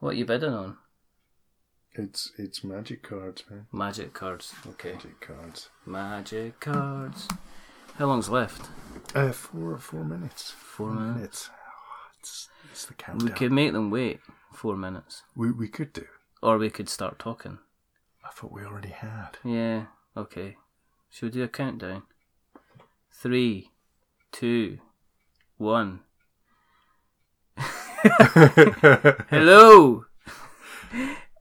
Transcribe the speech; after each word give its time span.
What 0.00 0.10
are 0.10 0.18
you 0.18 0.24
bidding 0.24 0.52
on? 0.52 0.76
It's 1.94 2.32
it's 2.36 2.62
magic 2.62 3.02
cards, 3.02 3.44
man. 3.50 3.66
Magic 3.72 4.12
cards. 4.12 4.54
Okay. 4.66 4.92
Magic 4.92 5.20
cards. 5.20 5.70
Magic 5.86 6.60
cards. 6.60 7.28
How 7.94 8.06
long's 8.06 8.28
left? 8.28 8.68
Uh, 9.14 9.32
four 9.32 9.78
four 9.78 10.04
minutes. 10.04 10.50
Four 10.50 10.90
minutes. 10.90 11.48
Oh, 11.50 12.10
it's 12.20 12.48
it's 12.70 12.84
the 12.84 12.94
countdown. 12.94 13.28
We 13.28 13.34
could 13.34 13.52
make 13.52 13.72
them 13.72 13.90
wait 13.90 14.20
four 14.52 14.76
minutes. 14.76 15.22
we 15.34 15.50
we 15.50 15.68
could 15.68 15.92
do. 15.94 16.04
Or 16.42 16.58
we 16.58 16.68
could 16.68 16.90
start 16.90 17.18
talking. 17.18 17.58
I 18.22 18.30
thought 18.30 18.52
we 18.52 18.64
already 18.64 18.90
had. 18.90 19.38
Yeah, 19.42 19.86
okay. 20.16 20.56
Should 21.10 21.26
we 21.26 21.30
do 21.30 21.44
a 21.44 21.48
countdown? 21.48 22.02
Three, 23.10 23.70
two, 24.32 24.78
one. 25.56 26.00
Hello! 29.30 30.04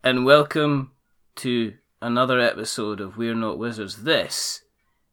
and 0.03 0.25
welcome 0.25 0.91
to 1.35 1.73
another 2.01 2.39
episode 2.39 2.99
of 2.99 3.17
We're 3.17 3.35
Not 3.35 3.59
Wizards. 3.59 4.01
This 4.03 4.63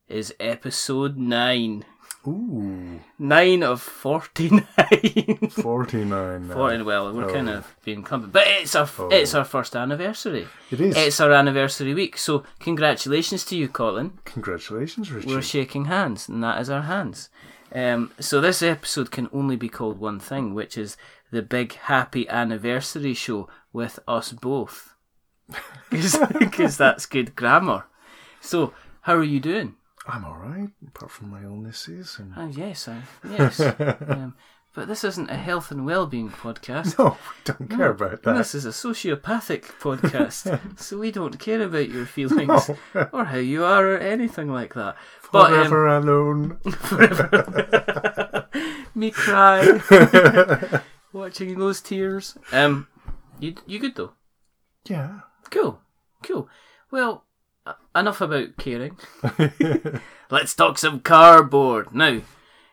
is 0.08 0.34
episode 0.40 1.18
9. 1.18 1.84
Ooh, 2.26 3.00
9 3.18 3.62
of 3.62 3.82
49. 3.82 4.62
forty 5.50 6.04
nine. 6.06 6.48
40, 6.48 6.82
well, 6.84 7.12
we're 7.12 7.28
Oh. 7.28 7.34
kind 7.34 7.50
of 7.50 7.66
being 7.84 8.02
clumpy. 8.02 8.28
But 8.32 8.44
it's 8.46 8.74
our, 8.74 8.88
Oh. 8.98 9.08
it's 9.10 9.34
our 9.34 9.44
first 9.44 9.76
anniversary. 9.76 10.48
It 10.70 10.80
is. 10.80 10.96
It's 10.96 11.20
our 11.20 11.32
anniversary 11.32 11.92
week. 11.92 12.16
So, 12.16 12.44
congratulations 12.60 13.44
to 13.46 13.56
you, 13.56 13.68
Colin. 13.68 14.18
Congratulations, 14.24 15.12
Richard. 15.12 15.28
We're 15.30 15.42
shaking 15.42 15.84
hands, 15.86 16.30
and 16.30 16.42
that 16.42 16.60
is 16.62 16.70
our 16.70 16.82
hands. 16.82 17.28
Um, 17.74 18.12
so 18.20 18.40
this 18.40 18.62
episode 18.62 19.10
can 19.10 19.28
only 19.32 19.56
be 19.56 19.68
called 19.70 19.98
one 19.98 20.20
thing, 20.20 20.52
which 20.54 20.76
is 20.78 20.96
the 21.32 21.42
big 21.42 21.74
happy 21.74 22.28
anniversary 22.28 23.14
show 23.14 23.48
with 23.72 23.98
us 24.06 24.30
both, 24.32 24.94
because 25.90 26.76
that's 26.76 27.06
good 27.06 27.34
grammar. 27.34 27.84
So, 28.40 28.72
how 29.02 29.14
are 29.16 29.24
you 29.24 29.40
doing? 29.40 29.74
I'm 30.06 30.24
all 30.24 30.36
right, 30.36 30.68
apart 30.86 31.10
from 31.10 31.30
my 31.30 31.42
illnesses 31.42 32.16
and. 32.18 32.32
Oh 32.36 32.46
yes, 32.46 32.86
I, 32.88 33.02
yes. 33.28 33.60
um, 33.78 34.34
but 34.74 34.88
this 34.88 35.04
isn't 35.04 35.30
a 35.30 35.36
health 35.36 35.70
and 35.70 35.84
well-being 35.86 36.30
podcast. 36.30 36.98
No, 36.98 37.10
we 37.10 37.16
don't 37.44 37.68
care 37.70 37.90
about 37.90 38.22
that. 38.22 38.36
This 38.36 38.54
is 38.54 38.64
a 38.64 38.70
sociopathic 38.70 39.64
podcast, 39.80 40.78
so 40.80 40.98
we 40.98 41.10
don't 41.12 41.38
care 41.38 41.62
about 41.62 41.88
your 41.90 42.06
feelings 42.06 42.70
No. 42.94 43.08
or 43.12 43.24
how 43.26 43.36
you 43.38 43.64
are 43.64 43.86
or 43.92 43.98
anything 43.98 44.50
like 44.52 44.74
that. 44.74 44.96
But 45.32 45.52
um, 45.52 45.68
Forever 45.68 45.86
alone. 45.88 46.58
me 48.94 49.10
cry 49.10 49.62
watching 51.12 51.58
those 51.58 51.80
tears. 51.80 52.36
Um, 52.52 52.88
you 53.38 53.54
you 53.66 53.78
good 53.78 53.94
though? 53.94 54.12
Yeah. 54.84 55.20
Cool, 55.50 55.80
cool. 56.22 56.48
Well, 56.90 57.24
uh, 57.66 57.74
enough 57.94 58.20
about 58.20 58.56
caring. 58.56 58.96
Let's 60.30 60.54
talk 60.54 60.78
some 60.78 61.00
cardboard 61.00 61.94
now. 61.94 62.22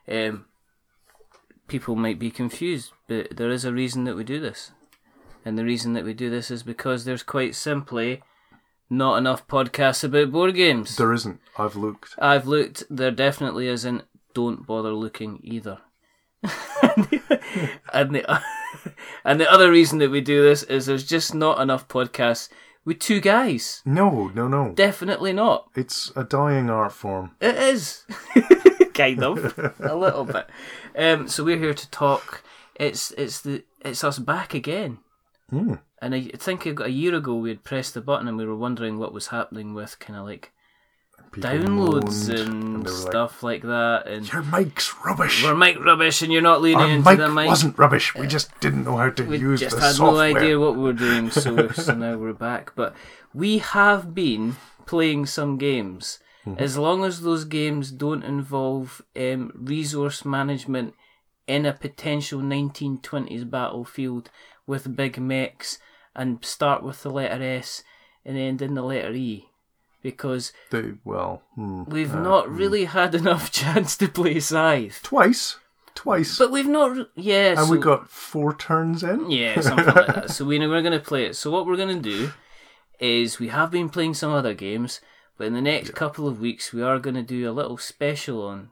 Um, 0.08 0.46
people 1.68 1.96
might 1.96 2.20
be 2.20 2.32
confused, 2.32 2.94
but 3.08 3.36
there 3.36 3.50
is 3.50 3.66
a 3.66 3.74
reason 3.74 4.06
that 4.06 4.16
we 4.16 4.24
do 4.24 4.40
this, 4.40 4.72
and 5.44 5.58
the 5.58 5.66
reason 5.66 5.94
that 5.94 6.06
we 6.06 6.14
do 6.14 6.30
this 6.30 6.50
is 6.50 6.64
because 6.64 7.06
there's 7.06 7.24
quite 7.24 7.54
simply 7.54 8.22
not 8.90 9.18
enough 9.18 9.48
podcasts 9.48 10.04
about 10.04 10.32
board 10.32 10.56
games. 10.56 10.96
There 10.96 11.14
isn't. 11.14 11.40
I've 11.58 11.76
looked. 11.76 12.16
I've 12.18 12.48
looked. 12.48 12.84
There 12.90 13.12
definitely 13.12 13.68
isn't. 13.68 14.04
Don't 14.34 14.66
bother 14.66 14.94
looking 14.94 15.40
either. 15.44 15.80
And 17.94 18.16
the 18.16 18.42
and 19.26 19.40
the 19.40 19.52
other 19.52 19.72
reason 19.72 20.00
that 20.00 20.12
we 20.12 20.22
do 20.22 20.42
this 20.42 20.64
is 20.64 20.86
there's 20.86 21.04
just 21.04 21.34
not 21.36 21.60
enough 21.60 21.88
podcasts 21.88 22.50
with 22.86 23.00
two 23.00 23.20
guys. 23.20 23.82
No, 23.86 24.32
no, 24.34 24.48
no. 24.48 24.74
Definitely 24.74 25.34
not. 25.34 25.70
It's 25.76 26.12
a 26.16 26.24
dying 26.24 26.70
art 26.70 26.94
form. 26.94 27.32
It 27.42 27.56
is 27.56 28.06
kind 28.94 29.24
of 29.24 29.76
a 29.80 29.96
little 29.96 30.26
bit. 30.26 30.50
Um, 30.98 31.28
so 31.28 31.44
we're 31.44 31.60
here 31.60 31.74
to 31.74 31.90
talk. 31.92 32.44
It's 32.76 33.12
it's 33.12 33.42
the 33.42 33.64
it's 33.82 34.04
us 34.04 34.20
back 34.20 34.54
again. 34.54 35.00
Hmm. 35.50 35.76
And 36.02 36.16
I 36.16 36.22
think 36.36 36.66
a 36.66 36.84
a 36.84 36.90
year 36.90 37.16
ago 37.16 37.36
we 37.36 37.50
had 37.50 37.64
pressed 37.64 37.94
the 37.94 38.02
button 38.02 38.28
and 38.28 38.38
we 38.38 38.46
were 38.46 38.56
wondering 38.56 38.98
what 38.98 39.14
was 39.14 39.28
happening 39.28 39.74
with 39.74 40.00
kind 40.00 40.18
of 40.18 40.26
like 40.26 40.54
downloads 41.32 42.28
moaned, 42.30 42.40
and, 42.40 42.84
like, 42.86 42.94
stuff 42.94 43.44
like 43.44 43.62
that. 43.64 44.04
And 44.08 44.32
Your 44.32 44.44
mic's 44.44 44.94
rubbish. 45.06 45.44
we're 45.44 45.56
mic 45.56 45.80
rubbish 45.84 46.22
and 46.22 46.32
you're 46.32 46.42
not 46.42 46.62
leaning 46.62 46.82
Our 46.84 46.90
into 46.90 47.10
mic, 47.10 47.18
the 47.20 47.30
mic. 47.30 47.48
wasn't 47.48 47.78
rubbish. 47.78 48.16
We 48.16 48.28
just 48.28 48.58
didn't 48.60 48.84
know 48.86 48.98
how 48.98 49.10
to 49.10 49.24
we 49.24 49.38
use 49.38 49.60
just 49.60 49.78
had 49.78 50.00
no 50.00 50.18
idea 50.18 50.60
what 50.60 50.76
we 50.76 50.82
were 50.84 50.94
doing, 50.94 51.32
so, 51.32 51.70
so 51.70 51.94
now 51.96 52.18
we're 52.18 52.34
back. 52.34 52.74
But 52.76 52.96
we 53.34 53.60
have 53.60 54.14
been 54.14 54.58
playing 54.86 55.26
some 55.28 55.58
games. 55.58 56.20
Mm-hmm. 56.46 56.62
As 56.64 56.78
long 56.78 57.04
as 57.04 57.22
those 57.22 57.46
games 57.46 57.92
don't 57.92 58.24
involve 58.24 59.02
um, 59.16 59.52
resource 59.56 60.24
management 60.26 60.94
in 61.48 61.66
a 61.66 61.74
potential 61.74 62.40
1920s 62.40 63.50
battlefield 63.50 64.30
with 64.66 64.96
big 64.96 65.20
mechs 65.20 65.80
and 66.16 66.44
start 66.46 66.84
with 66.84 67.04
the 67.04 67.10
letter 67.10 67.44
S 67.44 67.84
and 68.26 68.38
end 68.38 68.62
in 68.62 68.76
the 68.76 68.82
letter 68.84 69.12
E. 69.12 69.49
Because 70.02 70.54
They, 70.72 70.94
well, 71.04 71.44
hmm, 71.56 71.84
we've 71.88 72.14
uh, 72.16 72.22
not 72.22 72.50
really 72.50 72.86
had 72.86 73.14
enough 73.16 73.52
chance 73.62 73.98
to 73.98 74.08
play 74.08 74.40
Scythe. 74.40 75.02
twice, 75.04 75.58
twice, 75.94 76.38
But 76.38 76.52
we've 76.52 76.68
not. 76.68 76.92
Re- 76.96 77.06
yeah, 77.16 77.50
and 77.52 77.60
so- 77.68 77.72
we 77.72 77.78
got 77.80 78.10
four 78.10 78.56
turns 78.56 79.04
in. 79.04 79.30
Yeah, 79.30 79.60
something 79.60 79.86
like 79.86 80.08
that. 80.08 80.30
So 80.36 80.46
we 80.46 80.58
know 80.58 80.70
we're 80.70 80.82
going 80.82 80.98
to 80.98 81.06
play 81.06 81.26
it. 81.26 81.36
So 81.36 81.52
what 81.52 81.66
we're 81.66 81.76
going 81.76 82.02
to 82.02 82.10
do 82.10 82.32
is 83.00 83.40
we 83.40 83.50
have 83.50 83.72
been 83.72 83.90
playing 83.90 84.14
some 84.14 84.32
other 84.32 84.54
games, 84.54 85.02
but 85.38 85.48
in 85.48 85.54
the 85.54 85.62
next 85.62 85.94
couple 85.96 86.28
of 86.28 86.40
weeks 86.40 86.72
we 86.74 86.82
are 86.82 87.00
going 87.00 87.16
to 87.16 87.22
do 87.24 87.50
a 87.50 87.52
little 87.52 87.78
special 87.78 88.42
on 88.46 88.70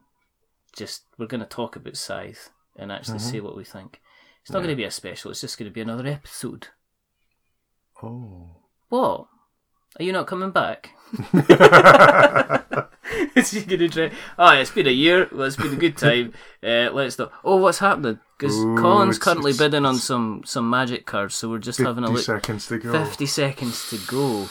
just 0.76 1.04
we're 1.18 1.26
going 1.28 1.40
to 1.42 1.46
talk 1.48 1.76
about 1.76 1.98
Scythe 1.98 2.50
and 2.78 2.92
actually 2.92 3.18
Mm-hmm. 3.20 3.30
say 3.32 3.40
what 3.42 3.58
we 3.58 3.64
think. 3.66 4.00
It's 4.44 4.52
not 4.52 4.60
going 4.60 4.70
to 4.70 4.76
be 4.78 4.84
a 4.86 4.92
special. 4.92 5.32
It's 5.32 5.42
just 5.42 5.58
going 5.58 5.70
to 5.70 5.74
be 5.74 5.82
another 5.82 6.08
episode. 6.08 6.68
Oh, 8.02 8.58
What? 8.90 9.28
Are 10.00 10.04
you 10.04 10.12
not 10.12 10.28
coming 10.28 10.52
back? 10.52 10.92
Is 13.36 13.52
he 13.52 13.62
going 13.64 13.80
to 13.80 13.90
try? 13.90 14.12
Oh, 14.38 14.52
it's 14.54 14.72
been 14.72 14.88
a 14.88 14.92
year. 14.92 15.28
Well, 15.32 15.44
it's 15.44 15.56
been 15.56 15.74
a 15.74 15.78
good 15.78 15.98
time. 15.98 16.34
Uh, 16.64 16.90
let's 16.92 17.14
stop. 17.14 17.32
Oh, 17.46 17.56
what's 17.58 17.78
happening? 17.80 18.20
Because 18.38 18.56
Colin's 18.56 19.16
it's- 19.18 19.24
currently 19.24 19.52
it's- 19.52 19.60
bidding 19.60 19.86
on 19.86 19.96
some 19.96 20.42
some 20.44 20.70
magic 20.70 21.06
cards, 21.06 21.36
so 21.36 21.50
we're 21.50 21.60
just 21.60 21.80
having 21.80 22.04
a 22.04 22.08
fifty 22.08 22.18
look. 22.18 22.26
seconds 22.42 22.68
to 22.68 22.78
go. 22.80 22.92
50 22.92 23.26
seconds 23.28 23.90
to 23.92 23.98
go. 24.08 24.50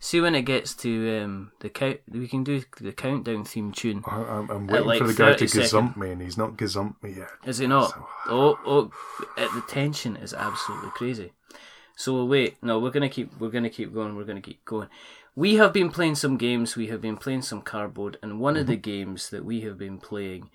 See 0.00 0.20
when 0.20 0.34
it 0.34 0.42
gets 0.42 0.74
to 0.76 1.20
um, 1.22 1.52
the 1.60 1.68
count, 1.68 2.00
we 2.10 2.26
can 2.26 2.42
do 2.42 2.62
the 2.80 2.92
countdown 2.92 3.44
theme 3.44 3.70
tune. 3.72 4.02
I- 4.06 4.16
I'm, 4.16 4.50
I'm 4.50 4.66
waiting 4.66 4.86
like 4.86 4.98
for 4.98 5.06
the 5.06 5.14
guy 5.14 5.34
to 5.34 5.46
30 5.46 5.60
gazump 5.68 5.96
me, 5.96 6.10
and 6.10 6.22
he's 6.22 6.38
not 6.38 6.56
gazumped 6.56 7.00
me 7.02 7.12
yet. 7.12 7.28
Is 7.44 7.60
it 7.60 7.68
not? 7.68 7.92
Oh, 8.26 8.58
oh, 8.66 8.90
uh, 9.36 9.54
the 9.54 9.62
tension 9.68 10.16
is 10.16 10.32
absolutely 10.34 10.90
crazy. 10.90 11.32
So 11.96 12.12
we'll 12.14 12.28
wait. 12.28 12.56
No, 12.62 12.78
we're 12.78 12.90
gonna 12.90 13.08
keep. 13.08 13.38
We're 13.40 13.50
gonna 13.50 13.70
keep 13.70 13.92
going. 13.94 14.16
We're 14.16 14.24
gonna 14.24 14.40
keep 14.40 14.64
going. 14.64 14.88
We 15.36 15.56
have 15.56 15.72
been 15.72 15.90
playing 15.90 16.14
some 16.16 16.36
games. 16.36 16.76
We 16.76 16.88
have 16.88 17.00
been 17.00 17.16
playing 17.16 17.42
some 17.42 17.62
cardboard, 17.62 18.18
and 18.22 18.38
one 18.40 18.56
of 18.56 18.66
the 18.66 18.76
games 18.76 19.30
that 19.30 19.44
we 19.44 19.62
have 19.62 19.78
been 19.78 19.98
playing 19.98 20.50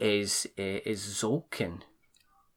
is 0.00 0.46
uh, 0.58 0.80
is 0.84 1.00
Tzolk'in. 1.02 1.80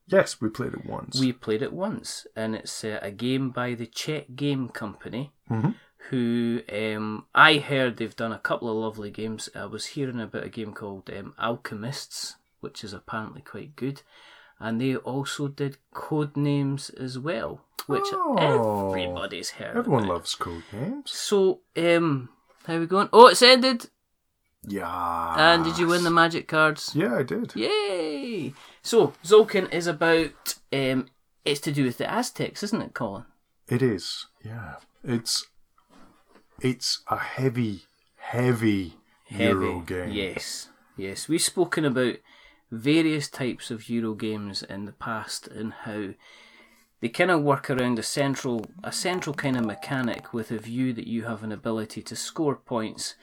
Yes, 0.07 0.41
we 0.41 0.49
played 0.49 0.73
it 0.73 0.85
once. 0.85 1.19
We 1.19 1.31
played 1.31 1.61
it 1.61 1.71
once, 1.73 2.27
and 2.35 2.55
it's 2.55 2.83
uh, 2.83 2.99
a 3.01 3.11
game 3.11 3.49
by 3.51 3.75
the 3.75 3.85
Czech 3.85 4.35
Game 4.35 4.67
Company, 4.69 5.31
Mhm. 5.49 5.75
who 6.09 6.61
um, 6.71 7.25
I 7.33 7.59
heard 7.59 7.95
they've 7.97 8.15
done 8.15 8.33
a 8.33 8.39
couple 8.39 8.69
of 8.69 8.75
lovely 8.75 9.11
games. 9.11 9.47
I 9.55 9.65
was 9.65 9.85
hearing 9.87 10.19
about 10.19 10.43
a 10.43 10.49
game 10.49 10.73
called 10.73 11.09
um, 11.09 11.33
Alchemists, 11.39 12.35
which 12.59 12.83
is 12.83 12.91
apparently 12.93 13.41
quite 13.41 13.75
good, 13.77 14.01
and 14.59 14.81
they 14.81 14.95
also 14.97 15.47
did 15.47 15.77
Code 15.93 16.35
Names 16.35 16.89
as 16.89 17.17
well, 17.17 17.61
which 17.91 18.07
Oh. 18.13 18.91
everybody's 18.91 19.51
heard. 19.51 19.77
Everyone 19.77 20.03
about. 20.05 20.13
loves 20.15 20.35
code 20.35 20.63
names. 20.71 21.11
So, 21.11 21.61
um, 21.77 22.29
how 22.65 22.77
we 22.79 22.85
going? 22.87 23.09
Oh, 23.13 23.27
it's 23.27 23.41
ended. 23.41 23.89
Yeah. 24.67 25.35
And 25.37 25.63
did 25.63 25.77
you 25.79 25.87
win 25.87 26.03
the 26.03 26.11
magic 26.11 26.47
cards? 26.47 26.91
Yeah, 26.95 27.15
I 27.17 27.23
did. 27.23 27.55
Yay! 27.55 28.53
So 28.83 29.13
Tzolk'in 29.23 29.71
is 29.73 29.87
about 29.87 30.55
um, 30.71 31.07
it's 31.45 31.59
to 31.61 31.71
do 31.71 31.83
with 31.83 31.97
the 31.97 32.09
Aztecs, 32.11 32.61
isn't 32.63 32.81
it, 32.81 32.93
Colin? 32.93 33.25
It 33.67 33.81
is. 33.81 34.27
Yeah. 34.43 34.75
It's 35.03 35.47
it's 36.59 37.01
a 37.09 37.17
heavy, 37.17 37.81
heavy, 38.17 38.93
Euro 39.29 39.79
game. 39.79 40.11
Yes, 40.11 40.69
yes. 40.95 41.27
We've 41.27 41.41
spoken 41.41 41.85
about 41.85 42.15
various 42.71 43.29
types 43.29 43.71
of 43.71 43.89
Euro 43.89 44.13
games 44.13 44.61
in 44.61 44.85
the 44.85 44.91
past 44.91 45.47
and 45.47 45.73
how 45.73 46.09
they 47.01 47.09
kind 47.09 47.31
of 47.31 47.41
work 47.41 47.69
around 47.69 47.99
a 47.99 48.03
central 48.03 48.65
a 48.83 48.91
central 48.91 49.33
kind 49.33 49.57
of 49.57 49.65
mechanic 49.65 50.33
with 50.33 50.51
a 50.51 50.57
view 50.59 50.93
that 50.93 51.07
you 51.07 51.23
have 51.23 51.43
an 51.43 51.51
ability 51.51 52.01
to 52.03 52.15
score 52.15 52.55
points 52.55 53.15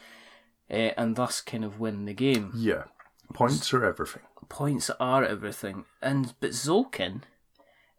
uh, 0.70 0.74
and 0.98 1.16
thus 1.16 1.40
kind 1.40 1.64
of 1.64 1.80
win 1.80 2.04
the 2.04 2.12
game. 2.14 2.52
Yeah. 2.54 2.84
Points 3.32 3.72
are 3.72 3.84
everything. 3.84 4.22
Points 4.48 4.90
are 4.98 5.24
everything, 5.24 5.84
and 6.02 6.34
but 6.40 6.50
Tzolk'in 6.50 7.22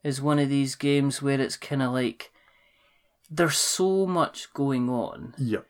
is 0.04 0.22
one 0.22 0.40
of 0.40 0.50
these 0.50 0.76
games 0.76 1.22
where 1.22 1.40
it's 1.40 1.58
kind 1.58 1.82
of 1.84 1.92
like 1.92 2.32
there's 3.30 3.58
so 3.58 4.06
much 4.08 4.52
going 4.54 4.90
on 4.90 5.36
Yep. 5.38 5.68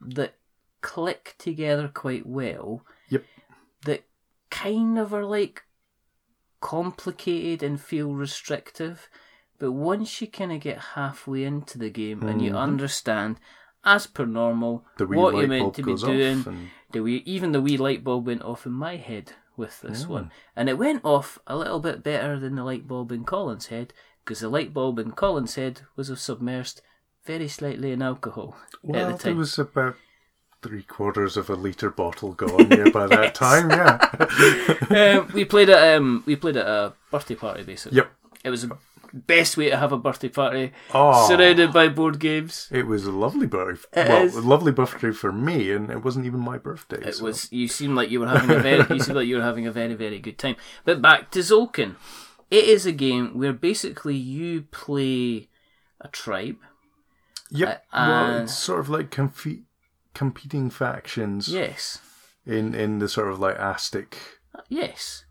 that 0.00 0.34
click 0.80 1.34
together 1.38 1.88
quite 1.88 2.24
well 2.26 2.82
Yep. 3.10 3.24
that 3.84 4.04
kind 4.50 4.98
of 4.98 5.12
are 5.12 5.24
like 5.26 5.64
complicated 6.60 7.62
and 7.62 7.80
feel 7.80 8.14
restrictive. 8.14 9.08
But 9.58 9.72
once 9.72 10.20
you 10.20 10.28
kind 10.28 10.52
of 10.52 10.60
get 10.60 10.78
halfway 10.94 11.44
into 11.44 11.78
the 11.78 11.90
game 11.90 12.22
and 12.22 12.40
you 12.40 12.54
understand, 12.54 13.40
as 13.84 14.06
per 14.06 14.24
normal, 14.24 14.84
The 14.98 15.06
wee 15.06 15.16
what 15.16 15.34
you're 15.34 15.48
meant 15.48 15.62
bulb 15.62 15.74
to 15.76 15.82
be 15.82 15.92
goes 15.92 16.02
doing, 16.02 16.44
and 16.46 16.70
the 16.92 17.02
wee, 17.02 17.22
even 17.26 17.52
the 17.52 17.60
wee 17.60 17.76
light 17.76 18.04
bulb 18.04 18.26
went 18.26 18.42
off 18.42 18.66
in 18.66 18.72
my 18.72 18.96
head 18.96 19.32
with 19.56 19.80
this 19.80 20.06
one. 20.06 20.30
And 20.54 20.68
it 20.68 20.78
went 20.78 21.04
off 21.04 21.38
a 21.46 21.56
little 21.56 21.80
bit 21.80 22.04
better 22.04 22.38
than 22.38 22.54
the 22.54 22.64
light 22.64 22.86
bulb 22.86 23.10
in 23.10 23.24
Colin's 23.24 23.66
head 23.66 23.92
because 24.24 24.40
the 24.40 24.48
light 24.48 24.72
bulb 24.72 24.98
in 24.98 25.12
Colin's 25.12 25.56
head 25.56 25.80
was 25.96 26.10
submersed 26.10 26.80
very 27.24 27.48
slightly 27.48 27.92
in 27.92 28.00
alcohol 28.00 28.56
well, 28.82 29.00
at 29.00 29.04
the 29.06 29.22
there 29.24 29.32
time. 29.32 29.38
was 29.38 29.58
about 29.58 29.96
three 30.62 30.82
quarters 30.82 31.36
of 31.36 31.50
a 31.50 31.54
liter 31.54 31.90
bottle 31.90 32.32
gone 32.32 32.70
yeah, 32.70 32.88
by 32.90 33.06
that 33.06 33.34
time. 33.34 33.70
Yeah. 33.70 35.18
um, 35.18 35.30
we 35.34 35.44
played 35.44 35.68
at 35.70 35.96
um, 35.96 36.22
we 36.26 36.36
played 36.36 36.56
at 36.56 36.66
a 36.66 36.94
birthday 37.10 37.34
party 37.34 37.64
basically. 37.64 37.96
yep. 37.96 38.12
It 38.44 38.50
was 38.50 38.62
the 38.62 38.76
best 39.12 39.56
way 39.56 39.70
to 39.70 39.76
have 39.76 39.92
a 39.92 39.98
birthday 39.98 40.28
party, 40.28 40.72
Oh, 40.94 41.26
surrounded 41.28 41.72
by 41.72 41.88
board 41.88 42.18
games. 42.18 42.68
it 42.70 42.86
was 42.86 43.04
a 43.06 43.12
lovely 43.12 43.46
birthday. 43.46 44.08
Well, 44.08 44.22
is. 44.24 44.36
a 44.36 44.40
lovely 44.40 44.72
birthday 44.72 45.10
for 45.12 45.32
me, 45.32 45.72
and 45.72 45.90
it 45.90 46.04
wasn't 46.04 46.26
even 46.26 46.40
my 46.40 46.58
birthday. 46.58 47.02
It 47.06 47.14
so- 47.16 47.24
was. 47.24 47.50
You 47.52 47.68
seemed 47.68 47.94
like 47.96 48.10
you 48.10 48.20
were 48.20 48.28
having 48.28 48.50
a 48.56 48.60
very. 48.60 48.84
you 48.90 49.00
seemed 49.00 49.16
like 49.16 49.26
you 49.26 49.36
were 49.36 49.42
having 49.42 49.66
a 49.66 49.72
very 49.72 49.94
very 49.94 50.18
good 50.18 50.38
time. 50.38 50.56
But 50.84 51.00
back 51.02 51.30
to 51.32 51.40
Tzolk'in. 51.40 51.96
It 52.50 52.64
is 52.64 52.86
a 52.86 52.92
game 52.92 53.36
where 53.38 53.52
basically 53.52 54.16
you 54.16 54.62
play 54.70 55.48
a 56.00 56.08
tribe. 56.08 56.56
Yep. 57.50 57.84
uh, 57.92 58.06
well, 58.08 58.42
it's 58.42 58.54
sort 58.56 58.80
of 58.80 58.88
like 58.88 59.10
competing 60.14 60.70
factions 60.70 61.48
Yes. 61.48 62.00
in 62.46 62.74
in 62.74 62.98
the 62.98 63.08
sort 63.08 63.28
of 63.30 63.38
like 63.40 63.56
Aztec, 63.58 64.16
Yes. 64.68 65.24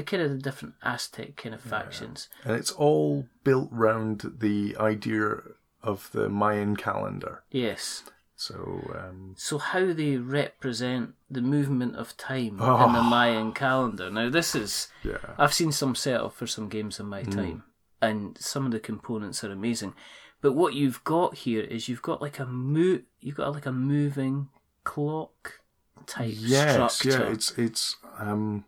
The 0.00 0.04
kind 0.06 0.22
of 0.22 0.30
the 0.30 0.38
different 0.38 0.74
Aztec 0.82 1.36
kind 1.36 1.54
of 1.54 1.60
factions. 1.60 2.28
and 2.44 2.56
it's 2.56 2.70
all 2.72 3.26
built 3.44 3.68
round 3.70 4.32
the 4.38 4.74
idea 4.78 5.42
of 5.82 6.08
the 6.12 6.28
Mayan 6.28 6.74
calendar. 6.76 7.42
Yes. 7.50 8.04
So 8.34 8.54
um, 8.98 9.34
So 9.36 9.58
how 9.58 9.92
they 9.92 10.16
represent 10.16 11.10
the 11.30 11.42
movement 11.42 11.96
of 11.96 12.16
time 12.16 12.48
in 12.48 12.56
the 12.56 12.64
Oh. 12.64 13.02
Mayan 13.02 13.52
calendar. 13.52 14.10
Now 14.10 14.30
this 14.30 14.54
is 14.54 14.88
yeah, 15.04 15.18
I've 15.36 15.52
seen 15.52 15.72
some 15.72 15.94
set 15.94 16.20
up 16.20 16.32
for 16.34 16.46
some 16.46 16.68
games 16.70 16.98
in 16.98 17.06
my 17.06 17.22
time, 17.24 17.64
and 18.00 18.38
some 18.38 18.64
of 18.64 18.72
the 18.72 18.80
components 18.80 19.44
are 19.44 19.52
amazing. 19.52 19.92
But 20.40 20.52
what 20.54 20.72
you've 20.72 21.04
got 21.04 21.34
here 21.44 21.62
is 21.62 21.86
you've 21.88 22.00
got 22.00 22.22
like 22.22 22.38
a 22.38 22.46
mo- 22.46 23.02
you've 23.20 23.36
got 23.36 23.52
like 23.52 23.66
a 23.66 23.72
moving 23.72 24.48
clock 24.84 25.60
type 26.06 26.32
yes, 26.34 26.94
structure. 26.94 27.24
yeah. 27.26 27.32
It's 27.32 27.50
it's 27.58 27.96
um, 28.18 28.64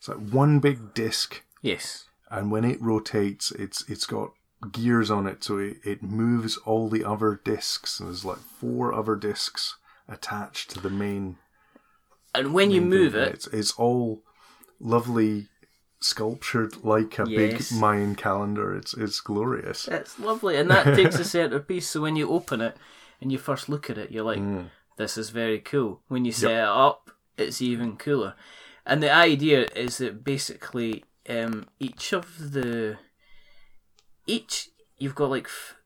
it's 0.00 0.08
like 0.08 0.18
one 0.30 0.58
big 0.58 0.94
disc, 0.94 1.42
yes, 1.62 2.06
and 2.30 2.50
when 2.50 2.64
it 2.64 2.80
rotates, 2.82 3.52
it's 3.52 3.88
it's 3.88 4.06
got 4.06 4.30
gears 4.72 5.10
on 5.10 5.26
it, 5.26 5.44
so 5.44 5.58
it, 5.58 5.76
it 5.84 6.02
moves 6.02 6.56
all 6.58 6.88
the 6.88 7.04
other 7.04 7.40
discs. 7.44 8.00
And 8.00 8.08
there's 8.08 8.24
like 8.24 8.38
four 8.38 8.92
other 8.94 9.14
discs 9.14 9.76
attached 10.08 10.70
to 10.70 10.80
the 10.80 10.90
main 10.90 11.36
and 12.34 12.54
when 12.54 12.70
you 12.70 12.80
move 12.80 13.12
thing. 13.12 13.22
it, 13.22 13.34
It's 13.34 13.46
it's 13.48 13.72
all 13.72 14.22
lovely 14.80 15.48
sculptured 16.00 16.82
like 16.82 17.18
a 17.18 17.28
Yes. 17.28 17.70
big 17.70 17.78
Mayan 17.80 18.14
calendar. 18.14 18.74
It's 18.74 18.94
it's 18.94 19.20
glorious. 19.20 19.86
it's 19.88 20.18
lovely, 20.18 20.56
and 20.56 20.70
that 20.70 20.94
takes 20.96 21.18
a 21.18 21.24
centerpiece. 21.24 21.88
So 21.88 22.00
when 22.00 22.16
you 22.16 22.30
open 22.30 22.60
it 22.60 22.76
and 23.20 23.30
you 23.30 23.38
first 23.38 23.68
look 23.68 23.90
at 23.90 23.98
it, 23.98 24.10
you're 24.10 24.24
like, 24.24 24.38
Mm. 24.40 24.70
"This 24.96 25.18
is 25.18 25.30
very 25.30 25.58
cool." 25.60 26.02
When 26.08 26.24
you 26.24 26.32
set 26.32 26.52
it 26.52 26.68
up, 26.86 27.10
it's 27.36 27.60
even 27.60 27.96
cooler. 27.96 28.34
And 28.90 29.00
the 29.02 29.12
idea 29.12 29.68
is 29.76 29.98
that 29.98 30.24
basically, 30.24 31.04
um, 31.28 31.66
each 31.78 32.12
of 32.12 32.26
the 32.52 32.98
each 34.26 34.70
you've 34.98 35.14
got 35.14 35.30
like 35.30 35.46
f- 35.46 35.76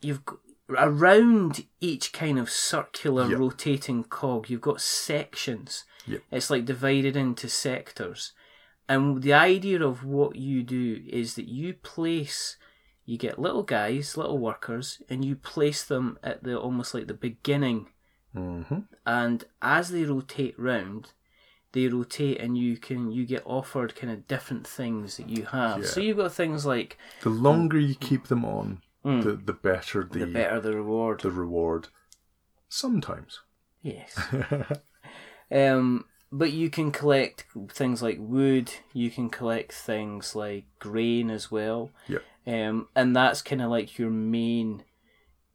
you've 0.00 0.24
got, 0.24 0.38
around 0.70 1.66
each 1.80 2.12
kind 2.12 2.38
of 2.38 2.50
circular 2.50 3.28
Yep. 3.28 3.38
rotating 3.38 4.04
cog, 4.04 4.50
you've 4.50 4.60
got 4.70 4.80
sections. 4.80 5.84
Yep. 6.06 6.22
It's 6.32 6.50
like 6.50 6.64
divided 6.64 7.16
into 7.16 7.48
sectors. 7.48 8.32
And 8.88 9.22
the 9.22 9.32
idea 9.32 9.80
of 9.82 10.04
what 10.04 10.34
you 10.36 10.62
do 10.64 11.02
is 11.06 11.34
that 11.36 11.48
you 11.48 11.74
place, 11.74 12.56
you 13.04 13.16
get 13.18 13.38
little 13.38 13.62
guys, 13.62 14.16
little 14.16 14.38
workers, 14.38 15.00
and 15.08 15.24
you 15.24 15.36
place 15.36 15.84
them 15.84 16.18
at 16.22 16.42
the 16.42 16.58
almost 16.58 16.92
like 16.94 17.06
the 17.06 17.14
beginning. 17.14 17.88
hmm 18.32 18.80
And 19.06 19.44
as 19.60 19.90
they 19.90 20.04
rotate 20.04 20.58
round, 20.58 21.12
they 21.72 21.88
rotate, 21.88 22.40
and 22.40 22.56
you 22.56 22.76
can 22.76 23.10
you 23.10 23.24
get 23.26 23.42
offered 23.46 23.94
kind 23.96 24.12
of 24.12 24.26
different 24.28 24.66
things 24.66 25.16
that 25.16 25.28
you 25.28 25.44
have. 25.46 25.86
So 25.86 26.00
you've 26.00 26.18
got 26.18 26.32
things 26.32 26.64
like 26.66 26.98
The 27.22 27.30
longer 27.30 27.78
you 27.78 27.94
keep 27.94 28.28
them 28.28 28.44
on, 28.44 28.82
the 29.04 29.40
the 29.44 29.52
better 29.52 30.04
the 30.04 30.18
Mm. 30.18 30.20
the 30.20 30.26
better 30.26 30.60
the 30.60 30.76
reward. 30.76 31.20
the 31.20 31.30
reward. 31.30 31.88
Sometimes. 32.68 33.40
Yes. 33.82 34.18
um, 35.50 36.04
but 36.30 36.52
you 36.52 36.70
can 36.70 36.90
collect 36.92 37.44
things 37.70 38.02
like 38.02 38.16
wood. 38.20 38.72
You 38.92 39.10
can 39.10 39.28
collect 39.28 39.72
things 39.72 40.34
like 40.34 40.64
grain 40.78 41.30
as 41.30 41.50
well. 41.50 41.90
Yep. 42.08 42.22
Um, 42.46 42.88
and 42.96 43.14
that's 43.14 43.42
kind 43.42 43.60
of 43.62 43.70
like 43.70 43.98
your 43.98 44.10
main. 44.10 44.84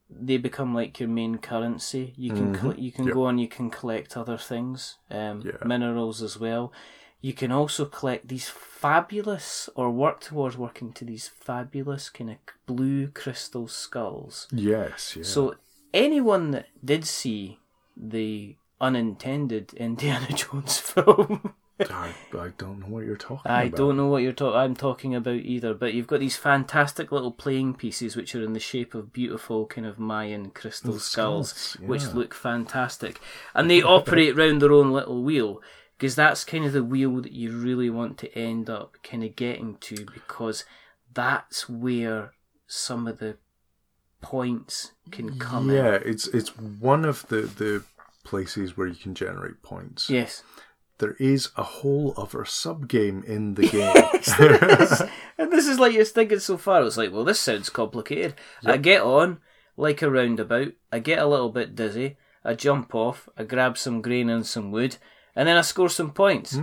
They 0.10 0.38
become 0.38 0.74
like 0.74 1.00
your 1.00 1.10
main 1.10 1.38
currency. 1.38 2.14
You 2.18 2.32
can 2.34 2.54
col- 2.56 2.76
you 2.80 2.92
can 2.92 3.06
Yep. 3.06 3.14
go 3.14 3.26
on. 3.26 3.38
You 3.38 3.48
can 3.48 3.70
collect 3.70 4.16
other 4.16 4.38
things, 4.38 4.98
um, 5.12 5.42
Yeah. 5.46 5.58
minerals 5.66 6.22
as 6.22 6.40
well. 6.40 6.72
You 7.20 7.34
can 7.34 7.52
also 7.52 7.86
collect 7.86 8.28
these 8.28 8.48
fabulous, 8.48 9.70
or 9.76 9.92
work 9.92 10.22
towards 10.22 10.56
working 10.58 10.94
to 10.94 11.04
these 11.06 11.28
fabulous 11.28 12.10
kind 12.10 12.30
of 12.30 12.38
blue 12.66 13.08
crystal 13.10 13.68
skulls. 13.68 14.48
Yes, 14.52 15.16
yeah. 15.18 15.24
So 15.24 15.56
anyone 15.94 16.52
that 16.52 16.68
did 16.86 17.06
see 17.06 17.60
the 17.98 18.56
unintended 18.80 19.74
Indiana 19.74 20.28
Jones 20.42 20.78
film, 20.80 21.54
I, 21.80 22.12
I 22.34 22.50
don't 22.58 22.80
know 22.80 22.88
what 22.88 23.06
you're 23.06 23.16
talking 23.18 23.52
I 23.52 23.64
about. 23.64 23.78
don't 23.78 23.98
know 23.98 24.08
what 24.08 24.24
you're 24.24 24.34
talking. 24.34 24.60
I'm 24.60 24.76
talking 24.76 25.14
about 25.14 25.36
either. 25.36 25.74
But 25.74 25.94
you've 25.94 26.08
got 26.08 26.20
these 26.20 26.36
fantastic 26.36 27.12
little 27.12 27.32
playing 27.32 27.76
pieces, 27.76 28.16
which 28.16 28.34
are 28.36 28.44
in 28.44 28.54
the 28.54 28.60
shape 28.60 28.96
of 28.96 29.14
beautiful 29.14 29.66
kind 29.68 29.86
of 29.86 30.00
Mayan 30.00 30.50
crystal 30.50 31.00
skulls, 31.00 31.54
skulls, 31.54 31.88
which 31.88 32.14
look 32.14 32.34
fantastic, 32.34 33.20
and 33.54 33.70
they 33.70 33.84
operate 33.84 34.36
round 34.38 34.62
their 34.62 34.74
own 34.74 34.92
little 34.92 35.24
wheel. 35.24 35.62
Because 35.98 36.16
that's 36.16 36.44
kind 36.44 36.64
of 36.64 36.74
the 36.74 36.84
wheel 36.84 37.22
that 37.22 37.32
you 37.32 37.58
really 37.58 37.90
want 37.90 38.20
to 38.20 38.32
end 38.38 38.70
up 38.70 38.98
kind 39.04 39.24
of 39.24 39.36
getting 39.36 39.78
to, 39.78 40.06
because 40.14 40.64
that's 41.12 41.68
where 41.68 42.34
some 42.68 43.08
of 43.08 43.18
the 43.18 43.38
points 44.22 44.92
can 45.12 45.40
come 45.40 45.70
in. 45.70 45.76
Yeah, 45.76 46.00
it's 46.04 46.28
it's 46.28 46.56
one 46.58 47.06
of 47.06 47.28
the 47.28 47.42
the 47.42 47.84
places 48.24 48.76
where 48.76 48.88
you 48.88 48.96
can 48.96 49.16
generate 49.16 49.62
points. 49.64 50.10
Yes. 50.10 50.44
There 51.00 51.16
is 51.20 51.50
a 51.56 51.64
whole 51.64 52.14
other 52.18 52.44
sub 52.44 52.88
game 52.88 53.24
in 53.28 53.54
the 53.54 53.68
game. 53.68 55.10
and 55.38 55.52
this 55.52 55.68
is 55.68 55.80
like 55.80 55.94
you're 55.94 56.06
thinking 56.06 56.40
so 56.40 56.58
far. 56.58 56.84
It's 56.84 56.98
like, 56.98 57.12
well, 57.12 57.24
this 57.24 57.40
sounds 57.40 57.70
complicated. 57.70 58.34
I 58.66 58.78
get 58.78 59.04
on 59.04 59.40
like 59.76 60.02
a 60.02 60.10
roundabout. 60.10 60.74
I 60.92 61.00
get 61.00 61.20
a 61.20 61.28
little 61.28 61.50
bit 61.50 61.76
dizzy. 61.76 62.18
I 62.44 62.56
jump 62.56 62.96
off. 62.96 63.30
I 63.38 63.44
grab 63.44 63.78
some 63.78 64.02
grain 64.02 64.30
and 64.30 64.46
some 64.46 64.72
wood, 64.72 64.98
and 65.36 65.48
then 65.48 65.58
I 65.58 65.62
score 65.62 65.90
some 65.90 66.12
points. 66.12 66.58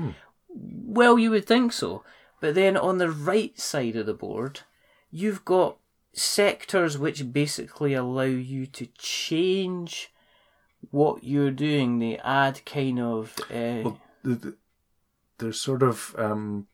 Well, 0.49 1.19
you 1.19 1.31
would 1.31 1.47
think 1.47 1.73
so, 1.73 2.05
but 2.41 2.55
then 2.55 2.77
on 2.77 2.99
the 2.99 3.11
right 3.11 3.59
side 3.59 3.97
of 3.97 4.07
the 4.07 4.15
board, 4.15 4.61
you've 5.11 5.45
got 5.45 5.77
sectors 6.13 6.97
which 6.97 7.33
basically 7.33 7.95
allow 7.95 8.23
you 8.23 8.67
to 8.67 8.87
change 8.99 10.13
what 10.91 11.25
you're 11.25 11.51
doing. 11.51 11.99
They 11.99 12.19
add 12.19 12.65
kind 12.65 13.01
of. 13.01 13.35
Uh, 13.51 13.83
well, 13.85 14.01
there's 15.39 15.61
sort 15.61 15.83
of 15.83 16.15
um, 16.19 16.67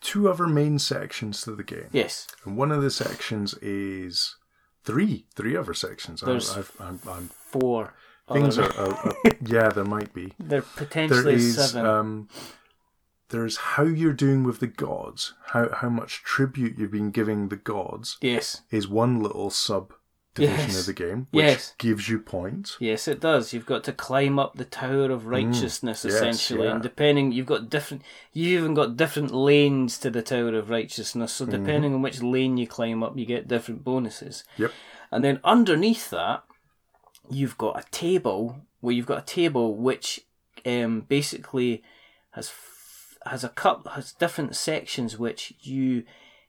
two 0.00 0.28
other 0.28 0.46
main 0.46 0.78
sections 0.78 1.42
to 1.42 1.52
the 1.52 1.64
game, 1.64 1.88
yes. 1.92 2.26
and 2.44 2.56
one 2.56 2.72
of 2.72 2.82
the 2.82 2.90
sections 2.90 3.54
is 3.54 4.36
three 4.84 5.26
three 5.34 5.56
other 5.56 5.74
sections. 5.74 6.22
I, 6.22 6.26
There's 6.26 6.56
I've, 6.56 6.72
I'm, 6.80 7.00
I'm, 7.08 7.28
Four. 7.28 7.94
things 8.32 8.58
are, 8.58 8.72
are, 8.78 8.94
are 8.94 9.14
yeah, 9.46 9.68
there 9.68 9.84
might 9.84 10.12
be. 10.12 10.32
There 10.38 10.62
potentially 10.62 11.34
is 11.34 11.70
seven. 11.70 11.86
um, 11.86 12.28
there's 13.30 13.56
how 13.56 13.84
you're 13.84 14.12
doing 14.12 14.44
with 14.44 14.60
the 14.60 14.66
gods, 14.66 15.34
how 15.46 15.68
how 15.72 15.88
much 15.88 16.22
tribute 16.22 16.78
you've 16.78 16.90
been 16.90 17.10
giving 17.10 17.48
the 17.48 17.56
gods 17.56 18.16
yes. 18.20 18.62
is 18.70 18.88
one 18.88 19.22
little 19.22 19.50
sub 19.50 19.92
division 20.38 20.70
Yes. 20.70 20.80
of 20.80 20.86
the 20.86 20.92
game, 20.92 21.26
which 21.30 21.44
Yes. 21.44 21.74
gives 21.78 22.08
you 22.08 22.18
points. 22.18 22.76
Yes, 22.80 23.08
it 23.08 23.20
does. 23.20 23.52
You've 23.52 23.66
got 23.66 23.84
to 23.84 23.92
climb 23.92 24.38
up 24.38 24.56
the 24.56 24.64
Tower 24.64 25.10
of 25.10 25.22
mm. 25.22 25.30
Righteousness, 25.30 26.04
yes, 26.04 26.14
essentially, 26.14 26.66
yeah. 26.66 26.74
and 26.74 26.82
depending, 26.82 27.32
you've 27.32 27.46
got 27.46 27.70
different. 27.70 28.02
You 28.32 28.58
even 28.58 28.74
got 28.74 28.96
different 28.96 29.32
lanes 29.34 29.98
to 29.98 30.10
the 30.10 30.22
Tower 30.22 30.54
of 30.54 30.70
Righteousness. 30.70 31.32
So 31.32 31.44
mm-hmm. 31.44 31.64
depending 31.64 31.94
on 31.94 32.02
which 32.02 32.22
lane 32.22 32.56
you 32.56 32.66
climb 32.66 33.02
up, 33.02 33.18
you 33.18 33.26
get 33.26 33.48
different 33.48 33.84
bonuses. 33.84 34.44
Yep. 34.56 34.72
And 35.10 35.24
then 35.24 35.40
underneath 35.44 36.10
that, 36.10 36.44
you've 37.30 37.58
got 37.58 37.78
a 37.78 37.90
table 37.90 38.60
where 38.80 38.94
you've 38.94 39.06
got 39.06 39.18
a 39.18 39.26
table 39.26 39.74
which 39.74 40.20
um, 40.66 41.02
basically 41.02 41.82
has 42.32 42.48
f- 42.48 43.18
has 43.26 43.44
a 43.44 43.48
couple 43.48 43.92
has 43.92 44.12
different 44.12 44.54
sections 44.56 45.18
which 45.18 45.54
you 45.60 46.04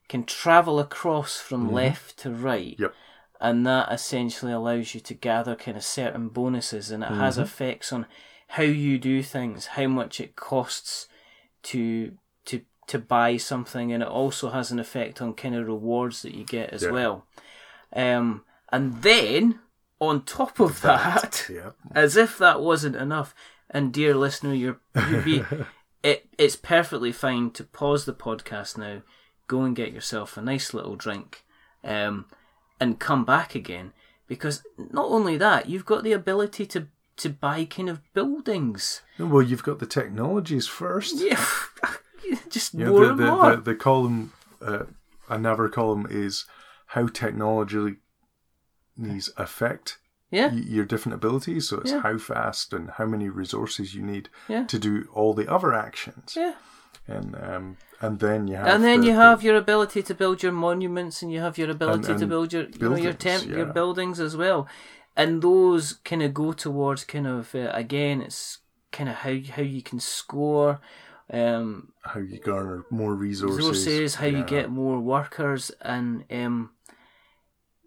can 0.07 0.23
travel 0.23 0.79
across 0.79 1.39
from 1.39 1.65
mm-hmm. 1.65 1.75
left 1.75 2.17
to 2.17 2.31
right 2.31 2.75
Yep. 2.79 2.93
And 3.41 3.65
that 3.65 3.91
essentially 3.91 4.51
allows 4.51 4.93
you 4.93 4.99
to 4.99 5.13
gather 5.13 5.55
kind 5.55 5.77
of 5.77 5.83
certain 5.83 6.27
bonuses 6.29 6.91
and 6.91 7.03
it 7.03 7.07
has 7.11 7.37
effects 7.37 7.93
on 7.93 8.05
how 8.49 8.63
you 8.63 8.97
do 8.97 9.21
things 9.23 9.67
how 9.67 9.87
much 9.87 10.19
it 10.19 10.35
costs 10.35 11.07
to 11.63 12.13
to 12.45 12.61
to 12.87 12.97
buy 12.99 13.37
something 13.37 13.91
and 13.93 14.01
it 14.03 14.09
also 14.09 14.49
has 14.49 14.71
an 14.71 14.79
effect 14.79 15.21
on 15.21 15.33
kind 15.33 15.55
of 15.55 15.67
rewards 15.67 16.21
that 16.23 16.33
you 16.33 16.43
get 16.43 16.71
as 16.71 16.83
Yeah. 16.83 16.91
well 16.91 17.25
um 17.95 18.43
and 18.71 19.01
then 19.03 19.59
on 19.99 20.23
top 20.23 20.59
of 20.59 20.81
that 20.81 21.47
Yeah. 21.49 21.71
as 21.93 22.15
if 22.17 22.37
that 22.39 22.61
wasn't 22.61 22.95
enough 22.95 23.33
and 23.69 23.93
dear 23.93 24.15
listener 24.15 24.53
you're 24.53 24.79
you'd 25.09 25.23
be 25.25 25.43
it 26.03 26.27
it's 26.37 26.55
perfectly 26.55 27.11
fine 27.11 27.51
to 27.51 27.63
pause 27.63 28.05
the 28.05 28.13
podcast 28.13 28.77
now 28.77 29.01
go 29.47 29.61
and 29.61 29.75
get 29.75 29.91
yourself 29.93 30.37
a 30.37 30.41
nice 30.41 30.73
little 30.73 30.95
drink 30.95 31.43
um 31.83 32.25
and 32.79 32.99
come 32.99 33.25
back 33.25 33.55
again 33.55 33.93
because 34.27 34.63
not 34.77 35.05
only 35.09 35.37
that 35.37 35.67
you've 35.69 35.85
got 35.85 36.03
the 36.03 36.13
ability 36.13 36.65
to 36.65 36.87
to 37.17 37.29
buy 37.29 37.65
kind 37.65 37.89
of 37.89 37.99
buildings 38.13 39.01
Well, 39.17 39.41
you've 39.41 39.63
got 39.63 39.79
the 39.79 39.85
technologies 39.85 40.67
first. 40.67 41.15
yeah 41.19 41.43
just 42.49 42.73
You 42.73 42.85
know, 42.85 42.91
more 42.91 43.05
the, 43.05 43.09
and 43.11 43.19
the, 43.19 43.31
more 43.31 43.55
the, 43.55 43.61
the 43.61 43.75
column, 43.75 44.31
uh, 44.61 44.83
another 45.27 45.67
column 45.67 46.07
is 46.09 46.45
how 46.87 47.07
technology 47.07 47.97
these 48.97 49.29
affect 49.37 49.97
yeah 50.31 50.51
your 50.53 50.85
different 50.85 51.15
abilities. 51.15 51.69
So 51.69 51.79
it's 51.79 51.91
Yeah. 51.91 52.01
how 52.01 52.17
fast 52.17 52.71
and 52.73 52.91
how 52.91 53.05
many 53.05 53.29
resources 53.29 53.95
you 53.95 54.01
need 54.03 54.29
Yeah. 54.47 54.65
to 54.67 54.77
do 54.79 55.07
all 55.13 55.33
the 55.33 55.51
other 55.51 55.73
actions. 55.73 56.35
yeah 56.37 56.53
And 57.09 57.35
um, 57.35 57.77
and 58.01 58.19
then 58.19 58.47
you 58.47 58.55
have 58.55 58.67
and 58.75 58.83
then 58.83 59.01
the- 59.01 59.07
you 59.07 59.13
the- 59.13 59.19
have 59.21 59.43
your 59.43 59.55
ability 59.57 60.01
to 60.03 60.13
build 60.15 60.43
your 60.43 60.51
monuments 60.51 61.21
and 61.21 61.31
you 61.33 61.39
have 61.41 61.57
your 61.57 61.69
ability 61.69 62.13
to 62.13 62.21
and 62.21 62.29
build 62.29 62.53
your 62.53 62.63
you 62.63 62.89
know 62.89 62.95
your 62.95 63.13
buildings, 63.13 63.23
temp 63.23 63.57
your 63.57 63.65
buildings 63.65 64.19
as 64.19 64.37
well 64.37 64.67
and 65.15 65.41
those 65.41 65.93
kind 66.05 66.23
of 66.23 66.33
go 66.33 66.53
towards 66.53 67.03
kind 67.03 67.27
of 67.27 67.53
uh, 67.55 67.71
again 67.73 68.21
it's 68.21 68.59
kind 68.91 69.09
of 69.09 69.15
how 69.15 69.35
how 69.55 69.61
you 69.61 69.81
can 69.81 69.99
score 69.99 70.79
um 71.31 71.91
how 72.03 72.19
you 72.19 72.39
garner 72.39 72.85
more 72.89 73.13
resources. 73.15 73.57
resources 73.57 74.15
how 74.15 74.25
you 74.27 74.43
get 74.43 74.69
more 74.69 74.99
workers 74.99 75.71
and 75.81 76.23
um 76.31 76.71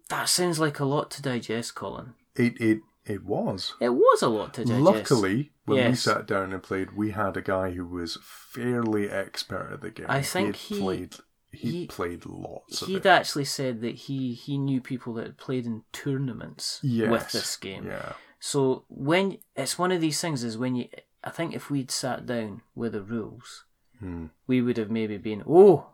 that 0.09 0.29
sounds 0.29 0.59
like 0.59 0.79
a 0.79 0.85
lot 0.85 1.09
to 1.11 1.21
digest 1.21 1.75
colin 1.75 2.13
it. 2.35 2.59
It 2.61 2.79
it 3.05 3.23
was. 3.25 3.73
it 3.79 3.89
was 3.89 4.21
a 4.21 4.29
lot 4.29 4.53
to 4.55 4.65
digest 4.65 4.81
Luckily, 4.81 5.51
when 5.65 5.89
we 5.89 5.95
sat 5.95 6.25
down 6.25 6.53
and 6.53 6.63
played, 6.63 6.95
we 6.95 7.11
had 7.11 7.35
a 7.37 7.41
guy 7.41 7.71
who 7.71 7.85
was 7.85 8.17
fairly 8.23 9.09
expert 9.09 9.69
at 9.73 9.81
the 9.81 9.89
game. 9.91 10.05
I 10.09 10.21
think 10.21 10.55
he- 10.55 10.79
played. 10.79 11.15
He, 11.51 11.71
he- 11.81 11.85
played 11.87 12.25
lots 12.25 12.79
he'd 12.87 12.97
it. 12.97 13.05
actually 13.05 13.45
said 13.45 13.81
that 13.81 13.93
he 13.95 14.33
he 14.33 14.57
knew 14.57 14.81
people 14.81 15.13
that 15.13 15.25
had 15.27 15.37
played 15.37 15.67
in 15.67 15.83
tournaments 15.91 16.79
Yes. 16.81 17.11
with 17.11 17.31
this 17.31 17.55
game 17.57 17.85
Yeah. 17.85 18.13
So 18.39 18.85
when 18.89 19.37
it's 19.55 19.77
one 19.77 19.91
of 19.91 20.01
these 20.01 20.19
things 20.19 20.43
is 20.43 20.57
when 20.57 20.75
you, 20.75 20.87
I 21.23 21.29
think 21.29 21.53
if 21.53 21.69
we'd 21.69 21.91
sat 21.91 22.25
down 22.25 22.61
with 22.73 22.93
the 22.93 23.03
rules, 23.03 23.65
Hmm. 23.99 24.25
we 24.47 24.61
would 24.63 24.77
have 24.77 24.89
maybe 24.89 25.17
been 25.17 25.43
oh, 25.47 25.85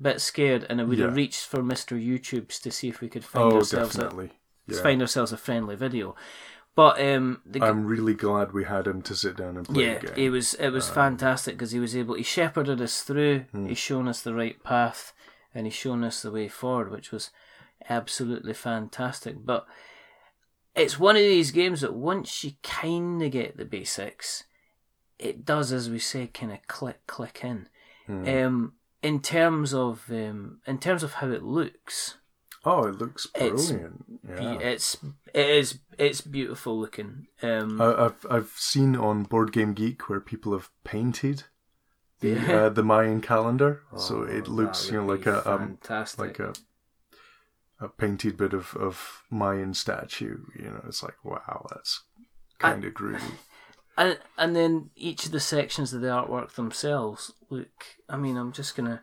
bit 0.00 0.20
scared, 0.20 0.66
and 0.68 0.80
I 0.80 0.84
would 0.84 0.98
have 0.98 1.14
reached 1.16 1.46
for 1.46 1.62
Mister 1.62 1.94
YouTube's 1.94 2.58
to 2.60 2.70
see 2.70 2.88
if 2.88 3.00
we 3.00 3.08
could 3.08 3.24
find 3.24 3.52
Oh, 3.52 3.56
ourselves 3.58 3.94
definitely. 3.94 4.32
Yeah. 4.76 4.82
find 4.82 5.00
ourselves 5.02 5.32
a 5.32 5.36
friendly 5.36 5.76
video. 5.76 6.14
But 6.74 7.00
um, 7.00 7.42
the, 7.44 7.60
I'm 7.60 7.86
really 7.86 8.14
glad 8.14 8.52
we 8.52 8.64
had 8.64 8.86
him 8.86 9.02
to 9.02 9.16
sit 9.16 9.36
down 9.36 9.56
and 9.56 9.66
play 9.66 9.84
yeah, 9.84 10.10
it 10.14 10.30
was 10.30 10.54
it 10.54 10.70
was 10.70 10.88
fantastic 10.88 11.56
because 11.56 11.72
he 11.72 11.80
was 11.80 11.96
able 11.96 12.14
he 12.14 12.22
shepherded 12.22 12.80
us 12.80 13.02
through. 13.02 13.46
He's 13.52 13.78
shown 13.78 14.06
us 14.06 14.22
the 14.22 14.32
right 14.32 14.62
path, 14.62 15.12
and 15.52 15.66
he's 15.66 15.74
shown 15.74 16.04
us 16.04 16.22
the 16.22 16.30
way 16.30 16.46
forward, 16.46 16.92
which 16.92 17.10
was 17.10 17.30
absolutely 17.88 18.54
fantastic. 18.54 19.44
But 19.44 19.66
it's 20.76 21.00
one 21.00 21.16
of 21.16 21.22
these 21.22 21.50
games 21.50 21.80
that 21.80 21.94
once 21.94 22.44
you 22.44 22.52
kind 22.62 23.20
of 23.22 23.32
get 23.32 23.56
the 23.56 23.64
basics, 23.64 24.44
it 25.18 25.44
does, 25.44 25.72
as 25.72 25.90
we 25.90 25.98
say, 25.98 26.28
kind 26.28 26.52
of 26.52 26.64
click 26.68 27.04
click 27.08 27.40
in. 27.42 27.68
Um, 28.08 28.74
in 29.02 29.20
terms 29.20 29.74
of 29.74 30.04
um, 30.10 30.60
in 30.66 30.78
terms 30.78 31.02
of 31.02 31.14
how 31.14 31.28
it 31.30 31.42
looks, 31.42 32.18
Oh, 32.64 32.86
it 32.86 32.98
looks 32.98 33.26
brilliant. 33.26 34.22
be- 34.36 34.42
Yeah. 34.42 34.58
it's 34.58 34.96
it 35.32 35.48
is 35.48 35.78
it's 35.98 36.20
beautiful 36.20 36.78
looking. 36.78 37.26
Um, 37.42 37.80
I, 37.80 38.06
I've 38.06 38.26
I've 38.30 38.52
seen 38.56 38.96
on 38.96 39.22
Board 39.24 39.52
Game 39.52 39.74
Geek 39.74 40.08
where 40.08 40.20
people 40.20 40.52
have 40.52 40.70
painted 40.84 41.44
the 42.20 42.30
Yeah. 42.30 42.56
uh, 42.64 42.68
the 42.70 42.82
Mayan 42.82 43.20
calendar, 43.20 43.82
so 43.96 44.18
Oh, 44.18 44.22
it 44.24 44.48
looks 44.48 44.90
you 44.90 45.00
know 45.00 45.06
like 45.06 45.26
a 45.26 45.48
um, 45.50 45.78
like 46.18 46.38
a 46.40 46.52
a 47.80 47.88
painted 47.88 48.36
bit 48.36 48.52
of 48.52 48.74
of 48.76 49.22
Mayan 49.30 49.72
statue. 49.74 50.38
You 50.58 50.64
know, 50.70 50.84
it's 50.86 51.02
like 51.02 51.24
wow, 51.24 51.66
that's 51.70 52.02
kind 52.58 52.84
of 52.84 52.92
groovy. 52.92 53.34
and 53.96 54.18
and 54.36 54.56
then 54.56 54.90
each 54.96 55.26
of 55.26 55.32
the 55.32 55.40
sections 55.40 55.92
of 55.94 56.00
the 56.00 56.08
artwork 56.08 56.52
themselves 56.54 57.32
look. 57.50 57.84
I 58.08 58.16
mean, 58.16 58.36
I'm 58.36 58.50
just 58.52 58.74
gonna 58.76 59.00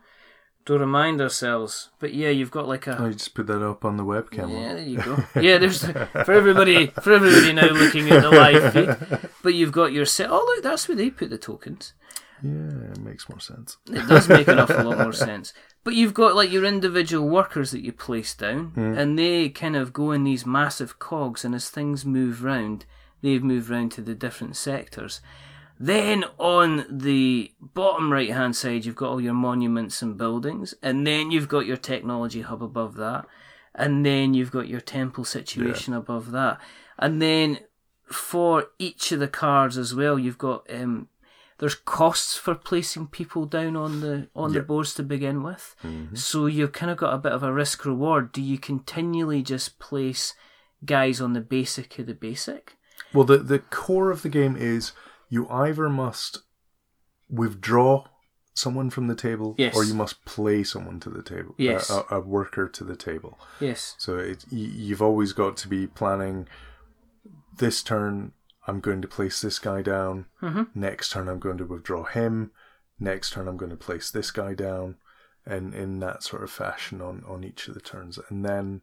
to 0.66 0.78
remind 0.78 1.20
ourselves. 1.20 1.90
But 1.98 2.12
yeah, 2.12 2.28
you've 2.28 2.50
got 2.50 2.68
like 2.68 2.86
a 2.86 3.00
oh, 3.00 3.06
I 3.06 3.12
just 3.12 3.34
put 3.34 3.46
that 3.46 3.62
up 3.62 3.84
on 3.84 3.96
the 3.96 4.04
webcam. 4.04 4.50
yeah. 4.50 4.74
There 4.74 4.82
you 4.82 4.98
go. 4.98 5.16
Yeah, 5.40 5.58
there's 5.58 5.84
for 5.84 6.32
everybody 6.32 6.88
for 6.88 7.12
everybody 7.12 7.52
now 7.52 7.68
looking 7.68 8.10
at 8.10 8.22
the 8.22 8.30
live 8.30 8.72
feed. 8.72 9.30
But 9.42 9.54
you've 9.54 9.72
got 9.72 9.92
your 9.92 10.06
set. 10.06 10.28
Oh 10.30 10.44
look, 10.44 10.64
that's 10.64 10.88
where 10.88 10.96
they 10.96 11.08
put 11.08 11.30
the 11.30 11.38
tokens. 11.38 11.92
Yeah, 12.42 12.92
it 12.92 13.00
makes 13.00 13.28
more 13.28 13.40
sense. 13.40 13.78
It 13.86 14.06
does 14.08 14.28
make 14.28 14.48
an 14.48 14.58
awful 14.58 14.84
lot 14.84 14.98
more 14.98 15.12
sense. 15.12 15.54
But 15.84 15.94
you've 15.94 16.14
got 16.14 16.34
like 16.34 16.50
your 16.50 16.64
individual 16.64 17.28
workers 17.28 17.70
that 17.70 17.82
you 17.82 17.92
place 17.92 18.34
down, 18.34 18.72
hmm. 18.74 18.98
and 18.98 19.18
they 19.18 19.48
kind 19.48 19.76
of 19.76 19.92
go 19.92 20.10
in 20.10 20.24
these 20.24 20.44
massive 20.44 20.98
cogs, 20.98 21.44
and 21.44 21.54
as 21.54 21.70
things 21.70 22.04
move 22.04 22.42
round, 22.42 22.84
they've 23.22 23.42
moved 23.42 23.70
round 23.70 23.92
to 23.92 24.02
the 24.02 24.14
different 24.14 24.56
sectors. 24.56 25.20
Then 25.78 26.24
on 26.38 26.86
the 26.88 27.52
bottom 27.60 28.12
right 28.12 28.32
hand 28.32 28.56
side, 28.56 28.84
you've 28.84 28.96
got 28.96 29.10
all 29.10 29.20
your 29.20 29.34
monuments 29.34 30.00
and 30.00 30.16
buildings, 30.16 30.74
and 30.82 31.06
then 31.06 31.30
you've 31.30 31.48
got 31.48 31.66
your 31.66 31.76
technology 31.76 32.40
hub 32.42 32.62
above 32.62 32.94
that, 32.96 33.26
and 33.74 34.04
then 34.04 34.32
you've 34.32 34.50
got 34.52 34.68
your 34.68 34.80
temple 34.80 35.24
situation 35.24 35.92
above 35.92 36.30
that, 36.30 36.58
and 36.98 37.20
then 37.20 37.58
for 38.06 38.68
each 38.78 39.12
of 39.12 39.20
the 39.20 39.28
cards 39.28 39.76
as 39.76 39.94
well, 39.94 40.18
you've 40.18 40.38
got 40.38 40.64
um, 40.72 41.08
there's 41.58 41.74
costs 41.74 42.36
for 42.36 42.54
placing 42.54 43.08
people 43.08 43.44
down 43.46 43.76
on 43.76 44.00
the 44.00 44.28
on 44.34 44.52
the 44.52 44.62
boards 44.62 44.94
to 44.94 45.02
begin 45.02 45.42
with. 45.42 45.74
So 46.14 46.46
you've 46.46 46.72
kind 46.72 46.90
of 46.90 46.98
got 46.98 47.14
a 47.14 47.18
bit 47.18 47.32
of 47.32 47.42
a 47.42 47.52
risk 47.52 47.84
reward. 47.84 48.32
Do 48.32 48.40
you 48.42 48.58
continually 48.58 49.42
just 49.42 49.78
place 49.78 50.34
guys 50.84 51.20
on 51.20 51.32
the 51.32 51.40
basic 51.40 51.98
of 51.98 52.06
the 52.06 52.14
basic? 52.14 52.76
Well, 53.12 53.24
the 53.24 53.38
the 53.38 53.58
core 53.58 54.10
of 54.10 54.22
the 54.22 54.28
game 54.28 54.56
is 54.56 54.92
you 55.28 55.48
either 55.48 55.88
must 55.88 56.38
withdraw 57.28 58.04
someone 58.54 58.88
from 58.88 59.06
the 59.06 59.14
table, 59.14 59.54
Yes. 59.58 59.76
or 59.76 59.84
you 59.84 59.92
must 59.94 60.24
play 60.24 60.62
someone 60.64 60.98
to 61.00 61.10
the 61.10 61.22
table. 61.22 61.54
a- 61.58 61.62
Yes. 61.62 61.90
a, 61.90 62.04
a 62.10 62.20
worker 62.20 62.68
to 62.68 62.84
the 62.84 62.96
table. 62.96 63.38
Yes. 63.60 63.94
So 63.98 64.16
it, 64.18 64.44
you've 64.50 65.02
always 65.02 65.32
got 65.32 65.56
to 65.58 65.68
be 65.68 65.86
planning. 65.86 66.48
This 67.58 67.82
turn, 67.82 68.32
I'm 68.66 68.80
going 68.80 69.02
to 69.02 69.08
place 69.08 69.40
this 69.40 69.58
guy 69.58 69.82
down. 69.82 70.26
Mm-hmm. 70.42 70.62
Next 70.74 71.10
turn, 71.12 71.28
I'm 71.28 71.38
going 71.38 71.58
to 71.58 71.64
withdraw 71.66 72.04
him. 72.04 72.50
Next 72.98 73.32
turn, 73.32 73.46
I'm 73.48 73.56
going 73.58 73.70
to 73.70 73.76
place 73.76 74.10
this 74.10 74.30
guy 74.30 74.54
down, 74.54 74.96
and 75.44 75.74
in 75.74 75.98
that 76.00 76.22
sort 76.22 76.42
of 76.42 76.50
fashion 76.50 77.02
on 77.02 77.22
on 77.28 77.44
each 77.44 77.68
of 77.68 77.74
the 77.74 77.80
turns. 77.80 78.18
And 78.30 78.42
then 78.44 78.80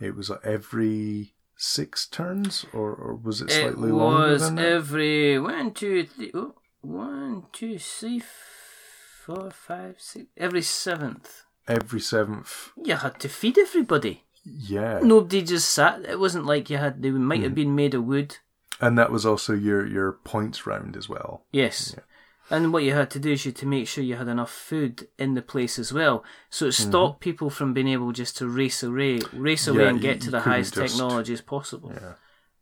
it 0.00 0.16
was 0.16 0.30
every 0.42 1.34
six 1.58 2.06
turns, 2.06 2.64
or, 2.72 2.94
or 2.94 3.14
was 3.16 3.42
it 3.42 3.50
It 3.50 3.60
slightly 3.62 3.90
longer 3.92 4.32
was 4.32 4.42
than 4.42 4.54
that? 4.54 4.64
every 4.64 5.38
one, 5.38 5.72
two, 5.74 6.06
three, 6.06 6.30
oh, 6.32 6.54
one, 6.80 7.44
two, 7.52 7.78
three, 7.78 8.22
four, 9.26 9.50
five, 9.50 9.96
six. 9.98 10.26
Every 10.36 10.62
seventh, 10.62 11.42
Every 11.66 12.00
seventh, 12.00 12.70
you 12.82 12.94
had 12.96 13.20
to 13.20 13.28
feed 13.28 13.58
everybody. 13.58 14.24
yeah. 14.44 15.00
Nobody 15.02 15.42
just 15.42 15.68
sat. 15.68 16.04
It 16.06 16.18
wasn't 16.18 16.46
like 16.46 16.70
you 16.70 16.78
had. 16.78 17.02
They 17.02 17.10
might 17.10 17.40
Mm. 17.40 17.44
have 17.44 17.54
been 17.54 17.74
made 17.74 17.92
of 17.94 18.04
wood. 18.04 18.38
And 18.80 18.96
that 18.96 19.10
was 19.12 19.26
also 19.26 19.52
your 19.52 19.84
your 19.86 20.12
points 20.12 20.66
round 20.66 20.96
as 20.96 21.08
well. 21.08 21.44
Yes. 21.52 21.94
And 22.50 22.72
what 22.72 22.82
you 22.82 22.94
had 22.94 23.10
to 23.10 23.18
do 23.18 23.32
is 23.32 23.44
you 23.44 23.50
had 23.50 23.56
to 23.58 23.66
make 23.66 23.86
sure 23.86 24.02
you 24.02 24.16
had 24.16 24.28
enough 24.28 24.50
food 24.50 25.08
in 25.18 25.34
the 25.34 25.42
place 25.42 25.78
as 25.78 25.92
well. 25.92 26.24
So 26.48 26.66
it 26.66 26.70
Mm-hmm. 26.70 26.88
stopped 26.90 27.20
people 27.20 27.50
from 27.50 27.74
being 27.74 27.88
able 27.88 28.12
just 28.12 28.36
to 28.38 28.48
race 28.48 28.82
away, 28.82 29.20
race 29.32 29.66
away 29.68 29.82
Yeah, 29.84 29.88
and 29.90 29.96
you- 29.98 30.02
get 30.02 30.20
to 30.22 30.30
the 30.30 30.40
highest 30.40 30.74
just- 30.74 30.94
technology 30.96 31.32
as 31.34 31.42
possible. 31.42 31.92
Yeah. 31.94 32.14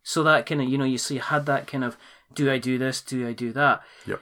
So 0.03 0.23
that 0.25 0.47
kind 0.47 0.61
of, 0.63 0.69
you 0.69 0.77
know, 0.79 0.85
you 0.85 0.99
so 0.99 1.15
you 1.15 1.21
had 1.21 1.47
that 1.47 1.67
kind 1.67 1.85
of, 1.85 1.97
do 2.35 2.51
I 2.51 2.59
do 2.59 2.79
this? 2.79 3.01
Do 3.01 3.27
I 3.29 3.33
do 3.33 3.53
that? 3.53 3.83
Yep. 4.07 4.21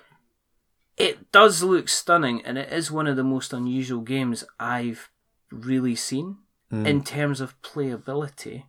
It 0.97 1.33
does 1.33 1.63
look 1.63 1.89
stunning, 1.89 2.41
and 2.45 2.57
it 2.59 2.73
is 2.73 2.91
one 2.91 3.07
of 3.07 3.17
the 3.17 3.25
most 3.25 3.53
unusual 3.53 4.01
games 4.01 4.45
I've 4.61 5.11
really 5.51 5.97
seen 5.97 6.39
Mm. 6.73 6.87
in 6.87 7.05
terms 7.05 7.41
of 7.41 7.61
playability. 7.63 8.65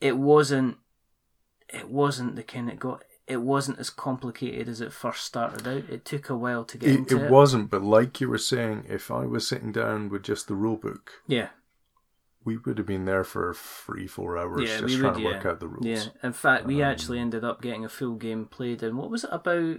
It 0.00 0.16
wasn't. 0.16 0.78
It 1.72 1.88
wasn't 1.88 2.36
the 2.36 2.42
kind 2.42 2.68
that 2.68 2.78
got. 2.78 3.02
It 3.26 3.40
wasn't 3.40 3.78
as 3.78 3.88
complicated 3.88 4.68
as 4.68 4.80
it 4.82 4.92
first 4.92 5.24
started 5.24 5.66
out. 5.66 5.88
It 5.90 6.04
took 6.04 6.28
a 6.28 6.36
while 6.36 6.64
to 6.66 6.76
get 6.78 6.90
It, 6.90 6.98
into 6.98 7.18
it 7.18 7.22
it. 7.22 7.30
wasn't, 7.30 7.70
but 7.70 7.82
like 7.82 8.20
you 8.20 8.28
were 8.28 8.36
saying, 8.38 8.84
if 8.88 9.10
I 9.10 9.24
was 9.24 9.48
sitting 9.48 9.72
down 9.72 10.10
with 10.10 10.22
just 10.24 10.46
the 10.46 10.54
rule 10.54 10.76
book, 10.76 11.10
Yeah, 11.26 11.48
we 12.44 12.58
would 12.58 12.76
have 12.76 12.86
been 12.86 13.06
there 13.06 13.24
for 13.24 13.54
three, 13.54 14.06
four 14.06 14.36
hours 14.36 14.68
yeah, 14.68 14.80
just 14.80 14.98
trying 15.00 15.14
would. 15.14 15.22
to 15.22 15.28
Yeah, 15.28 15.34
work 15.36 15.46
out 15.46 15.60
the 15.60 15.68
rules. 15.68 15.86
yeah. 15.86 16.28
In 16.28 16.34
fact, 16.34 16.66
we 16.66 16.82
Um, 16.82 16.90
actually 16.90 17.18
ended 17.18 17.44
up 17.44 17.62
getting 17.62 17.84
a 17.84 17.88
full 17.88 18.16
game 18.16 18.44
played 18.44 18.82
in 18.82 18.96
what 18.98 19.10
was 19.10 19.24
it 19.24 19.30
about 19.32 19.78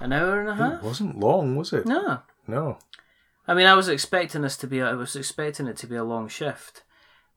an 0.00 0.12
hour 0.12 0.40
and 0.40 0.48
a 0.48 0.54
half? 0.54 0.82
It 0.82 0.86
wasn't 0.86 1.20
long, 1.20 1.56
was 1.56 1.74
it? 1.74 1.84
No, 1.86 2.22
No. 2.46 2.78
I 3.46 3.54
mean, 3.54 3.66
I 3.66 3.74
was 3.74 3.88
expecting 3.88 4.42
this 4.42 4.56
to 4.58 4.66
be, 4.66 4.80
I 4.80 4.92
was 4.94 5.14
expecting 5.16 5.66
it 5.66 5.76
to 5.78 5.86
be 5.86 5.96
a 5.96 6.04
long 6.04 6.28
shift, 6.28 6.84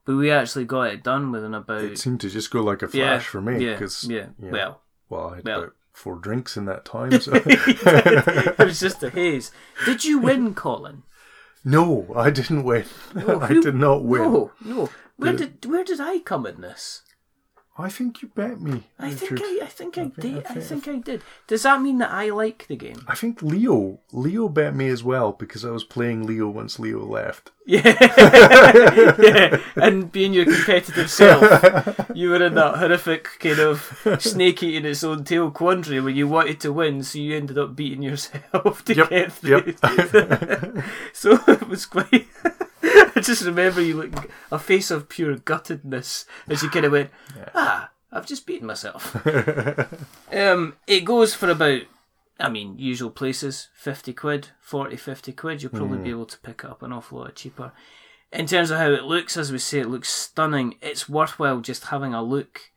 but 0.06 0.16
we 0.16 0.32
actually 0.32 0.66
got 0.66 0.94
it 0.94 1.04
done 1.04 1.32
within 1.32 1.54
about. 1.54 1.82
It 1.84 1.98
seemed 1.98 2.22
to 2.22 2.30
just 2.30 2.52
go 2.52 2.62
like 2.62 2.82
a 2.84 2.86
yeah, 2.94 3.18
flash 3.18 3.28
for 3.28 3.42
me. 3.42 3.66
Yeah, 3.66 3.78
'cause, 3.78 4.08
yeah. 4.10 4.28
know, 4.38 4.52
Well, 4.52 4.82
well, 5.10 5.30
I 5.30 5.36
had 5.38 5.46
well. 5.46 5.60
about 5.60 5.76
four 5.94 6.16
drinks 6.16 6.58
in 6.58 6.66
that 6.66 6.86
time. 6.86 7.12
So. 7.22 7.32
it 7.46 8.58
was 8.60 8.80
just 8.80 9.04
a 9.04 9.10
haze. 9.10 9.52
Did 9.86 10.04
you 10.06 10.20
win, 10.20 10.54
Colin? 10.54 11.04
no, 11.64 12.14
I 12.16 12.30
didn't 12.30 12.64
win. 12.64 12.86
I 13.16 13.48
who- 13.48 13.62
did 13.64 13.76
not 13.76 14.04
win. 14.04 14.22
No, 14.22 14.52
no. 14.64 14.90
Where 15.18 15.34
did 15.34 15.66
where 15.66 15.84
did 15.84 16.00
I 16.02 16.20
come 16.20 16.46
in 16.46 16.62
this? 16.62 17.02
I 17.78 17.90
think 17.90 18.22
you 18.22 18.30
bet 18.30 18.62
me. 18.62 18.84
I 18.98 19.12
think 19.12 19.42
I, 19.42 19.60
I 19.64 19.66
think 19.66 19.98
I, 19.98 20.04
I 20.04 20.06
think- 20.06 20.16
did. 20.22 20.36
I 20.46 20.50
I 20.50 20.54
think- 20.62 20.84
think 20.84 20.88
I 20.88 21.00
did. 21.00 21.22
Does 21.48 21.64
that 21.64 21.82
mean 21.82 21.98
that 21.98 22.10
I 22.12 22.30
like 22.30 22.68
the 22.68 22.78
game? 22.78 23.04
I 23.08 23.16
think 23.16 23.42
Leo 23.42 24.00
Leo 24.14 24.48
bet 24.48 24.74
me 24.74 24.88
as 24.88 25.04
well 25.04 25.34
because 25.34 25.66
I 25.66 25.72
was 25.72 25.84
playing 25.84 26.26
Leo 26.26 26.48
once 26.48 26.80
Leo 26.80 27.04
left. 27.06 27.52
Yeah, 27.68 27.98
yeah. 29.20 29.60
And 29.76 30.12
being 30.12 30.32
your 30.32 30.46
competitive 30.46 31.10
self, 31.10 32.00
you 32.14 32.30
were 32.30 32.44
in 32.46 32.54
that 32.54 32.76
horrific 32.78 33.28
kind 33.40 33.58
of 33.60 33.98
snake 34.20 34.62
eating 34.62 34.86
its 34.86 35.04
own 35.04 35.24
tail 35.24 35.50
quandary 35.50 36.00
where 36.00 36.12
you 36.14 36.28
wanted 36.28 36.60
to 36.60 36.72
win, 36.72 37.02
so 37.02 37.18
you 37.18 37.36
ended 37.36 37.58
up 37.58 37.76
beating 37.76 38.04
yourself 38.04 38.86
to 38.86 38.94
Yep, 38.94 39.10
get 39.10 39.32
through. 39.34 39.74
so 41.12 41.40
it 41.48 41.68
was 41.68 41.88
quite. 41.88 42.28
I 43.16 43.22
just 43.22 43.44
remember 43.44 43.82
you 43.82 43.96
looking 43.96 44.30
a 44.52 44.60
face 44.60 44.92
of 44.92 45.10
pure 45.10 45.36
guttedness 45.38 46.26
as 46.48 46.62
you 46.64 46.70
kind 46.70 46.86
of 46.86 46.92
went, 46.92 47.10
ah, 47.54 47.90
I've 48.12 48.26
just 48.28 48.46
beaten 48.46 48.68
myself. 48.68 49.16
um, 50.32 50.76
it 50.88 51.02
goes 51.06 51.34
for 51.34 51.50
about, 51.50 51.82
I 52.40 52.50
mean, 52.50 52.78
usual 52.78 53.10
places, 53.10 53.70
50 53.76 54.14
quid, 54.14 54.50
40, 54.62 54.96
50 54.98 55.32
quid. 55.34 55.64
You'll 55.64 55.72
probably 55.72 55.98
be 55.98 56.10
able 56.12 56.26
to 56.28 56.38
pick 56.40 56.62
it 56.64 56.70
up 56.70 56.84
an 56.84 56.94
awful 56.94 57.20
lot 57.20 57.36
cheaper. 57.36 57.72
In 58.32 58.46
terms 58.48 58.70
of 58.72 58.78
how 58.78 58.92
it 58.92 59.04
looks, 59.04 59.38
as 59.38 59.52
we 59.52 59.58
say, 59.58 59.80
it 59.80 59.90
looks 59.90 60.10
stunning. 60.10 60.76
It's 60.82 61.08
worthwhile 61.10 61.62
just 61.62 61.86
having 61.86 62.14
a 62.14 62.22
look, 62.22 62.72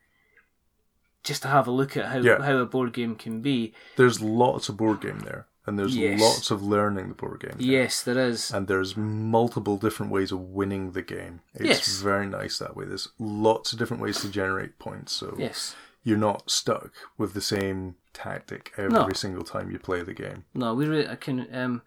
just 1.25 1.43
to 1.43 1.49
have 1.49 1.67
a 1.67 1.73
look 1.73 1.97
at 1.97 2.07
how, 2.07 2.19
Yeah. 2.19 2.41
how 2.43 2.57
a 2.59 2.67
board 2.67 2.93
game 2.93 3.17
can 3.17 3.41
be. 3.41 3.75
There's 3.97 4.21
lots 4.21 4.69
of 4.69 4.77
board 4.77 5.01
game 5.01 5.19
there, 5.21 5.47
and 5.69 5.79
there's 5.79 5.97
Yes. 5.97 6.21
lots 6.21 6.51
of 6.51 6.63
learning 6.63 7.09
the 7.09 7.15
board 7.15 7.41
game. 7.41 7.57
Yes, 7.59 8.03
there 8.03 8.19
is. 8.19 8.51
And 8.51 8.67
there's 8.67 8.97
multiple 8.97 9.77
different 9.77 10.11
ways 10.11 10.33
of 10.33 10.41
winning 10.41 10.93
the 10.93 11.03
game. 11.03 11.41
It's 11.55 11.65
Yes. 11.65 12.01
very 12.01 12.27
nice 12.27 12.59
that 12.59 12.75
way. 12.77 12.87
There's 12.87 13.09
lots 13.19 13.73
of 13.73 13.79
different 13.79 14.03
ways 14.03 14.21
to 14.23 14.29
generate 14.29 14.79
points, 14.79 15.13
so 15.13 15.37
Yes. 15.39 15.77
you're 16.03 16.19
not 16.19 16.51
stuck 16.51 16.93
with 17.17 17.35
the 17.35 17.41
same 17.41 17.97
tactic 18.13 18.73
every 18.77 18.93
No. 18.93 19.09
single 19.13 19.45
time 19.45 19.71
you 19.71 19.79
play 19.79 20.03
the 20.03 20.15
game. 20.15 20.45
No, 20.55 20.75
we 20.75 20.87
really, 20.87 21.09
I 21.09 21.15
can. 21.17 21.47
Um, 21.55 21.83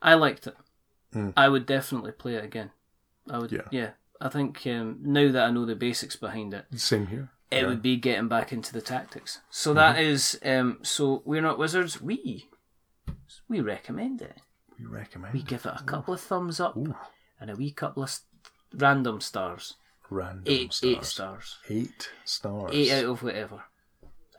I 0.00 0.14
liked 0.14 0.46
it. 0.46 0.56
Mm. 1.14 1.32
I 1.36 1.48
would 1.48 1.66
definitely 1.66 2.12
play 2.12 2.34
it 2.34 2.44
again. 2.44 2.70
I 3.28 3.38
would. 3.38 3.50
Yeah. 3.52 3.62
Yeah. 3.70 3.90
I 4.20 4.28
think 4.28 4.66
um, 4.66 4.98
now 5.02 5.30
that 5.32 5.44
I 5.46 5.50
know 5.50 5.64
the 5.64 5.74
basics 5.76 6.16
behind 6.16 6.52
it, 6.54 6.66
Same 6.76 7.06
here. 7.06 7.30
it 7.50 7.62
Yeah. 7.62 7.66
would 7.68 7.82
be 7.82 7.96
getting 7.96 8.28
back 8.28 8.52
into 8.52 8.72
the 8.72 8.80
tactics. 8.80 9.40
So 9.50 9.72
that 9.74 9.96
Mm-hmm. 9.96 10.04
is. 10.10 10.38
Um, 10.44 10.78
so 10.82 11.22
we're 11.24 11.40
not 11.42 11.58
wizards. 11.58 12.00
We 12.02 12.48
we 13.48 13.60
recommend 13.60 14.22
it. 14.22 14.38
We 14.78 14.86
recommend 14.86 15.34
We 15.34 15.40
it. 15.40 15.46
give 15.46 15.66
it 15.66 15.72
a 15.74 15.82
couple 15.84 16.14
of 16.14 16.20
thumbs 16.20 16.60
up 16.60 16.76
Ooh, 16.76 16.94
and 17.40 17.50
a 17.50 17.56
wee 17.56 17.70
couple 17.70 18.02
of 18.02 18.10
st- 18.10 18.24
random 18.74 19.20
stars. 19.20 19.74
random 20.10 20.44
Eight 20.46 20.72
stars. 20.72 20.92
eight 20.96 21.04
stars. 21.04 21.56
Eight 21.68 22.10
stars. 22.24 22.70
Eight 22.74 22.92
out 22.92 23.04
of 23.10 23.22
whatever. 23.22 23.64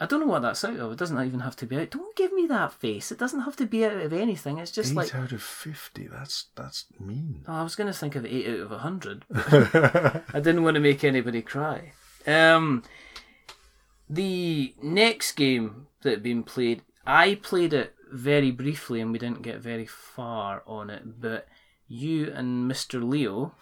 I 0.02 0.06
don't 0.06 0.22
know 0.22 0.28
what 0.28 0.42
that's 0.44 0.64
out 0.64 0.78
of. 0.78 0.94
It 0.94 0.98
doesn't 0.98 1.22
even 1.28 1.42
have 1.42 1.58
to 1.58 1.66
be 1.66 1.76
out. 1.78 1.90
Don't 1.92 2.16
give 2.16 2.32
me 2.32 2.48
that 2.48 2.72
face. 2.72 3.12
It 3.12 3.20
doesn't 3.20 3.42
have 3.42 3.58
to 3.58 3.66
be 3.66 3.84
out 3.84 3.98
of 3.98 4.14
anything. 4.14 4.58
It's 4.58 4.72
just 4.72 4.92
Eight 4.92 4.96
like 4.96 5.14
out 5.16 5.34
of 5.34 5.44
fifty. 5.44 6.08
That's 6.08 6.46
that's 6.56 6.86
mean. 7.02 7.44
Oh, 7.50 7.54
I 7.56 7.64
was 7.64 7.76
going 7.76 7.92
to 7.92 8.00
think 8.00 8.16
of 8.16 8.26
eight 8.26 8.48
out 8.48 8.60
of 8.62 8.72
a 8.72 8.78
hundred. 8.78 9.26
I 9.36 10.40
didn't 10.40 10.64
want 10.64 10.76
to 10.76 10.80
make 10.80 11.04
anybody 11.04 11.42
cry. 11.42 11.92
Um, 12.26 12.84
the 14.10 14.74
next 14.82 15.34
game 15.34 15.88
that 16.02 16.10
had 16.12 16.24
been 16.24 16.44
played, 16.44 16.82
I 17.06 17.36
played 17.36 17.74
it 17.74 17.94
very 18.12 18.52
briefly 18.52 19.02
and 19.02 19.12
we 19.12 19.20
didn't 19.20 19.42
get 19.42 19.60
very 19.60 19.86
far 19.86 20.64
on 20.66 20.90
it. 20.90 21.22
But 21.22 21.48
you 21.88 22.32
and 22.34 22.70
Mr. 22.70 23.08
Leo, 23.08 23.54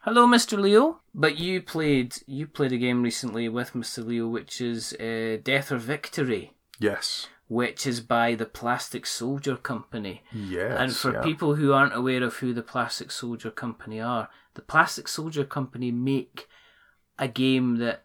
hello, 0.00 0.26
Mr. 0.26 0.58
Leo. 0.58 1.00
But 1.14 1.38
you 1.38 1.62
played 1.62 2.16
you 2.26 2.46
played 2.46 2.72
a 2.72 2.78
game 2.78 3.02
recently 3.02 3.48
with 3.48 3.72
Mr. 3.72 4.04
Leo, 4.04 4.28
which 4.28 4.60
is 4.60 4.92
uh, 4.94 5.38
Death 5.42 5.72
or 5.72 5.78
Victory, 5.78 6.52
yes. 6.78 7.28
which 7.48 7.86
is 7.86 8.00
by 8.00 8.34
the 8.34 8.46
Plastic 8.46 9.06
Soldier 9.06 9.56
Company. 9.56 10.22
Yes. 10.32 10.76
And 10.78 10.94
for 10.94 11.12
yeah. 11.14 11.22
people 11.22 11.56
who 11.56 11.72
aren't 11.72 11.96
aware 11.96 12.22
of 12.22 12.36
who 12.36 12.52
the 12.52 12.62
Plastic 12.62 13.10
Soldier 13.10 13.50
Company 13.50 14.00
are, 14.00 14.28
the 14.54 14.62
Plastic 14.62 15.08
Soldier 15.08 15.44
Company 15.44 15.90
make 15.90 16.48
a 17.18 17.28
game 17.28 17.76
that 17.76 18.04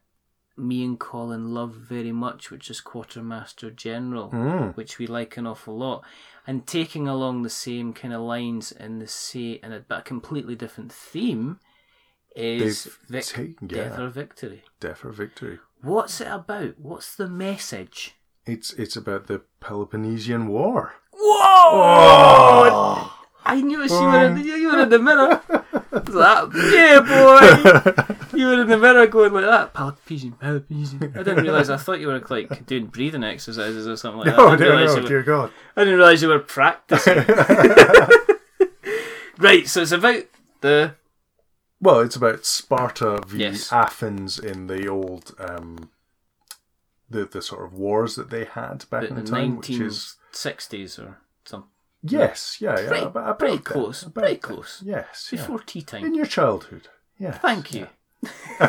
me 0.57 0.83
and 0.83 0.99
Colin 0.99 1.53
love 1.53 1.73
very 1.75 2.11
much, 2.11 2.49
which 2.51 2.69
is 2.69 2.81
Quartermaster 2.81 3.69
General, 3.71 4.29
Mm. 4.31 4.75
which 4.75 4.97
we 4.99 5.05
like 5.07 5.37
an 5.37 5.45
awful 5.47 5.77
lot. 5.77 6.03
And 6.45 6.65
taking 6.65 7.07
along 7.07 7.43
the 7.43 7.49
same 7.49 7.93
kind 7.93 8.13
of 8.13 8.21
lines 8.21 8.71
in 8.71 8.99
the 8.99 9.07
say 9.07 9.59
and 9.61 9.73
a, 9.73 9.79
but 9.87 9.99
a 9.99 10.03
completely 10.03 10.55
different 10.55 10.91
theme 10.91 11.59
is 12.35 12.89
Vic- 13.09 13.25
taken- 13.25 13.67
Death 13.67 13.99
or 13.99 14.09
Victory. 14.09 14.63
Death 14.79 15.03
or 15.05 15.11
victory. 15.11 15.59
What's 15.81 16.21
it 16.21 16.27
about? 16.27 16.79
What's 16.79 17.15
the 17.15 17.27
message? 17.27 18.15
It's 18.45 18.71
it's 18.73 18.95
about 18.95 19.27
the 19.27 19.41
Peloponnesian 19.59 20.47
War. 20.47 20.93
Whoa! 21.13 23.09
I 23.45 23.61
knew 23.61 23.81
it. 23.83 23.91
You 23.91 24.01
were, 24.01 24.23
in 24.25 24.35
the, 24.35 24.41
you 24.43 24.67
were 24.71 24.79
in 24.81 24.89
the 24.89 24.99
mirror. 24.99 25.41
that, 25.91 26.51
yeah, 26.73 26.99
boy. 27.01 28.37
You 28.37 28.47
were 28.47 28.61
in 28.61 28.67
the 28.67 28.77
mirror 28.77 29.07
going 29.07 29.33
like 29.33 29.45
that. 29.45 29.73
Peloponnesian, 29.73 30.33
Peloponnesian. 30.33 31.03
I 31.15 31.23
didn't 31.23 31.43
realise. 31.43 31.69
I 31.69 31.77
thought 31.77 31.99
you 31.99 32.07
were 32.07 32.19
like 32.29 32.65
doing 32.65 32.87
breathing 32.87 33.23
exercises 33.23 33.87
or 33.87 33.95
something 33.97 34.19
like 34.19 34.27
that. 34.27 34.39
Oh 34.39 34.49
I, 34.49 34.55
didn't 34.55 34.69
no, 34.69 34.75
realise 34.75 34.89
no, 34.91 34.95
you 34.97 35.03
were, 35.03 35.09
dear 35.09 35.23
God. 35.23 35.51
I 35.75 35.83
didn't 35.83 35.99
realise 35.99 36.21
you 36.21 36.27
were 36.27 36.39
practicing. 36.39 37.17
right, 39.37 39.67
so 39.67 39.81
it's 39.81 39.91
about 39.91 40.23
the. 40.61 40.95
Well, 41.79 41.99
it's 42.01 42.15
about 42.15 42.45
Sparta 42.45 43.21
v 43.25 43.39
Yes. 43.39 43.71
Athens 43.71 44.39
in 44.39 44.67
the 44.67 44.87
old 44.87 45.35
um, 45.39 45.89
the 47.09 47.25
the 47.25 47.41
sort 47.41 47.65
of 47.65 47.73
wars 47.73 48.15
that 48.15 48.29
they 48.29 48.45
had 48.45 48.85
back 48.89 49.03
about 49.03 49.05
in 49.05 49.15
the 49.15 49.21
the 49.21 49.31
time, 49.31 49.57
which 49.57 49.69
is 49.69 50.15
1960s 50.33 50.99
or. 50.99 51.17
Yes, 52.11 52.57
yeah, 52.59 52.79
yeah, 52.79 52.87
Pretty- 52.87 53.05
about, 53.05 53.39
pretty 53.39 53.55
that, 53.57 53.65
close, 53.65 54.03
about 54.03 54.13
pretty 54.15 54.33
that. 54.35 54.41
close. 54.41 54.81
Yes, 54.85 55.29
yeah. 55.31 55.39
Before 55.41 55.59
tea 55.59 55.81
time. 55.81 56.05
in 56.05 56.15
your 56.15 56.25
childhood. 56.25 56.87
Yeah, 57.19 57.31
Thank 57.31 57.73
you. 57.73 57.87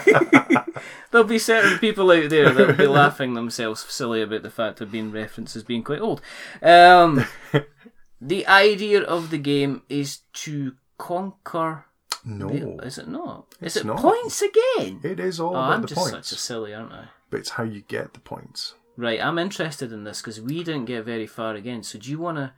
There'll 1.10 1.26
be 1.26 1.38
certain 1.38 1.78
people 1.78 2.10
out 2.10 2.28
there 2.30 2.52
that'll 2.52 2.74
be 2.76 2.86
laughing 2.86 3.34
themselves 3.34 3.80
silly 3.88 4.22
about 4.22 4.42
the 4.42 4.50
fact 4.50 4.80
of 4.80 4.90
being 4.92 5.10
referenced 5.10 5.56
as 5.56 5.64
being 5.64 5.82
quite 5.82 6.00
old. 6.00 6.20
Um, 6.62 7.24
the 8.20 8.46
idea 8.46 9.02
of 9.02 9.30
the 9.30 9.38
game 9.38 9.82
is 9.88 10.18
to 10.34 10.74
conquer. 10.98 11.86
No, 12.24 12.48
the- 12.48 12.86
is 12.86 12.98
it 12.98 13.08
not? 13.08 13.46
Is 13.60 13.76
It's 13.76 13.84
it 13.84 13.86
not. 13.86 13.98
points 13.98 14.42
again? 14.42 15.00
it 15.02 15.18
is 15.20 15.40
all 15.40 15.48
Oh, 15.56 15.60
about 15.60 15.72
I'm 15.72 15.80
the 15.82 15.88
just 15.88 16.00
points, 16.00 16.28
such 16.28 16.38
a 16.38 16.40
silly, 16.40 16.74
aren't 16.74 16.92
I? 16.92 17.04
but 17.30 17.40
it's 17.40 17.50
how 17.50 17.64
you 17.64 17.82
get 17.82 18.12
the 18.14 18.20
points. 18.20 18.74
Right, 18.96 19.20
I'm 19.22 19.38
interested 19.38 19.92
in 19.92 20.04
this 20.04 20.20
because 20.20 20.40
we 20.40 20.64
didn't 20.64 20.86
get 20.86 21.04
very 21.04 21.26
far 21.26 21.54
again. 21.54 21.82
So 21.84 21.98
do 21.98 22.10
you 22.10 22.18
want 22.18 22.36
to? 22.38 22.52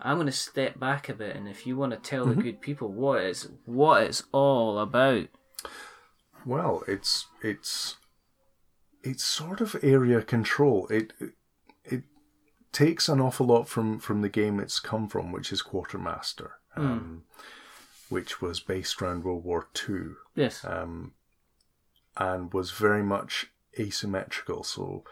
I'm 0.00 0.16
going 0.16 0.26
to 0.26 0.32
step 0.32 0.78
back 0.78 1.08
a 1.08 1.14
bit, 1.14 1.34
and 1.36 1.48
if 1.48 1.66
you 1.66 1.76
want 1.76 1.92
to 1.92 1.98
tell 1.98 2.26
Mm-hmm. 2.26 2.36
the 2.38 2.42
good 2.42 2.60
people 2.60 2.92
what 2.92 3.20
it's 3.22 3.48
what 3.64 4.02
it's 4.04 4.22
all 4.32 4.78
about. 4.78 5.26
Well, 6.46 6.82
it's 6.86 7.26
it's 7.42 7.96
it's 9.02 9.24
sort 9.24 9.60
of 9.60 9.76
area 9.82 10.22
control. 10.22 10.86
It 10.88 11.12
it 11.84 12.02
takes 12.72 13.08
an 13.08 13.20
awful 13.20 13.46
lot 13.46 13.68
from 13.68 13.98
from 13.98 14.22
the 14.22 14.28
game 14.28 14.60
it's 14.60 14.78
come 14.80 15.08
from, 15.08 15.32
which 15.32 15.52
is 15.52 15.62
Quartermaster, 15.62 16.52
um, 16.76 17.24
which 18.08 18.40
was 18.40 18.60
based 18.60 19.02
around 19.02 19.24
World 19.24 19.44
War 19.44 19.68
Two 19.74 20.16
Yes. 20.34 20.64
um, 20.64 21.12
and 22.16 22.52
was 22.54 22.70
very 22.70 23.02
much 23.02 23.46
asymmetrical. 23.78 24.62
So 24.64 25.04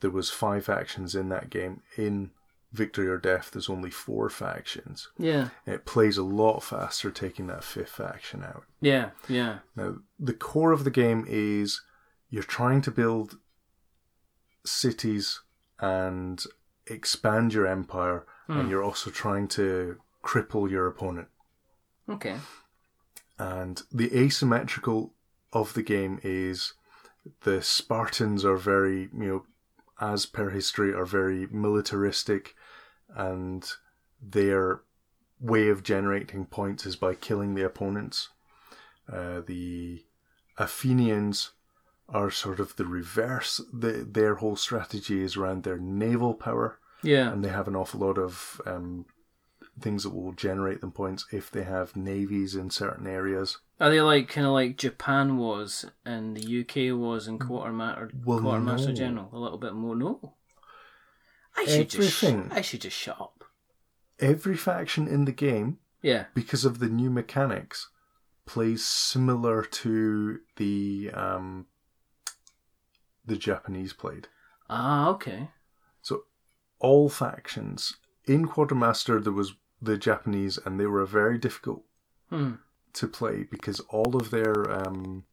there 0.00 0.10
was 0.10 0.30
five 0.30 0.68
actions 0.68 1.14
in 1.14 1.28
that 1.30 1.48
game. 1.50 1.80
In 1.96 2.30
Victory 2.74 3.06
or 3.06 3.18
Death, 3.18 3.50
there's 3.52 3.70
only 3.70 3.90
four 3.90 4.28
factions. 4.28 5.08
yeah. 5.16 5.50
It 5.64 5.86
plays 5.86 6.18
a 6.18 6.24
lot 6.24 6.60
faster 6.60 7.10
taking 7.10 7.46
that 7.46 7.62
fifth 7.62 7.90
faction 7.90 8.42
out. 8.42 8.64
Yeah. 8.80 9.10
Yeah. 9.28 9.58
Now, 9.76 9.98
the 10.18 10.32
core 10.32 10.72
of 10.72 10.82
the 10.82 10.90
game 10.90 11.24
is 11.28 11.80
you're 12.30 12.42
trying 12.42 12.82
to 12.82 12.90
build 12.90 13.38
cities 14.66 15.40
and 15.78 16.42
expand 16.88 17.54
your 17.54 17.66
empire, 17.66 18.26
and 18.48 18.62
hmm. 18.62 18.70
you're 18.70 18.82
also 18.82 19.10
trying 19.10 19.46
to 19.48 19.98
cripple 20.24 20.68
your 20.68 20.88
opponent. 20.88 21.28
Okay. 22.08 22.36
And 23.38 23.82
the 23.92 24.16
asymmetrical 24.18 25.14
of 25.52 25.74
the 25.74 25.82
game 25.82 26.18
is 26.24 26.74
the 27.42 27.62
Spartans 27.62 28.44
are 28.44 28.56
very, 28.56 29.08
you 29.16 29.26
know, 29.26 29.44
as 30.00 30.26
per 30.26 30.50
history, 30.50 30.92
are 30.92 31.06
very 31.06 31.46
militaristic, 31.50 32.54
and 33.14 33.68
their 34.22 34.80
way 35.40 35.68
of 35.68 35.82
generating 35.82 36.46
points 36.46 36.86
is 36.86 36.96
by 36.96 37.14
killing 37.14 37.54
the 37.54 37.64
opponents. 37.64 38.30
Uh, 39.12 39.40
the 39.46 40.04
Athenians 40.58 41.50
are 42.08 42.30
sort 42.30 42.60
of 42.60 42.76
the 42.76 42.86
reverse. 42.86 43.60
The, 43.72 44.06
their 44.10 44.36
whole 44.36 44.56
strategy 44.56 45.22
is 45.22 45.36
around 45.36 45.62
their 45.64 45.78
naval 45.78 46.34
power, 46.34 46.78
Yeah. 47.02 47.30
and 47.32 47.44
they 47.44 47.48
have 47.48 47.68
an 47.68 47.76
awful 47.76 48.00
lot 48.00 48.18
of 48.18 48.60
um, 48.66 49.06
things 49.80 50.04
that 50.04 50.14
will 50.14 50.32
generate 50.32 50.80
them 50.80 50.92
points 50.92 51.26
if 51.32 51.50
they 51.50 51.64
have 51.64 51.96
navies 51.96 52.54
in 52.54 52.70
certain 52.70 53.06
areas. 53.06 53.58
Are 53.80 53.90
they 53.90 54.00
like 54.00 54.28
kind 54.28 54.46
of 54.46 54.52
like 54.52 54.76
Japan 54.76 55.36
was 55.36 55.84
and 56.04 56.36
the 56.36 56.60
UK 56.60 56.96
was 56.98 57.26
in 57.26 57.38
Quartermaster 57.38 58.10
Well, 58.24 58.40
Quartermaster 58.40 58.90
no. 58.90 58.94
General? 58.94 59.28
A 59.32 59.38
little 59.38 59.58
bit 59.58 59.74
more. 59.74 59.96
No. 59.96 60.34
I 61.56 61.64
should 61.66 61.90
just. 61.90 62.22
Everything. 62.24 62.50
I 62.52 62.60
should 62.60 62.80
just 62.82 62.96
shut 62.96 63.20
up. 63.20 63.44
Every 64.20 64.56
faction 64.56 65.06
in 65.08 65.24
the 65.24 65.32
game, 65.32 65.78
Yeah. 66.02 66.26
because 66.34 66.64
of 66.64 66.78
the 66.78 66.88
new 66.88 67.10
mechanics, 67.10 67.88
plays 68.46 68.84
similar 68.84 69.62
to 69.64 70.38
the 70.56 71.10
um, 71.14 71.66
the 73.24 73.36
Japanese 73.36 73.92
played. 73.92 74.28
Ah. 74.68 75.08
Okay. 75.08 75.48
So 76.02 76.24
all 76.78 77.08
factions 77.08 77.94
in 78.26 78.46
Quartermaster 78.46 79.20
there 79.20 79.32
was 79.32 79.54
the 79.80 79.96
Japanese, 79.98 80.58
and 80.64 80.78
they 80.80 80.86
were 80.86 81.04
very 81.06 81.38
difficult 81.38 81.84
Hmm. 82.30 82.52
to 82.94 83.06
play 83.08 83.42
because 83.44 83.80
all 83.90 84.16
of 84.16 84.30
their 84.30 84.70
um, 84.70 85.24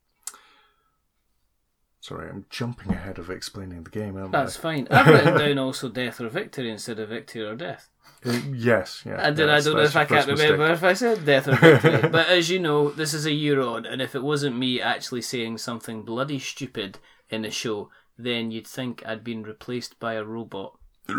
sorry, 2.02 2.30
I'm 2.30 2.46
jumping 2.50 2.92
ahead 2.92 3.18
of 3.18 3.30
explaining 3.30 3.84
the 3.84 3.90
game. 3.90 4.18
Aren't 4.18 4.34
That's 4.34 4.58
I? 4.58 4.62
fine. 4.62 4.88
I've 4.92 5.08
written 5.08 5.38
down 5.38 5.58
also 5.60 5.88
death 5.88 6.20
or 6.20 6.28
victory 6.28 6.70
instead 6.70 7.00
of 7.00 7.08
victory 7.10 7.44
or 7.44 7.56
death. 7.56 7.88
Uh, 8.26 8.40
yes, 8.54 9.02
yeah. 9.06 9.30
Did. 9.30 9.38
that's- 9.48 9.66
I 9.66 9.70
don't 9.70 9.78
know 9.78 9.84
if 9.84 9.96
I 9.96 10.06
can't 10.06 10.28
remember 10.28 10.58
mistake. 10.68 10.78
if 10.78 10.84
I 10.84 10.94
said 10.94 11.26
death 11.26 11.48
or 11.48 11.56
victory. 11.56 12.10
but 12.12 12.28
as 12.28 12.50
you 12.50 12.60
know, 12.60 12.90
this 12.92 13.14
is 13.14 13.26
a 13.26 13.32
year 13.32 13.62
on, 13.62 13.86
and 13.86 14.02
if 14.02 14.14
it 14.14 14.22
wasn't 14.24 14.58
me 14.58 14.82
actually 14.82 15.22
saying 15.22 15.58
something 15.60 16.04
bloody 16.04 16.38
stupid 16.38 17.00
in 17.30 17.42
the 17.44 17.50
show, 17.52 17.90
then 18.18 18.52
you'd 18.52 18.68
think 18.68 19.02
I'd 19.08 19.24
been 19.24 19.42
replaced 19.44 20.00
by 20.00 20.14
a 20.16 20.24
robot. 20.24 20.78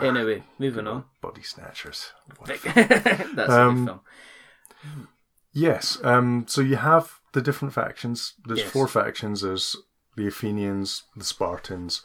Anyway, 0.00 0.42
moving 0.58 0.86
on. 0.86 1.04
Body 1.20 1.42
snatchers. 1.42 2.12
That's 2.46 2.64
a 2.64 3.50
Um, 3.60 3.84
good 3.84 3.86
film. 3.86 5.08
Yes. 5.52 5.98
Um, 6.04 6.44
so 6.48 6.60
you 6.60 6.76
have 6.76 7.19
the 7.32 7.40
different 7.42 7.74
factions. 7.74 8.34
There's 8.44 8.60
Yes. 8.60 8.70
four 8.70 8.88
factions. 8.88 9.40
There's 9.42 9.76
the 10.16 10.26
Athenians, 10.26 11.04
the 11.16 11.24
Spartans, 11.24 12.02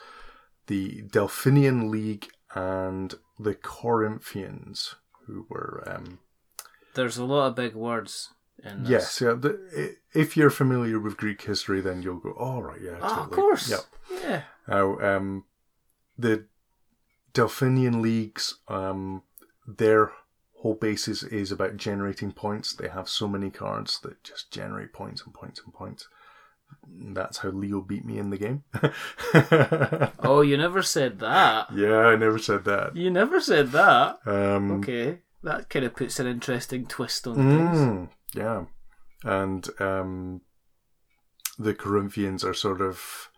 the 0.67 1.01
Delphinian 1.03 1.89
League, 1.91 2.27
and 2.53 3.15
the 3.39 3.55
Corinthians, 3.55 4.95
who 5.25 5.45
were 5.49 5.83
um, 5.87 6.19
There's 6.93 7.17
a 7.17 7.25
lot 7.25 7.47
of 7.47 7.55
big 7.55 7.75
words 7.75 8.29
in 8.63 8.83
this. 8.83 8.89
yes. 8.89 9.21
Yeah. 9.21 9.33
The, 9.33 9.97
if 10.13 10.37
you're 10.37 10.49
familiar 10.49 10.99
with 10.99 11.17
Greek 11.17 11.41
history, 11.41 11.81
then 11.81 12.01
you'll 12.01 12.19
go, 12.19 12.31
"All 12.31 12.63
right, 12.63 12.79
yeah, 12.81 12.97
Oh, 13.01 13.23
of 13.23 13.31
course. 13.31 13.69
Yep. 13.69 13.85
Yeah. 14.23 14.41
Now, 14.67 14.99
um, 14.99 15.43
the 16.17 16.45
Delphinian 17.33 18.01
leagues, 18.01 18.55
um, 18.67 19.23
their 19.67 20.11
whole 20.65 20.73
basis 20.73 21.21
is 21.21 21.51
about 21.51 21.77
generating 21.77 22.31
points. 22.31 22.73
They 22.73 22.87
have 22.89 23.07
so 23.07 23.27
many 23.27 23.51
cards 23.51 23.99
that 23.99 24.23
just 24.23 24.51
generate 24.51 24.93
points 24.93 25.21
and 25.23 25.31
points 25.31 25.61
and 25.63 25.71
points. 25.71 26.07
That's 26.89 27.37
how 27.37 27.49
Leo 27.49 27.81
beat 27.81 28.03
me 28.03 28.17
in 28.17 28.31
the 28.31 28.37
game. 28.37 28.63
Oh, 30.23 30.41
you 30.41 30.57
never 30.57 30.81
said 30.81 31.19
that. 31.19 31.71
yeah, 31.71 31.99
I 31.99 32.15
never 32.15 32.39
said 32.39 32.63
that. 32.65 32.95
You 32.95 33.11
never 33.11 33.39
said 33.39 33.71
that. 33.73 34.17
Um, 34.25 34.71
Okay. 34.79 35.19
That 35.43 35.69
kind 35.69 35.85
of 35.85 35.95
puts 35.95 36.19
an 36.19 36.25
interesting 36.25 36.87
twist 36.87 37.27
on 37.27 37.35
things. 37.35 37.77
mm, 37.77 38.09
yeah, 38.33 38.65
and 39.23 39.69
um, 39.79 40.41
the 41.59 41.75
Corinthians 41.75 42.43
are 42.43 42.55
sort 42.55 42.81
of 42.81 43.29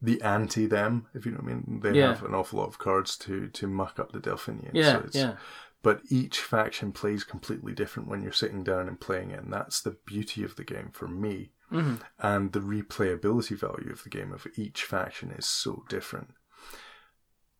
the 0.00 0.22
anti 0.22 0.66
them, 0.66 1.06
if 1.14 1.26
you 1.26 1.32
know 1.32 1.38
what 1.42 1.50
I 1.50 1.54
mean. 1.54 1.80
They 1.82 1.98
Yeah. 1.98 2.14
have 2.14 2.22
an 2.22 2.32
awful 2.34 2.60
lot 2.60 2.68
of 2.68 2.78
cards 2.78 3.16
to 3.18 3.48
to 3.48 3.66
muck 3.66 3.98
up 3.98 4.12
the 4.12 4.20
Delphinians. 4.20 4.70
Yeah, 4.74 4.92
so 4.92 4.98
it's, 5.04 5.16
yeah. 5.16 5.36
But 5.86 6.00
each 6.10 6.40
faction 6.40 6.90
plays 6.90 7.22
completely 7.22 7.72
different 7.72 8.08
when 8.08 8.20
you're 8.20 8.32
sitting 8.42 8.64
down 8.64 8.88
and 8.88 8.98
playing 9.00 9.30
it, 9.30 9.40
and 9.44 9.52
that's 9.52 9.80
the 9.80 9.96
beauty 10.04 10.42
of 10.42 10.56
the 10.56 10.64
game 10.64 10.90
for 10.92 11.06
me. 11.06 11.52
Mhm. 11.70 12.00
And 12.18 12.52
the 12.52 12.58
replayability 12.60 13.56
value 13.56 13.92
of 13.92 14.02
the 14.02 14.10
game 14.10 14.32
of 14.32 14.48
each 14.56 14.82
faction 14.84 15.30
is 15.30 15.46
so 15.46 15.84
different. 15.88 16.34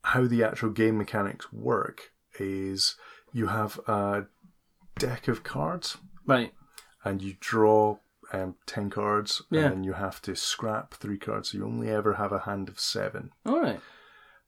How 0.02 0.26
the 0.26 0.42
actual 0.42 0.70
game 0.70 0.98
mechanics 0.98 1.52
work 1.52 2.12
is 2.40 2.96
you 3.32 3.46
have 3.46 3.78
a 3.86 4.26
deck 4.98 5.28
of 5.28 5.42
cards, 5.44 5.98
Right. 6.26 6.52
and 7.04 7.22
you 7.22 7.36
draw 7.38 7.98
um, 8.32 8.56
10 8.66 8.90
cards, 8.90 9.42
Yeah. 9.50 9.66
and 9.66 9.72
then 9.72 9.84
you 9.84 9.92
have 9.92 10.20
to 10.22 10.34
scrap 10.34 10.94
three 10.94 11.16
cards, 11.18 11.50
so 11.50 11.58
you 11.58 11.64
only 11.64 11.88
ever 11.90 12.14
have 12.14 12.32
a 12.32 12.40
hand 12.40 12.68
of 12.68 12.80
seven 12.80 13.30
All 13.44 13.60
right. 13.62 13.80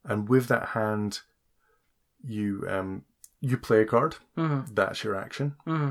and 0.03 0.29
with 0.29 0.49
that 0.49 0.71
hand 0.71 1.21
you 2.25 2.67
um 2.69 3.05
you 3.41 3.57
play 3.57 3.81
a 3.83 3.85
card 3.87 4.17
Mm-hmm. 4.37 4.75
that's 4.75 5.05
your 5.05 5.15
action 5.17 5.55
Mm-hmm. 5.67 5.91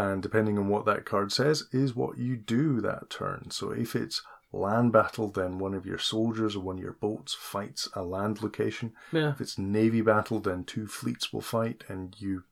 and 0.00 0.22
depending 0.22 0.58
on 0.58 0.68
what 0.68 0.84
that 0.86 1.04
card 1.04 1.32
says 1.32 1.64
is 1.72 1.94
what 1.94 2.18
you 2.18 2.36
do 2.36 2.80
that 2.80 3.10
turn 3.10 3.50
so 3.50 3.70
if 3.70 3.94
it's 3.96 4.22
land 4.52 4.92
battle 4.92 5.30
then 5.30 5.58
one 5.58 5.74
of 5.74 5.84
your 5.86 5.98
soldiers 5.98 6.56
or 6.56 6.60
one 6.60 6.76
of 6.78 6.82
your 6.82 6.94
boats 7.00 7.34
fights 7.34 7.88
a 7.94 8.02
land 8.02 8.42
location 8.42 8.92
Yeah. 9.12 9.30
if 9.32 9.40
it's 9.40 9.58
navy 9.58 10.00
battle 10.00 10.40
then 10.40 10.64
two 10.64 10.86
fleets 10.86 11.32
will 11.32 11.42
fight 11.42 11.84
and 11.88 12.14
you 12.18 12.44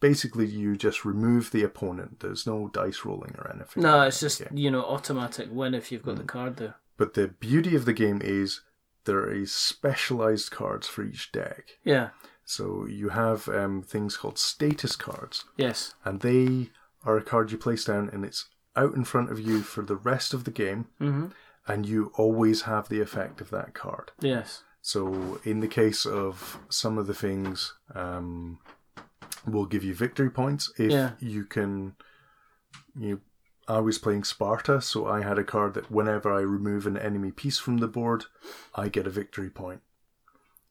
basically 0.00 0.46
you 0.46 0.76
just 0.76 1.04
remove 1.04 1.50
the 1.50 1.62
opponent 1.64 2.20
there's 2.20 2.46
no 2.46 2.68
dice 2.72 3.04
rolling 3.04 3.34
or 3.38 3.50
anything 3.52 3.82
No, 3.82 3.98
like 3.98 4.08
it's 4.08 4.20
just 4.20 4.38
game. 4.38 4.56
you 4.56 4.70
know 4.70 4.82
automatic 4.84 5.48
win 5.50 5.74
if 5.74 5.90
you've 5.92 6.02
got 6.04 6.14
Mm. 6.14 6.18
the 6.18 6.24
card 6.24 6.56
there. 6.56 6.76
but 6.96 7.14
the 7.14 7.28
beauty 7.28 7.74
of 7.76 7.84
the 7.84 7.92
game 7.92 8.20
is 8.22 8.60
there 9.04 9.30
is 9.30 9.52
specialized 9.52 10.50
cards 10.50 10.86
for 10.86 11.02
each 11.02 11.32
deck 11.32 11.64
Yeah. 11.84 12.10
So 12.50 12.84
you 12.86 13.10
have 13.10 13.48
um, 13.48 13.82
things 13.82 14.16
called 14.16 14.36
status 14.38 14.96
cards, 14.96 15.44
Yes. 15.56 15.94
and 16.04 16.20
they 16.20 16.70
are 17.04 17.16
a 17.16 17.22
card 17.22 17.52
you 17.52 17.58
place 17.58 17.84
down, 17.84 18.10
and 18.12 18.24
it's 18.24 18.46
out 18.74 18.94
in 18.94 19.04
front 19.04 19.30
of 19.30 19.38
you 19.38 19.62
for 19.62 19.82
the 19.82 19.94
rest 19.96 20.34
of 20.34 20.42
the 20.44 20.50
game, 20.50 20.86
Mm-hmm. 21.00 21.26
and 21.68 21.86
you 21.86 22.10
always 22.16 22.62
have 22.62 22.88
the 22.88 23.00
effect 23.00 23.40
of 23.40 23.50
that 23.50 23.72
card. 23.74 24.10
Yes. 24.20 24.64
So 24.82 25.38
in 25.44 25.60
the 25.60 25.68
case 25.68 26.04
of 26.06 26.58
some 26.68 26.98
of 26.98 27.06
the 27.06 27.14
things, 27.14 27.74
um, 27.94 28.58
will 29.46 29.66
give 29.66 29.84
you 29.84 29.94
victory 29.94 30.30
points 30.30 30.72
if 30.76 30.90
Yeah. 30.90 31.12
you 31.20 31.44
can. 31.44 31.94
You, 32.98 33.20
I 33.68 33.78
was 33.78 33.98
playing 33.98 34.24
Sparta, 34.24 34.80
so 34.80 35.06
I 35.06 35.22
had 35.22 35.38
a 35.38 35.44
card 35.44 35.74
that 35.74 35.90
whenever 35.90 36.32
I 36.32 36.40
remove 36.40 36.86
an 36.86 36.96
enemy 36.98 37.30
piece 37.30 37.58
from 37.58 37.76
the 37.78 37.86
board, 37.86 38.24
I 38.74 38.88
get 38.88 39.06
a 39.06 39.10
victory 39.10 39.50
point. 39.50 39.82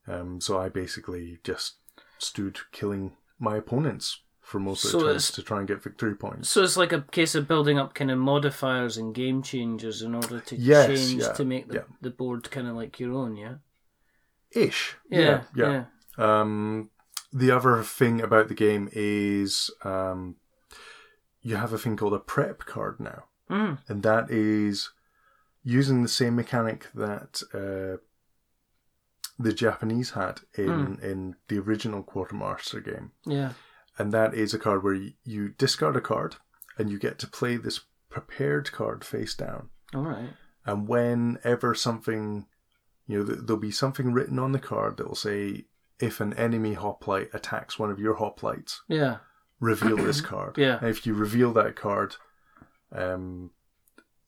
Um, 0.10 0.42
so 0.42 0.60
I 0.60 0.70
basically 0.70 1.40
just 1.44 1.76
stood 2.18 2.58
killing 2.72 3.14
my 3.38 3.58
opponents 3.58 4.22
for 4.42 4.60
most 4.60 4.84
of 4.84 4.92
So 4.92 5.00
the 5.00 5.06
turns 5.12 5.32
to 5.32 5.44
try 5.44 5.60
and 5.60 5.68
get 5.68 5.84
victory 5.84 6.16
points. 6.16 6.50
So 6.50 6.64
it's 6.64 6.76
like 6.76 6.92
a 6.92 7.02
case 7.12 7.36
of 7.36 7.48
building 7.48 7.78
up 7.78 7.94
kind 7.94 8.10
of 8.10 8.18
modifiers 8.18 8.98
and 8.98 9.14
game 9.14 9.44
changers 9.44 10.02
in 10.02 10.16
order 10.16 10.40
to 10.40 10.56
Yes, 10.56 10.88
change 10.88 11.22
yeah, 11.22 11.34
to 11.34 11.46
make 11.46 11.68
the, 11.68 11.76
yeah. 11.76 11.82
the 12.02 12.10
board 12.10 12.50
kind 12.50 12.68
of 12.68 12.76
like 12.76 13.00
your 13.00 13.14
own. 13.14 13.36
Yeah. 13.36 13.56
Ish. 14.52 14.96
Yeah. 15.10 15.44
yeah. 15.56 15.84
Um, 16.18 16.90
the 17.32 17.52
other 17.52 17.84
thing 17.84 18.20
about 18.22 18.48
the 18.48 18.56
game 18.56 18.90
is 18.92 19.70
um, 19.84 20.38
you 21.44 21.56
have 21.56 21.72
a 21.72 21.78
thing 21.78 21.96
called 21.96 22.14
a 22.16 22.20
prep 22.20 22.60
card 22.66 23.00
now, 23.00 23.26
Mm. 23.50 23.78
and 23.88 24.04
that 24.04 24.30
is 24.32 24.92
using 25.64 26.02
the 26.02 26.08
same 26.10 26.36
mechanic 26.36 26.88
that 26.96 27.42
uh, 27.54 27.98
the 29.42 29.54
Japanese 29.54 30.12
had 30.12 30.42
in 30.54 30.68
Hmm. 30.98 31.04
in 31.04 31.36
the 31.48 31.58
original 31.60 32.04
Quartermaster 32.04 32.82
game, 32.82 33.14
Yeah. 33.26 33.54
and 33.98 34.12
that 34.12 34.34
is 34.34 34.54
a 34.54 34.60
card 34.60 34.84
where 34.84 34.94
you, 34.94 35.14
you 35.24 35.50
discard 35.50 35.96
a 35.96 36.02
card 36.02 36.36
and 36.78 36.92
you 36.92 37.00
get 37.00 37.18
to 37.20 37.28
play 37.28 37.56
this 37.58 37.80
prepared 38.10 38.72
card 38.72 39.04
face 39.06 39.34
down. 39.36 39.70
All 39.94 40.04
right. 40.04 40.32
And 40.66 40.88
whenever 40.88 41.74
something, 41.74 42.48
you 43.08 43.20
know, 43.20 43.26
th- 43.26 43.40
there'll 43.46 43.60
be 43.62 43.72
something 43.72 44.12
written 44.14 44.38
on 44.40 44.52
the 44.52 44.60
card 44.60 44.98
that 44.98 45.08
will 45.08 45.16
say, 45.16 45.66
if 46.00 46.20
an 46.22 46.34
enemy 46.34 46.74
hoplite 46.74 47.30
attacks 47.34 47.80
one 47.80 47.90
of 47.92 48.00
your 48.00 48.16
hoplites, 48.18 48.80
Yeah. 48.88 49.18
reveal 49.60 49.98
this 50.10 50.22
card. 50.22 50.58
Yeah. 50.58 50.78
And 50.80 50.88
if 50.90 51.06
you 51.08 51.14
reveal 51.14 51.54
that 51.54 51.76
card, 51.76 52.16
um, 52.92 53.52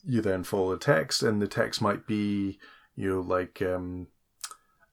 you 0.03 0.21
then 0.21 0.43
follow 0.43 0.71
the 0.71 0.77
text, 0.83 1.21
and 1.23 1.41
the 1.41 1.47
text 1.47 1.81
might 1.81 2.07
be, 2.07 2.59
you 2.95 3.09
know, 3.09 3.21
like 3.21 3.61
um, 3.61 4.07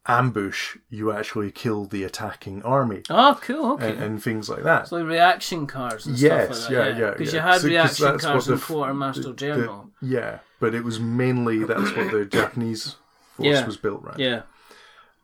ambush. 0.09 0.77
You 0.88 1.12
actually 1.12 1.51
kill 1.53 1.85
the 1.85 2.03
attacking 2.03 2.62
army, 2.62 3.03
Oh, 3.11 3.38
cool. 3.42 3.75
Okay. 3.75 3.90
and, 3.90 4.03
and 4.03 4.23
things 4.23 4.49
like 4.49 4.62
that. 4.64 4.90
Like 4.90 5.05
reaction 5.05 5.66
cards 5.66 6.07
and 6.07 6.18
Yes, 6.18 6.59
stuff 6.61 6.71
like 6.71 6.79
that. 6.79 6.97
yeah, 6.97 6.99
yeah, 7.07 7.11
Because 7.12 7.33
yeah. 7.35 7.40
you 7.47 7.47
had 7.53 7.61
So- 7.61 7.68
reaction 7.68 8.05
that's 8.07 8.25
what 8.25 8.33
cards 8.33 8.47
the 8.47 8.53
in 8.55 8.59
Quartermaster 8.61 9.23
the- 9.23 9.33
General. 9.35 9.90
Yeah, 10.01 10.38
but 10.61 10.75
it 10.75 10.83
was 10.85 10.99
mainly 10.99 11.64
that's 11.64 11.94
what 11.94 12.11
the 12.11 12.25
Japanese 12.31 12.97
force 13.37 13.47
Yeah. 13.47 13.66
was 13.66 13.77
built 13.77 14.03
around. 14.05 14.18
yeah. 14.18 14.42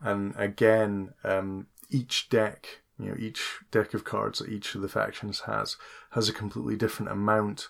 And 0.03 0.35
again, 0.37 1.15
um, 1.25 1.67
each 1.89 2.29
deck, 2.29 2.83
you 2.99 3.07
know, 3.09 3.17
each 3.19 3.61
deck 3.71 3.95
of 3.95 4.05
cards 4.05 4.39
that 4.41 4.51
each 4.51 4.75
of 4.75 4.83
the 4.83 4.89
factions 4.89 5.41
has 5.47 5.77
has 6.11 6.29
a 6.29 6.33
completely 6.33 6.77
different 6.77 7.11
amount 7.11 7.69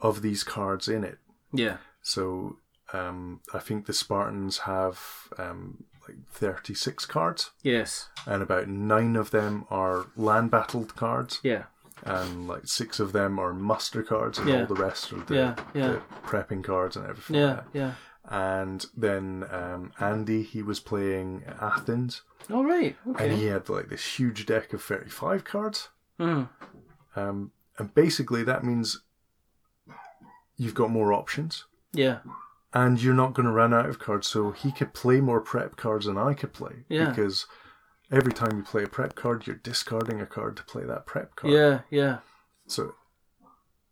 of 0.00 0.20
these 0.22 0.42
cards 0.42 0.88
in 0.88 1.04
it. 1.04 1.18
Yeah. 1.52 1.76
So 2.02 2.56
um, 2.92 3.40
I 3.54 3.60
think 3.60 3.86
the 3.86 3.92
Spartans 3.92 4.58
have 4.58 4.98
um, 5.38 5.84
36 6.32 7.06
cards, 7.06 7.50
Yes. 7.62 8.08
and 8.26 8.42
about 8.42 8.68
nine 8.68 9.16
of 9.16 9.30
them 9.30 9.66
are 9.70 10.06
land 10.16 10.50
battled 10.50 10.96
cards, 10.96 11.40
Yeah. 11.42 11.64
and 12.04 12.46
like 12.48 12.66
six 12.66 12.98
of 13.00 13.12
them 13.12 13.38
are 13.38 13.52
muster 13.52 14.02
cards, 14.02 14.38
and 14.38 14.48
Yeah. 14.48 14.60
all 14.60 14.66
the 14.66 14.74
rest 14.74 15.12
are 15.12 15.20
the, 15.24 15.34
Yeah, 15.34 15.54
yeah. 15.74 15.88
the 15.88 16.02
prepping 16.24 16.62
cards 16.64 16.96
and 16.96 17.06
everything. 17.06 17.36
Yeah. 17.36 17.46
like 17.54 17.72
that. 17.72 17.78
Yeah. 17.78 17.92
And 18.24 18.86
then 18.96 19.46
um, 19.50 19.92
Andy, 19.98 20.42
he 20.42 20.62
was 20.62 20.78
playing 20.80 21.44
Athens, 21.60 22.22
All 22.50 22.64
right. 22.64 22.96
and 23.04 23.16
Okay. 23.16 23.34
he 23.36 23.46
had 23.46 23.68
like 23.68 23.88
this 23.88 24.18
huge 24.18 24.46
deck 24.46 24.72
of 24.72 24.82
35 24.82 25.44
cards. 25.44 25.88
Mm. 26.18 26.48
Um, 27.16 27.52
and 27.78 27.92
basically, 27.94 28.44
that 28.44 28.62
means 28.62 29.02
you've 30.56 30.74
got 30.74 30.90
more 30.90 31.12
options. 31.12 31.64
Yeah. 31.92 32.18
And 32.72 33.02
you're 33.02 33.14
not 33.14 33.34
going 33.34 33.46
to 33.46 33.52
run 33.52 33.74
out 33.74 33.86
of 33.88 33.98
cards. 33.98 34.26
So 34.28 34.50
he 34.52 34.70
could 34.72 34.94
play 34.94 35.20
more 35.20 35.40
prep 35.40 35.76
cards 35.76 36.06
than 36.06 36.16
I 36.18 36.34
could 36.34 36.52
play 36.52 36.84
Yeah. 36.88 37.08
because 37.08 37.46
every 38.12 38.32
time 38.32 38.56
you 38.56 38.62
play 38.62 38.84
a 38.84 38.88
prep 38.88 39.14
card, 39.14 39.46
you're 39.46 39.56
discarding 39.56 40.20
a 40.20 40.26
card 40.26 40.56
to 40.58 40.64
play 40.64 40.84
that 40.84 41.06
prep 41.06 41.36
card. 41.36 41.52
Yeah. 41.52 41.80
Yeah. 41.90 42.18
So 42.66 42.94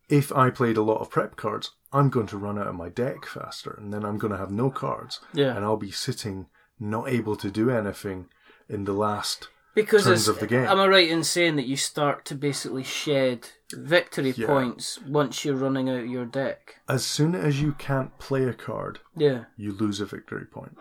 if 0.08 0.32
I 0.32 0.50
played 0.50 0.76
a 0.76 0.82
lot 0.82 1.00
of 1.00 1.10
prep 1.10 1.36
cards, 1.36 1.72
I'm 1.92 2.08
going 2.10 2.26
to 2.28 2.38
run 2.38 2.58
out 2.58 2.66
of 2.66 2.74
my 2.74 2.88
deck 2.88 3.24
faster, 3.26 3.74
and 3.78 3.92
then 3.92 4.04
I'm 4.04 4.18
going 4.18 4.32
to 4.32 4.38
have 4.38 4.50
no 4.50 4.70
cards, 4.70 5.20
Yeah. 5.32 5.54
and 5.56 5.64
I'll 5.64 5.76
be 5.76 5.90
sitting 5.90 6.46
not 6.78 7.08
able 7.08 7.34
to 7.36 7.50
do 7.50 7.70
anything 7.70 8.28
in 8.68 8.84
the 8.84 8.92
last. 8.92 9.48
Because 9.74 10.04
turns 10.04 10.26
of 10.28 10.40
the 10.40 10.46
game. 10.46 10.64
am 10.64 10.80
I 10.80 10.86
right 10.88 11.08
in 11.08 11.22
saying 11.22 11.56
that 11.56 11.66
you 11.66 11.76
start 11.76 12.24
to 12.26 12.34
basically 12.34 12.82
shed 12.82 13.48
victory 13.72 14.34
Yeah. 14.36 14.46
points 14.46 14.98
once 15.02 15.44
you're 15.44 15.54
running 15.56 15.88
out 15.88 16.08
your 16.08 16.24
deck? 16.26 16.76
As 16.88 17.04
soon 17.04 17.34
as 17.34 17.60
you 17.62 17.72
can't 17.72 18.18
play 18.18 18.44
a 18.44 18.54
card, 18.54 19.00
Yeah. 19.14 19.44
you 19.56 19.72
lose 19.72 20.00
a 20.00 20.06
victory 20.06 20.46
point. 20.46 20.76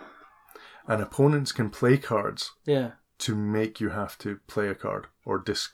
And 0.87 1.01
opponents 1.01 1.51
can 1.51 1.69
play 1.69 1.97
cards 1.97 2.53
Yeah. 2.65 2.91
to 3.19 3.35
make 3.35 3.79
you 3.81 3.89
have 3.89 4.17
to 4.19 4.39
play 4.47 4.67
a 4.69 4.75
card 4.75 5.07
or 5.25 5.37
dis- 5.37 5.69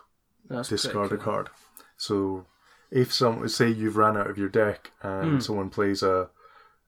That's 0.49 0.69
discard 0.69 1.09
pretty 1.09 1.21
a 1.21 1.25
card. 1.25 1.49
So 1.95 2.47
if 2.91 3.13
some 3.13 3.47
say 3.47 3.69
you've 3.69 3.95
ran 3.97 4.17
out 4.17 4.29
of 4.29 4.37
your 4.37 4.49
deck 4.49 4.91
and 5.01 5.33
Hmm. 5.35 5.39
someone 5.39 5.69
plays 5.69 6.03
a, 6.03 6.29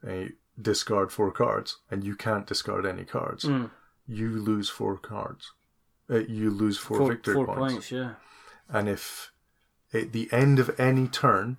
a 0.06 0.32
discard 0.62 1.12
four 1.12 1.32
cards 1.32 1.78
and 1.90 2.04
you 2.04 2.16
can't 2.16 2.48
discard 2.48 2.86
any 2.86 3.06
cards, 3.06 3.46
Mm. 3.46 3.70
you 4.08 4.30
lose 4.32 4.70
four 4.70 4.98
cards. 4.98 5.52
Uh, 6.10 6.20
you 6.20 6.50
lose 6.52 6.78
four, 6.78 6.98
Four, 7.00 7.12
victory 7.14 7.34
four 7.34 7.46
points. 7.48 7.74
points. 7.74 7.92
Yeah. 7.92 8.14
And 8.70 8.88
if 8.90 9.32
at 9.94 10.12
the 10.12 10.30
end 10.32 10.60
of 10.60 10.78
any 10.80 11.08
turn, 11.08 11.58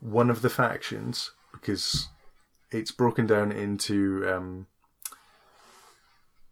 one 0.00 0.28
of 0.30 0.42
the 0.42 0.50
factions, 0.50 1.30
because 1.52 2.08
it's 2.70 2.90
broken 2.92 3.26
down 3.26 3.52
into 3.52 4.28
um, 4.30 4.66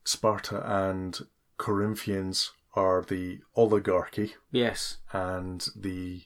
Sparta 0.04 0.62
and 0.88 1.18
Corinthians 1.56 2.52
are 2.74 3.02
the 3.02 3.40
oligarchy 3.56 4.34
Yes. 4.50 4.98
and 5.12 5.66
the 5.74 6.22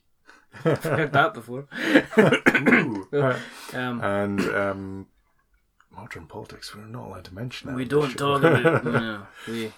I've 0.64 0.82
heard 0.84 1.12
that 1.14 1.32
before. 1.34 1.66
Ooh. 2.18 3.08
Uh, 3.12 3.38
Um, 3.74 4.02
and 4.04 4.40
um, 4.54 5.06
modern 5.90 6.26
politics. 6.26 6.74
We're 6.74 6.84
not 6.84 7.06
allowed 7.08 7.24
to 7.24 7.34
mention 7.34 7.68
that. 7.70 7.76
we 7.76 7.86
don't 7.86 8.14
talk 8.18 8.42
about 8.42 8.84
no, 8.84 9.26
we 9.48 9.72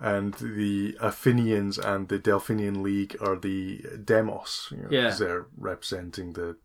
and 0.00 0.34
the 0.34 0.96
Athenians 1.00 1.78
and 1.78 2.08
the 2.08 2.18
Delphinian 2.18 2.82
League 2.82 3.16
are 3.20 3.36
the 3.36 3.82
demos. 4.04 4.68
You 4.70 4.82
know, 4.82 4.88
Yeah. 4.90 5.10
they're 5.18 5.46
representing 5.56 6.32
the 6.34 6.56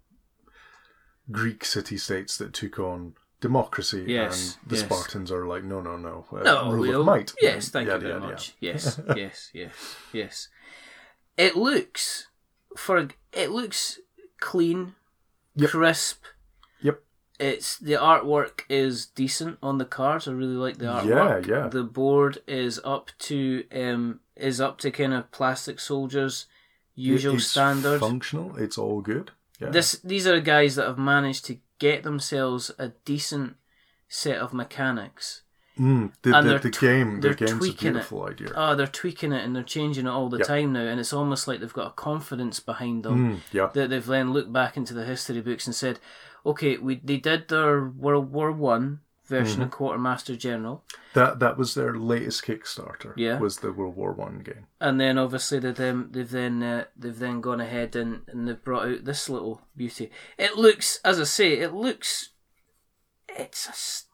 Greek 1.31 1.63
city-states 1.65 2.37
that 2.37 2.53
took 2.53 2.79
on 2.79 3.13
democracy. 3.39 4.03
Yes, 4.07 4.57
and 4.61 4.69
the 4.69 4.75
yes. 4.75 4.85
Spartans 4.85 5.31
are 5.31 5.47
like, 5.47 5.63
no, 5.63 5.81
no, 5.81 5.97
no. 5.97 6.25
uh, 6.31 6.43
No, 6.43 6.71
rule 6.71 6.81
we'll, 6.81 6.99
of 7.01 7.05
might. 7.05 7.33
Yes, 7.41 7.69
thank 7.69 7.87
Yada, 7.87 7.97
you 7.99 8.01
very 8.01 8.13
yada, 8.13 8.25
yada. 8.25 8.33
much. 8.33 8.53
Yes, 8.59 8.99
yes, 9.15 9.49
yes, 9.53 9.95
yes. 10.13 10.47
It 11.37 11.55
looks 11.55 12.27
for 12.77 13.07
it 13.33 13.49
looks 13.51 13.99
clean, 14.39 14.95
Yep. 15.55 15.69
crisp. 15.69 16.23
It's 17.41 17.77
the 17.77 17.93
artwork 17.93 18.61
is 18.69 19.07
decent 19.07 19.57
on 19.63 19.77
the 19.79 19.85
cards. 19.85 20.27
I 20.27 20.31
really 20.31 20.55
like 20.55 20.77
the 20.77 20.85
artwork. 20.85 21.47
yeah. 21.47 21.55
yeah. 21.63 21.67
The 21.67 21.83
board 21.83 22.39
is 22.47 22.79
up 22.83 23.11
to 23.19 23.63
um 23.73 24.19
is 24.35 24.61
up 24.61 24.77
to 24.79 24.91
kind 24.91 25.13
of 25.13 25.31
plastic 25.31 25.79
soldiers 25.79 26.45
usual 26.95 27.35
It's 27.35 27.47
standard. 27.47 27.99
Functional. 27.99 28.55
It's 28.57 28.77
all 28.77 29.01
good. 29.01 29.31
Yeah. 29.59 29.69
This 29.69 29.93
these 30.03 30.27
are 30.27 30.39
guys 30.39 30.75
that 30.75 30.87
have 30.87 30.97
managed 30.99 31.45
to 31.45 31.57
get 31.79 32.03
themselves 32.03 32.69
a 32.77 32.89
decent 33.05 33.55
set 34.07 34.37
of 34.37 34.53
mechanics. 34.53 35.41
Mm, 35.79 36.11
the, 36.21 36.35
and 36.37 36.47
the, 36.49 36.59
the 36.59 36.69
game. 36.69 37.15
The 37.15 37.29
they're 37.29 37.33
game's 37.33 37.51
a 37.53 37.57
tweaking 37.57 37.87
it. 37.89 37.91
beautiful 37.93 38.25
idea. 38.27 38.49
Oh, 38.55 38.75
they're 38.75 38.85
tweaking 38.87 39.31
it 39.31 39.43
and 39.43 39.55
they're 39.55 39.63
changing 39.63 40.05
it 40.05 40.09
all 40.09 40.29
the 40.29 40.39
Yep. 40.39 40.47
time 40.47 40.73
now, 40.73 40.81
and 40.81 40.99
it's 40.99 41.13
almost 41.13 41.47
like 41.47 41.59
they've 41.59 41.73
got 41.73 41.87
a 41.87 41.91
confidence 41.91 42.59
behind 42.59 43.03
them 43.03 43.37
Mm, 43.37 43.39
yeah. 43.53 43.69
that 43.73 43.89
they've 43.89 44.05
then 44.05 44.33
looked 44.33 44.51
back 44.51 44.75
into 44.77 44.93
the 44.93 45.05
history 45.05 45.41
books 45.41 45.65
and 45.65 45.75
said, 45.75 45.97
"Okay, 46.45 46.77
we 46.77 46.95
they 47.03 47.17
did 47.17 47.47
their 47.47 47.83
World 47.87 48.31
War 48.31 48.51
One 48.51 49.01
version 49.25 49.55
Mm-hmm. 49.55 49.61
of 49.63 49.71
Quartermaster 49.71 50.35
General, 50.35 50.83
That 51.13 51.39
that 51.39 51.57
was 51.57 51.73
their 51.73 51.95
latest 51.95 52.43
Kickstarter. 52.43 53.13
Yeah. 53.15 53.39
Was 53.39 53.59
the 53.59 53.71
World 53.71 53.95
War 53.95 54.11
One 54.11 54.39
game. 54.39 54.67
and 54.81 54.99
then 54.99 55.17
obviously 55.17 55.59
they've 55.59 55.75
then 55.75 56.09
they've 56.11 56.29
then 56.29 56.61
uh, 56.63 56.85
they've 56.97 57.17
then 57.17 57.39
gone 57.41 57.61
ahead 57.61 57.95
and, 57.95 58.21
and 58.27 58.47
they've 58.47 58.61
brought 58.63 58.87
out 58.89 59.05
this 59.05 59.29
little 59.29 59.61
beauty. 59.77 60.11
It 60.37 60.57
looks, 60.57 60.99
as 61.05 61.19
I 61.19 61.23
say, 61.25 61.53
it 61.59 61.73
looks, 61.73 62.29
it's 63.29 64.05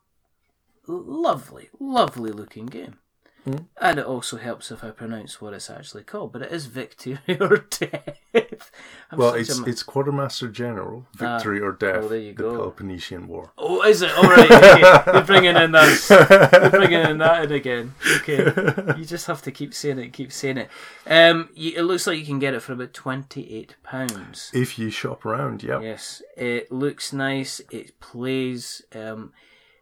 a 0.87 0.91
lovely, 0.91 1.69
lovely 1.79 2.31
looking 2.31 2.67
game." 2.67 2.99
Hmm. 3.47 3.63
And 3.79 3.97
it 3.97 4.05
also 4.05 4.35
helps 4.35 4.71
if 4.71 4.83
I 4.83 4.89
pronounce 4.89 5.39
what 5.39 5.53
it's 5.53 5.69
actually 5.69 6.03
called, 6.03 6.33
but 6.33 6.41
it 6.41 6.51
is 6.51 6.65
Victory 6.65 7.17
or 7.39 7.65
Death. 7.69 8.71
Well, 9.15 9.35
it's 9.35 9.57
a 9.57 9.63
it's 9.63 9.83
Quartermaster 9.83 10.49
General, 10.49 11.05
Victory 11.13 11.61
or 11.61 11.71
Death, 11.71 12.03
oh, 12.03 12.07
there 12.09 12.19
you 12.19 12.33
the 12.33 12.43
go. 12.43 12.51
Peloponnesian 12.57 13.29
War. 13.29 13.53
Oh, 13.57 13.83
is 13.83 14.01
it? 14.01 14.11
All 14.17 14.23
right. 14.23 14.51
Okay. 14.51 15.11
You're 15.13 15.23
bringing 15.23 15.55
in 15.55 15.71
that. 15.71 16.59
You're 16.61 16.69
bringing 16.71 16.99
in 16.99 17.19
that 17.19 17.45
in 17.45 17.51
again. 17.53 17.93
Okay. 18.17 18.51
You 18.97 19.05
just 19.05 19.27
have 19.27 19.41
to 19.43 19.51
keep 19.51 19.73
saying 19.73 19.99
it. 19.99 20.11
Keep 20.11 20.33
saying 20.33 20.57
it. 20.57 20.69
Um, 21.05 21.49
you, 21.55 21.71
it 21.77 21.83
looks 21.83 22.05
like 22.05 22.17
you 22.17 22.25
can 22.25 22.39
get 22.39 22.53
it 22.53 22.61
for 22.61 22.73
about 22.73 22.93
twenty-eight 22.93 23.75
pounds. 23.81 24.51
If 24.53 24.77
you 24.77 24.89
shop 24.89 25.25
around, 25.25 25.63
yeah. 25.63 25.79
Yes, 25.79 26.21
it 26.35 26.69
looks 26.69 27.13
nice. 27.13 27.61
It 27.71 27.97
plays. 28.01 28.81
Um, 28.93 29.31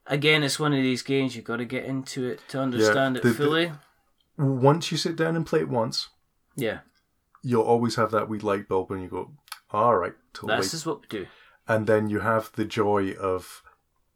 again, 0.07 0.43
it's 0.43 0.59
one 0.59 0.73
of 0.73 0.81
these 0.81 1.01
games 1.01 1.35
you've 1.35 1.45
got 1.45 1.57
to 1.57 1.65
get 1.65 1.85
into 1.85 2.25
it 2.25 2.41
to 2.49 2.59
understand 2.59 3.15
the- 3.15 3.19
it 3.19 3.23
the- 3.23 3.33
fully. 3.33 3.71
Once 4.37 4.91
you 4.91 4.97
sit 4.97 5.15
down 5.15 5.35
and 5.35 5.45
play 5.45 5.61
it 5.61 5.69
once, 5.69 6.09
yeah, 6.55 6.79
you'll 7.41 7.63
always 7.63 7.95
have 7.95 8.11
that 8.11 8.27
wee 8.27 8.39
light 8.39 8.67
bulb 8.67 8.91
and 8.91 9.01
you 9.01 9.07
go, 9.07 9.31
all 9.71 9.95
right, 9.95 10.15
totally. 10.33 10.57
this 10.57 10.73
is 10.73 10.85
what 10.85 11.01
we 11.01 11.07
do. 11.07 11.27
And 11.67 11.87
then 11.87 12.09
you 12.09 12.19
have 12.19 12.51
the 12.53 12.65
joy 12.65 13.11
of 13.13 13.63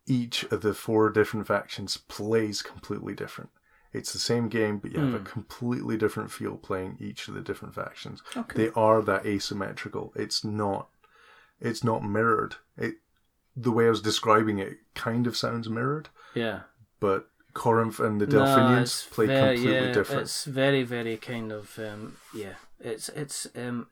each 0.05 0.43
of 0.45 0.61
the 0.61 0.73
four 0.73 1.09
different 1.09 1.47
factions 1.47 1.97
plays 1.97 2.61
completely 2.61 3.13
different. 3.13 3.51
It's 3.93 4.13
the 4.13 4.19
same 4.19 4.49
game, 4.49 4.77
but 4.77 4.91
you 4.91 4.99
have 4.99 5.15
a 5.15 5.19
hmm. 5.19 5.23
completely 5.23 5.97
different 5.97 6.31
feel 6.31 6.57
playing 6.57 6.97
each 6.99 7.27
of 7.27 7.33
the 7.33 7.41
different 7.41 7.73
factions. 7.73 8.21
Okay. 8.37 8.65
They 8.65 8.71
are 8.75 9.01
that 9.01 9.25
asymmetrical. 9.25 10.13
It's 10.15 10.43
not. 10.43 10.89
It's 11.59 11.83
not 11.83 12.03
mirrored. 12.03 12.55
It 12.77 12.95
the 13.55 13.71
way 13.71 13.85
I 13.87 13.89
was 13.89 14.01
describing 14.01 14.59
it 14.59 14.77
kind 14.95 15.27
of 15.27 15.35
sounds 15.37 15.69
mirrored, 15.69 16.09
Yeah. 16.33 16.61
but 16.99 17.27
Corinth 17.53 17.99
and 17.99 18.21
the 18.21 18.27
No, 18.27 18.45
Delphinians 18.45 18.89
it's 18.89 19.05
play 19.05 19.25
very- 19.27 19.55
completely 19.57 19.87
yeah, 19.87 19.91
different. 19.93 20.21
It's 20.21 20.45
very, 20.45 20.83
very 20.83 21.17
kind 21.17 21.51
of 21.51 21.77
um, 21.79 22.17
yeah. 22.33 22.53
It's 22.79 23.09
it's 23.09 23.47
um, 23.55 23.87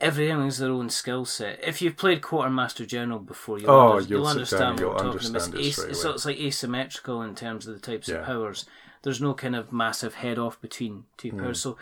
everything 0.00 0.40
is 0.46 0.58
their 0.58 0.70
own 0.70 0.90
skill 0.90 1.24
set. 1.24 1.60
If 1.62 1.82
you've 1.82 1.96
played 1.96 2.22
Quartermaster 2.22 2.86
General 2.86 3.18
before, 3.18 3.58
you'll, 3.58 3.70
Oh, 3.70 3.90
under- 3.92 4.00
you'll 4.02 4.20
you'll 4.20 4.26
understand 4.28 4.78
down, 4.78 4.86
what 4.88 4.96
we're 4.96 5.02
you'll 5.04 5.12
talking 5.14 5.30
about. 5.30 5.42
understand 5.42 5.54
It's, 5.66 5.78
it 5.78 5.94
straight 5.96 6.14
it's, 6.14 6.24
like 6.24 6.38
asymmetrical 6.40 7.22
in 7.22 7.34
terms 7.34 7.66
of 7.66 7.74
the 7.74 7.80
types 7.80 8.08
Yeah. 8.08 8.16
of 8.16 8.26
powers. 8.26 8.64
There's 9.02 9.20
no 9.20 9.34
kind 9.34 9.56
of 9.56 9.72
massive 9.72 10.14
head 10.14 10.38
off 10.38 10.60
between 10.60 11.04
two 11.16 11.32
powers. 11.32 11.60
So 11.60 11.76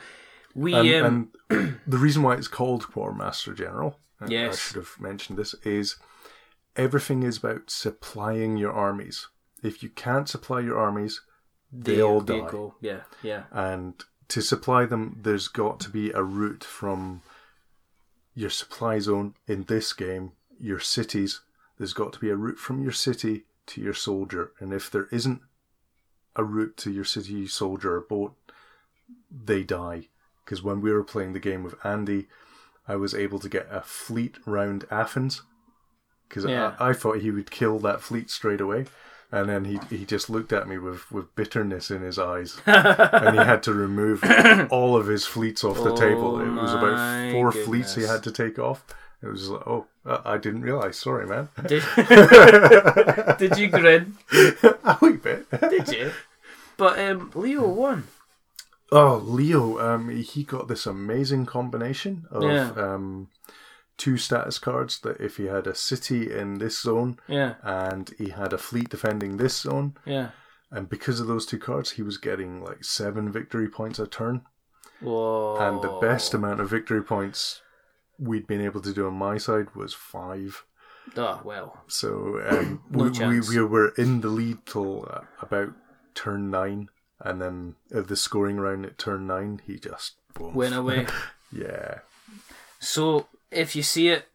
we 0.55 0.75
and, 0.75 1.05
um, 1.05 1.29
and 1.51 1.81
the 1.87 1.99
reason 1.99 2.23
why 2.23 2.35
it's 2.35 2.49
called 2.49 2.91
Quartermaster 2.91 3.53
General, 3.55 3.99
I- 4.21 4.25
I 4.27 4.29
should 4.57 4.77
have 4.77 5.01
mentioned 5.01 5.39
this, 5.39 5.55
is 5.65 5.97
everything 6.77 7.23
is 7.23 7.39
about 7.39 7.71
supplying 7.71 8.57
your 8.57 8.73
armies. 8.73 9.29
If 9.63 9.83
you 9.83 9.89
can't 9.91 10.29
supply 10.29 10.61
your 10.61 10.79
armies, 10.79 11.21
they 11.73 11.97
there 11.97 12.05
all 12.05 12.21
die. 12.21 12.49
go. 12.51 12.75
Yeah, 12.81 13.03
yeah. 13.23 13.45
And 13.51 14.03
to 14.29 14.41
supply 14.41 14.87
them, 14.87 15.19
there's 15.23 15.49
got 15.49 15.81
to 15.81 15.91
be 15.91 16.11
a 16.13 16.23
route 16.23 16.65
from 16.65 17.23
your 18.35 18.51
supply 18.51 18.99
zone 18.99 19.35
in 19.47 19.65
this 19.65 19.93
game, 19.93 20.33
your 20.59 20.81
cities. 20.81 21.41
There's 21.79 21.93
got 21.93 22.13
to 22.15 22.19
be 22.19 22.31
a 22.31 22.37
route 22.37 22.59
from 22.59 22.83
your 22.83 22.93
city 22.93 23.45
to 23.67 23.81
your 23.81 23.95
soldier. 23.95 24.53
And 24.61 24.73
if 24.73 24.91
there 24.91 25.09
isn't 25.11 25.43
a 26.37 26.45
route 26.45 26.77
to 26.79 26.91
your 26.91 27.05
city 27.05 27.47
soldier 27.49 27.97
or 27.97 28.01
boat, 28.01 28.35
they 29.31 29.63
die. 29.65 30.09
Because 30.45 30.63
when 30.63 30.81
we 30.81 30.93
were 30.93 31.05
playing 31.05 31.33
the 31.33 31.41
game 31.41 31.63
with 31.63 31.75
Andy, 31.85 32.29
I 32.91 32.97
was 32.97 33.15
able 33.15 33.39
to 33.39 33.49
get 33.49 33.69
a 33.71 33.83
fleet 33.83 34.37
round 34.45 34.85
Athens. 34.91 35.43
Because 36.29 36.45
Yeah. 36.45 36.75
I, 36.81 36.89
I 36.89 36.93
thought 36.93 37.19
he 37.19 37.31
would 37.31 37.51
kill 37.51 37.79
that 37.81 38.01
fleet 38.01 38.31
straight 38.31 38.61
away. 38.61 38.87
And 39.31 39.49
then 39.49 39.65
he, 39.65 39.79
he 39.89 40.05
just 40.05 40.29
looked 40.29 40.53
at 40.53 40.67
me 40.67 40.77
with, 40.77 41.11
with 41.13 41.33
bitterness 41.37 41.93
in 41.93 42.03
his 42.03 42.19
eyes. 42.19 42.61
and 42.67 43.39
he 43.39 43.45
had 43.45 43.63
to 43.65 43.73
remove 43.73 44.25
all 44.73 44.97
of 44.97 45.07
his 45.07 45.25
fleets 45.25 45.63
off 45.63 45.77
the 45.85 45.95
table. 45.95 46.35
Oh 46.35 46.41
It 46.41 46.51
was 46.51 46.73
about 46.75 46.97
my 46.97 47.31
four 47.31 47.53
fleets 47.53 47.95
he 47.95 48.03
had 48.03 48.25
to 48.25 48.33
take 48.33 48.59
off. 48.59 48.85
It 49.23 49.29
was 49.29 49.51
like, 49.51 49.67
oh, 49.69 49.87
uh, 50.05 50.23
I 50.25 50.39
didn't 50.39 50.63
realize. 50.63 50.99
Sorry, 50.99 51.27
man. 51.27 51.49
Did, 51.69 51.85
did 53.39 53.59
you 53.59 53.69
grin? 53.69 54.17
a 54.33 54.99
wee 55.01 55.13
bit. 55.13 55.49
Did 55.61 55.89
you? 55.91 56.11
But 56.77 56.99
um, 56.99 57.31
Leo 57.35 57.69
won. 57.69 58.09
Oh, 58.93 59.17
Leo, 59.25 59.79
um, 59.79 60.09
he 60.09 60.43
got 60.45 60.69
this 60.69 60.87
amazing 60.87 61.47
combination 61.47 62.27
of 62.31 62.43
Yeah. 62.43 62.71
um, 62.73 63.29
two 63.97 64.17
status 64.17 64.59
cards 64.59 65.01
that 65.01 65.21
if 65.21 65.37
he 65.37 65.45
had 65.47 65.67
a 65.67 65.75
city 65.75 66.33
in 66.33 66.59
this 66.59 66.81
zone 66.81 67.19
Yeah, 67.29 67.55
and 67.63 68.11
he 68.19 68.31
had 68.31 68.53
a 68.53 68.59
fleet 68.59 68.89
defending 68.89 69.37
this 69.37 69.61
zone, 69.61 69.97
yeah. 70.05 70.31
and 70.71 70.89
because 70.89 71.21
of 71.21 71.27
those 71.29 71.47
two 71.47 71.59
cards, 71.59 71.93
he 71.93 72.03
was 72.03 72.19
getting 72.19 72.63
like 72.65 72.83
seven 72.83 73.31
victory 73.31 73.69
points 73.69 73.99
a 73.99 74.07
turn. 74.07 74.43
Whoa. 75.01 75.57
And 75.59 75.83
the 75.83 75.99
best 76.01 76.35
amount 76.35 76.61
of 76.61 76.69
victory 76.71 77.03
points 77.03 77.63
we'd 78.19 78.47
been 78.47 78.61
able 78.61 78.81
to 78.83 78.93
do 78.93 79.07
on 79.07 79.15
my 79.15 79.39
side 79.39 79.75
was 79.75 79.95
five. 79.95 80.65
Oh 81.17 81.41
well. 81.45 81.83
So 81.89 82.41
um, 82.47 82.83
No 82.91 83.05
we, 83.05 83.41
we, 83.41 83.41
we 83.41 83.63
were 83.63 83.89
in 83.97 84.21
the 84.21 84.29
lead 84.29 84.67
till 84.67 85.07
uh, 85.11 85.23
about 85.41 85.71
turn 86.15 86.51
nine. 86.51 86.89
And 87.23 87.41
then 87.41 87.75
of 87.91 88.09
the 88.09 88.17
scoring 88.17 88.57
round 88.59 88.87
at 88.87 88.97
turn 88.99 89.27
nine, 89.27 89.61
he 89.67 89.79
just 89.79 90.15
boom. 90.35 90.55
Went 90.55 90.75
away. 90.75 91.07
Yeah. 91.53 91.99
so 92.79 93.27
if 93.51 93.75
you 93.75 93.83
see 93.83 94.09
it, 94.09 94.29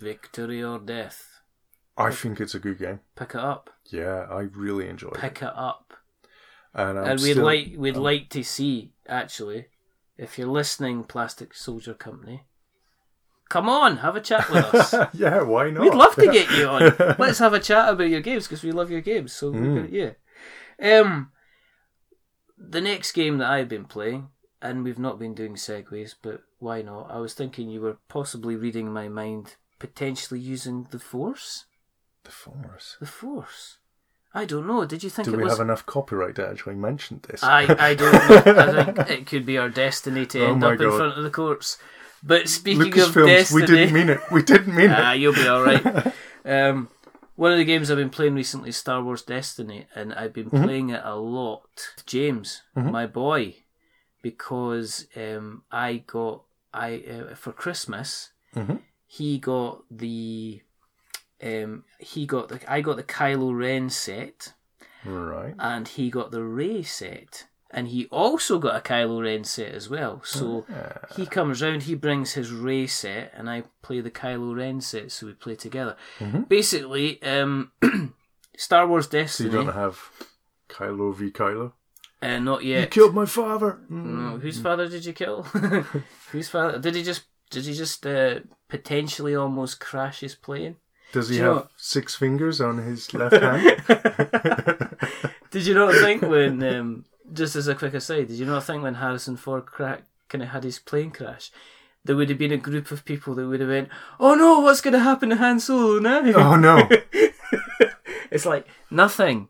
victory 0.00 0.62
or 0.62 0.78
death, 0.78 1.24
I 1.96 2.10
think 2.10 2.40
it's 2.40 2.54
a 2.54 2.58
good 2.58 2.78
game. 2.78 3.00
pick 3.14 3.30
it 3.30 3.40
up. 3.40 3.70
Yeah, 3.90 4.26
I 4.30 4.40
really 4.52 4.88
enjoy 4.88 5.08
it. 5.10 5.18
Pick 5.20 5.42
it 5.42 5.52
up. 5.54 5.94
And, 6.74 6.98
I'm 6.98 7.06
and 7.12 7.20
we'd 7.20 7.32
still- 7.32 7.44
like 7.44 7.72
we'd 7.76 7.96
like 7.96 8.28
to 8.30 8.42
see 8.42 8.92
actually, 9.08 9.66
if 10.18 10.36
you're 10.36 10.48
listening, 10.48 11.04
Plastic 11.04 11.54
Soldier 11.54 11.94
Company, 11.94 12.42
come 13.48 13.68
on, 13.68 13.98
have 13.98 14.16
a 14.16 14.20
chat 14.20 14.50
with 14.50 14.64
us. 14.74 14.92
yeah, 15.14 15.42
why 15.42 15.70
not? 15.70 15.82
We'd 15.84 15.94
love 15.94 16.14
to 16.16 16.26
get 16.26 16.50
you 16.50 16.66
on. 16.66 17.16
Let's 17.18 17.38
have 17.38 17.54
a 17.54 17.60
chat 17.60 17.88
about 17.88 18.10
your 18.10 18.20
games 18.20 18.46
because 18.48 18.62
we 18.64 18.72
love 18.72 18.90
your 18.90 19.00
games. 19.00 19.32
So 19.32 19.50
we're 19.52 19.86
Mm. 19.86 19.92
yeah. 20.80 21.00
Um, 21.00 21.30
the 22.58 22.80
next 22.80 23.12
game 23.12 23.38
that 23.38 23.50
I've 23.50 23.68
been 23.68 23.84
playing, 23.84 24.28
and 24.62 24.84
we've 24.84 24.98
not 24.98 25.18
been 25.18 25.34
doing 25.34 25.54
segues, 25.54 26.14
but 26.20 26.42
why 26.58 26.82
not? 26.82 27.10
I 27.10 27.18
was 27.18 27.34
thinking 27.34 27.68
you 27.70 27.80
were 27.80 27.98
possibly 28.08 28.56
reading 28.56 28.92
my 28.92 29.08
mind, 29.08 29.56
potentially 29.78 30.40
using 30.40 30.88
the 30.90 30.98
Force. 30.98 31.66
The 32.24 32.30
Force. 32.30 32.96
The 33.00 33.06
Force. 33.06 33.78
I 34.34 34.44
don't 34.44 34.66
know. 34.66 34.84
Did 34.84 35.02
you 35.02 35.08
think 35.10 35.26
Do 35.26 35.36
we 35.36 35.44
was? 35.44 35.52
have 35.52 35.60
enough 35.60 35.86
copyright 35.86 36.34
to 36.36 36.46
actually 36.46 36.74
mention 36.74 37.20
this? 37.28 37.42
I 37.42 37.62
I 37.78 37.94
don't 37.94 38.12
know. 38.12 38.52
I 38.62 38.92
think 38.92 39.10
it 39.20 39.26
could 39.26 39.46
be 39.46 39.56
our 39.56 39.70
destiny 39.70 40.26
to 40.26 40.44
Oh 40.44 40.52
end 40.52 40.62
up 40.64 40.72
in 40.80 40.90
front 40.90 41.16
of 41.16 41.24
the 41.24 41.30
courts. 41.30 41.78
But 42.22 42.48
speaking 42.48 42.82
of 42.82 42.88
Lucasfilms, 43.10 43.26
destiny, 43.26 43.60
we 43.60 43.66
didn't 43.66 43.92
mean 43.94 44.08
it. 44.10 44.20
We 44.32 44.42
didn't 44.42 44.74
mean 44.74 44.90
Ah, 44.90 44.94
it. 44.98 45.04
Ah, 45.04 45.12
you'll 45.12 45.34
be 45.34 45.46
all 45.46 45.62
right. 45.62 46.12
um, 46.44 46.88
one 47.36 47.52
of 47.52 47.58
the 47.58 47.64
games 47.64 47.90
I've 47.90 47.96
been 47.98 48.10
playing 48.10 48.34
recently 48.34 48.70
is 48.70 48.76
Star 48.76 49.02
Wars 49.02 49.22
Destiny, 49.22 49.86
and 49.94 50.12
I've 50.14 50.32
been 50.32 50.50
Mm-hmm. 50.50 50.64
playing 50.64 50.90
it 50.90 51.02
a 51.04 51.14
lot. 51.16 51.62
with 51.96 52.06
James, 52.06 52.62
my 52.74 53.06
boy, 53.06 53.56
because 54.22 55.06
um, 55.16 55.62
I 55.70 55.98
got 56.06 56.42
I 56.74 57.02
uh, 57.30 57.34
for 57.34 57.52
Christmas 57.52 58.32
Mhm. 58.54 58.80
he 59.06 59.38
got 59.38 59.84
the 59.90 60.62
um, 61.42 61.84
he 61.98 62.26
got 62.26 62.48
the 62.48 62.60
I 62.70 62.80
got 62.80 62.96
the 62.96 63.02
Kylo 63.02 63.56
Ren 63.56 63.88
set, 63.90 64.52
Right. 65.04 65.54
and 65.58 65.86
he 65.88 66.10
got 66.10 66.30
the 66.30 66.42
Rey 66.42 66.82
set. 66.82 67.46
And 67.76 67.88
he 67.88 68.06
also 68.06 68.58
got 68.58 68.74
a 68.74 68.80
Kylo 68.80 69.22
Ren 69.22 69.44
set 69.44 69.72
as 69.74 69.90
well. 69.90 70.22
So 70.24 70.64
he 71.14 71.26
comes 71.26 71.60
round, 71.62 71.82
he 71.82 71.94
brings 71.94 72.32
his 72.32 72.50
Rey 72.50 72.86
set, 72.86 73.32
and 73.36 73.50
I 73.50 73.64
play 73.82 74.00
the 74.00 74.10
Kylo 74.10 74.56
Ren 74.56 74.80
set, 74.80 75.12
so 75.12 75.26
we 75.26 75.34
play 75.34 75.56
together. 75.56 75.94
Basically, 76.48 77.22
um, 77.22 77.72
Star 78.56 78.86
Wars 78.88 79.08
So 79.30 79.44
you 79.44 79.50
don't 79.50 79.74
have 79.74 79.98
Kylo 80.70 81.14
v 81.14 81.30
Kylo? 81.30 81.72
uh, 82.22 82.38
not 82.38 82.64
You 82.64 82.76
yet. 82.76 82.90
killed 82.90 83.14
my 83.14 83.26
father. 83.26 83.78
Mm. 83.92 84.04
No, 84.32 84.38
whose 84.38 84.58
father 84.58 84.88
did 84.88 85.04
you 85.04 85.12
kill? 85.12 85.42
whose 86.32 86.48
father? 86.48 86.78
Did 86.78 86.94
he 86.94 87.02
just 87.02 87.24
did 87.50 87.66
he 87.66 87.74
just 87.74 88.06
uh, 88.06 88.40
potentially 88.68 89.34
almost 89.36 89.80
crash 89.80 90.20
his 90.20 90.34
plane? 90.34 90.76
Does 91.12 91.28
he 91.28 91.36
Do 91.36 91.42
have 91.44 91.54
know- 91.56 91.68
six 91.76 92.14
fingers 92.14 92.58
on 92.60 92.78
his 92.78 93.12
left 93.20 93.36
hand? 93.36 93.76
Did 95.50 95.66
you 95.66 95.74
not 95.74 95.94
think 95.94 96.22
when, 96.22 96.62
um, 96.62 97.04
just 97.32 97.56
as 97.56 97.68
a 97.68 97.74
quick 97.74 97.94
aside, 97.94 98.28
did 98.28 98.36
you 98.38 98.46
not 98.46 98.64
think 98.64 98.82
when 98.82 98.94
Harrison 98.94 99.36
Ford 99.36 99.66
cra- 99.66 100.02
kind 100.28 100.42
of 100.42 100.50
had 100.50 100.64
his 100.64 100.78
plane 100.78 101.10
crash, 101.10 101.50
there 102.04 102.16
would 102.16 102.28
have 102.28 102.38
been 102.38 102.52
a 102.52 102.56
group 102.56 102.90
of 102.90 103.04
people 103.04 103.34
that 103.34 103.46
would 103.48 103.60
have 103.60 103.68
went, 103.68 103.88
"Oh 104.20 104.34
no, 104.34 104.60
what's 104.60 104.80
going 104.80 104.92
to 104.92 105.00
happen 105.00 105.30
to 105.30 105.36
Han 105.36 105.60
Solo 105.60 105.98
now?" 105.98 106.20
oh 106.34 106.56
no, 106.56 106.88
It's 108.30 108.46
like 108.46 108.66
nothing. 108.90 109.48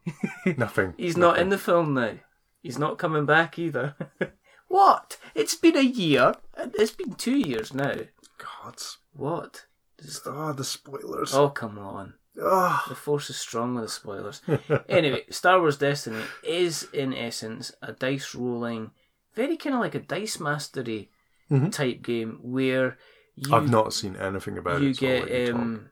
nothing. 0.56 0.94
He's 0.96 1.16
not 1.16 1.38
in 1.38 1.48
the 1.48 1.58
film 1.58 1.94
now. 1.94 2.14
He's 2.62 2.78
not 2.78 2.98
coming 2.98 3.24
back 3.26 3.58
either. 3.58 3.94
what? 4.68 5.16
It's 5.34 5.54
been 5.54 5.76
a 5.76 5.80
year. 5.82 6.34
It's 6.56 6.92
been 6.92 7.14
two 7.14 7.38
years 7.38 7.72
now. 7.72 7.94
Gods. 8.38 8.98
What? 9.12 9.66
Just- 10.02 10.26
Ah, 10.26 10.52
the 10.52 10.64
spoilers. 10.64 11.32
Oh 11.34 11.48
come 11.48 11.78
on. 11.78 12.14
Ah. 12.42 12.84
The 12.88 12.94
Force 12.94 13.30
is 13.30 13.36
strong 13.36 13.74
with 13.74 13.84
the 13.84 13.90
spoilers. 13.90 14.42
anyway, 14.88 15.24
Star 15.30 15.58
Wars 15.60 15.78
Destiny 15.78 16.22
is, 16.42 16.86
in 16.92 17.14
essence, 17.14 17.72
a 17.82 17.92
dice 17.92 18.34
rolling, 18.34 18.90
very 19.34 19.56
kind 19.56 19.74
of 19.74 19.80
like 19.80 19.94
a 19.94 20.00
dice 20.00 20.38
mastery 20.40 21.10
Mhm. 21.50 21.70
type 21.72 22.02
game 22.02 22.38
where 22.42 22.98
you 23.36 23.54
I've 23.54 23.70
not 23.70 23.92
seen 23.92 24.16
anything 24.16 24.58
about 24.58 24.80
you 24.82 24.88
it. 24.90 24.96
so 24.96 25.06
you 25.06 25.18
get 25.18 25.50
um, 25.54 25.90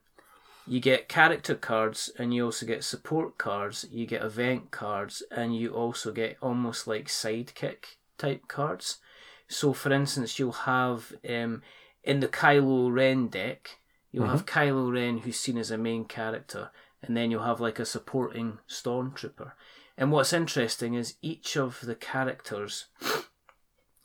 you 0.67 0.81
get 0.81 1.09
character 1.09 1.55
cards 1.55 2.11
and 2.19 2.35
you 2.35 2.45
also 2.47 2.67
get 2.67 2.83
support 2.85 3.39
cards. 3.39 3.87
You 3.91 4.07
get 4.07 4.23
event 4.25 4.71
cards 4.71 5.23
and 5.31 5.55
you 5.57 5.73
also 5.75 6.11
get 6.11 6.39
almost 6.41 6.87
like 6.87 7.07
sidekick 7.07 7.97
type 8.19 8.49
cards. 8.49 8.99
So, 9.47 9.73
for 9.75 9.93
instance, 9.93 10.39
you'll 10.39 10.53
have 10.53 11.13
um, 11.29 11.63
in 12.03 12.21
the 12.21 12.29
Kylo 12.29 12.91
Ren 12.93 13.29
deck, 13.29 13.79
you'll 14.15 14.29
have 14.29 14.47
Mm-hmm. 14.47 14.59
Kylo 14.59 14.93
Ren 14.93 15.19
who's 15.19 15.41
seen 15.41 15.59
as 15.59 15.73
a 15.73 15.77
main 15.77 16.05
character, 16.05 16.71
and 17.03 17.17
then 17.17 17.33
you'll 17.33 17.43
have 17.43 17.61
like 17.61 17.81
a 17.81 17.85
supporting 17.85 18.59
stormtrooper. 18.69 19.53
And 19.99 20.13
what's 20.13 20.33
interesting 20.33 20.95
is 20.95 21.17
each 21.21 21.57
of 21.57 21.81
the 21.81 21.97
characters 21.97 22.87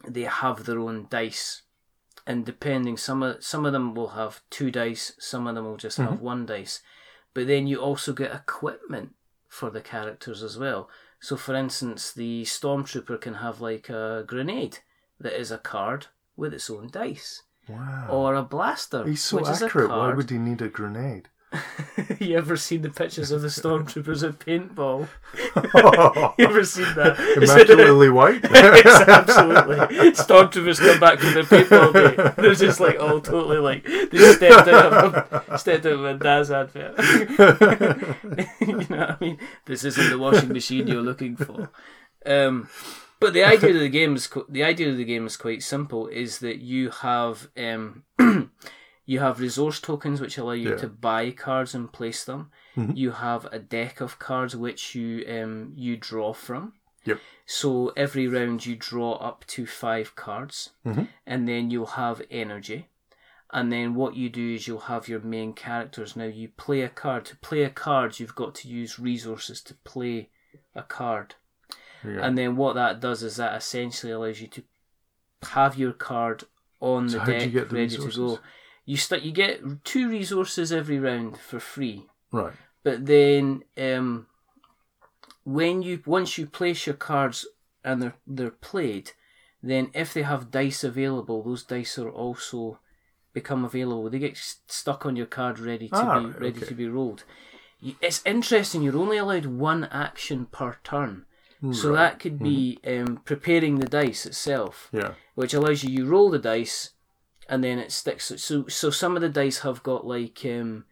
they 0.08 0.24
have 0.24 0.66
their 0.66 0.80
own 0.80 1.06
dice. 1.12 1.62
And 2.26 2.44
depending 2.44 2.98
some 2.98 3.22
of 3.22 3.44
some 3.44 3.68
of 3.68 3.74
them 3.74 3.94
will 3.94 4.10
have 4.10 4.42
two 4.50 4.72
dice 4.72 5.14
some 5.20 5.46
of 5.46 5.54
them 5.54 5.66
will 5.66 5.78
just 5.78 5.98
have 5.98 6.20
one 6.22 6.48
dice. 6.48 6.82
But 7.36 7.46
then 7.46 7.68
you 7.68 7.78
also 7.78 8.12
get 8.14 8.34
equipment 8.34 9.14
for 9.48 9.70
the 9.70 9.82
characters 9.82 10.42
as 10.42 10.58
well. 10.58 10.90
So 11.20 11.38
for 11.38 11.54
instance 11.54 12.12
the 12.12 12.44
stormtrooper 12.44 13.22
can 13.22 13.36
have 13.36 13.62
like 13.62 13.90
a 13.90 14.24
grenade 14.26 14.80
that 15.20 15.40
is 15.40 15.52
a 15.52 15.60
card 15.60 16.08
with 16.36 16.54
its 16.54 16.70
own 16.70 16.90
dice 16.92 17.44
Wow. 17.70 18.08
or 18.10 18.36
a 18.36 18.44
blaster 18.44 19.06
He's 19.06 19.24
so 19.24 19.38
which 19.38 19.50
is 19.50 19.62
a 19.62 19.66
accurate. 19.66 19.90
Why 19.90 20.14
would 20.14 20.30
he 20.30 20.38
need 20.38 20.62
a 20.62 20.70
grenade? 20.70 21.30
you 22.20 22.38
ever 22.38 22.56
seen 22.56 22.84
the 22.84 22.90
pictures 22.90 23.32
of 23.32 23.42
the 23.42 23.48
stormtroopers 23.48 24.28
at 24.28 24.38
paintball? 24.40 25.08
you 26.38 26.46
ever 26.46 26.64
seen 26.64 26.86
that? 26.96 27.20
Immaculately 27.38 28.10
white. 28.10 28.44
Yes, 28.52 29.08
absolutely. 29.08 29.78
Stormtroopers 30.12 30.80
come 30.80 31.00
back 31.00 31.20
from 31.20 31.34
the 31.34 31.42
paintball 31.42 31.94
day. 31.94 32.42
They're 32.42 32.54
just 32.54 32.80
like 32.80 33.00
all 33.00 33.20
totally 33.20 33.58
like 33.58 33.84
they 33.84 34.34
stepped 34.34 34.68
out 34.68 34.94
of 34.94 35.44
a, 35.50 35.58
stepped 35.58 35.86
out 35.86 35.94
of 35.94 36.06
a 36.06 36.14
Daz 36.16 36.52
advert. 36.52 36.98
you 38.62 38.78
know 38.88 38.98
what 38.98 39.10
I 39.10 39.18
mean? 39.20 39.40
This 39.66 39.84
isn't 39.84 40.10
the 40.10 40.20
washing 40.20 40.50
machine 40.50 40.88
you're 40.88 41.02
looking 41.02 41.36
for. 41.36 41.72
Um, 42.26 42.70
but 43.20 43.34
the 43.34 43.44
idea 43.44 43.70
of 43.76 43.80
the 43.80 43.90
game 43.90 44.16
is 44.16 44.30
the 44.50 44.64
idea 44.64 44.90
of 44.90 44.98
the 44.98 45.06
game 45.06 45.26
is 45.26 45.38
quite 45.38 45.64
simple. 45.64 46.08
Is 46.08 46.40
that 46.40 46.60
you 46.60 46.90
have 46.90 47.50
um, 47.58 48.04
you 49.06 49.20
have 49.20 49.40
resource 49.40 49.80
tokens 49.80 50.22
which 50.22 50.38
allow 50.38 50.52
you 50.54 50.72
Yeah. 50.72 50.78
to 50.78 50.88
buy 50.88 51.32
cards 51.32 51.74
and 51.76 51.92
place 51.92 52.24
them. 52.24 52.52
Mhm. 52.78 52.96
You 52.96 53.12
have 53.12 53.46
a 53.52 53.60
deck 53.60 54.02
of 54.02 54.20
cards 54.20 54.56
which 54.56 54.96
you 54.96 55.26
um, 55.28 55.74
you 55.76 55.98
draw 55.98 56.34
from. 56.34 56.74
Yep. 57.06 57.20
So 57.46 57.92
every 57.96 58.28
round 58.28 58.66
you 58.66 58.76
draw 58.76 59.14
up 59.14 59.46
to 59.48 59.66
five 59.66 60.16
cards, 60.16 60.72
Mhm. 60.86 61.08
and 61.26 61.48
then 61.48 61.72
you'll 61.72 61.96
have 62.04 62.22
energy. 62.30 62.90
And 63.52 63.72
then 63.72 63.96
what 63.96 64.16
you 64.16 64.30
do 64.30 64.54
is 64.54 64.68
you'll 64.68 64.92
have 64.94 65.08
your 65.08 65.22
main 65.22 65.54
characters. 65.54 66.16
Now 66.16 66.26
you 66.26 66.50
play 66.50 66.82
a 66.82 66.90
card. 66.90 67.26
To 67.26 67.36
play 67.38 67.64
a 67.64 67.70
card, 67.72 68.20
you've 68.20 68.36
got 68.36 68.54
to 68.56 68.68
use 68.68 69.00
resources 69.00 69.62
to 69.64 69.74
play 69.74 70.30
a 70.76 70.84
card. 70.84 71.34
Yeah. 72.04 72.26
And 72.26 72.38
then 72.38 72.56
what 72.56 72.74
that 72.76 73.00
does 73.00 73.24
is 73.24 73.36
that 73.38 73.56
essentially 73.58 74.12
allows 74.14 74.40
you 74.42 74.48
to 74.48 74.64
have 75.44 75.78
your 75.78 75.94
card 75.94 76.44
on 76.80 77.10
So 77.10 77.20
the 77.20 77.26
deck 77.32 77.52
get 77.52 77.70
the 77.70 77.76
ready 77.76 77.96
to 77.98 78.10
go. 78.12 78.40
You 78.86 78.98
start. 78.98 79.22
You 79.22 79.32
get 79.32 79.84
two 79.84 80.10
resources 80.10 80.72
every 80.72 81.00
round 81.00 81.38
for 81.38 81.60
free. 81.60 82.08
right. 82.32 82.54
But 82.84 83.06
then, 83.06 83.64
um, 83.78 84.28
when 85.44 85.82
you 85.82 86.02
once 86.06 86.38
you 86.38 86.46
place 86.46 86.86
your 86.88 86.96
cards 86.96 87.46
and 87.84 88.02
they're 88.02 88.16
they're 88.26 88.52
played, 88.52 89.12
then 89.62 89.90
if 89.94 90.14
they 90.14 90.22
have 90.24 90.52
dice 90.52 90.84
available, 90.84 91.44
those 91.44 91.64
dice 91.64 91.98
are 91.98 92.10
also 92.10 92.80
become 93.34 93.64
available. 93.66 94.10
They 94.10 94.20
get 94.20 94.38
stuck 94.38 95.06
on 95.06 95.16
your 95.16 95.26
card, 95.28 95.60
ready 95.60 95.90
to 95.90 95.96
Ah, 95.96 96.20
be 96.20 96.26
ready 96.28 96.58
okay. 96.60 96.66
to 96.68 96.74
be 96.74 96.88
rolled. 96.88 97.24
It's 98.02 98.22
interesting. 98.26 98.82
You're 98.82 98.98
only 98.98 99.18
allowed 99.18 99.46
one 99.46 99.86
action 99.86 100.48
per 100.48 100.78
turn, 100.84 101.26
so 101.72 101.90
Right. 101.90 101.96
that 101.98 102.20
could 102.20 102.40
be 102.40 102.80
um, 102.88 103.18
preparing 103.26 103.80
the 103.80 103.88
dice 103.88 104.26
itself 104.26 104.90
Yeah. 104.94 105.14
which 105.36 105.54
allows 105.54 105.84
you 105.84 105.90
you 105.90 106.06
roll 106.06 106.30
the 106.30 106.40
dice 106.40 106.92
and 107.50 107.64
then 107.64 107.80
it 107.80 107.92
sticks 107.92 108.32
so 108.38 108.66
so 108.68 108.90
some 108.90 109.16
of 109.16 109.22
the 109.22 109.30
dice 109.30 109.60
have 109.60 109.84
got 109.84 110.06
like 110.08 110.40
um 110.46 110.86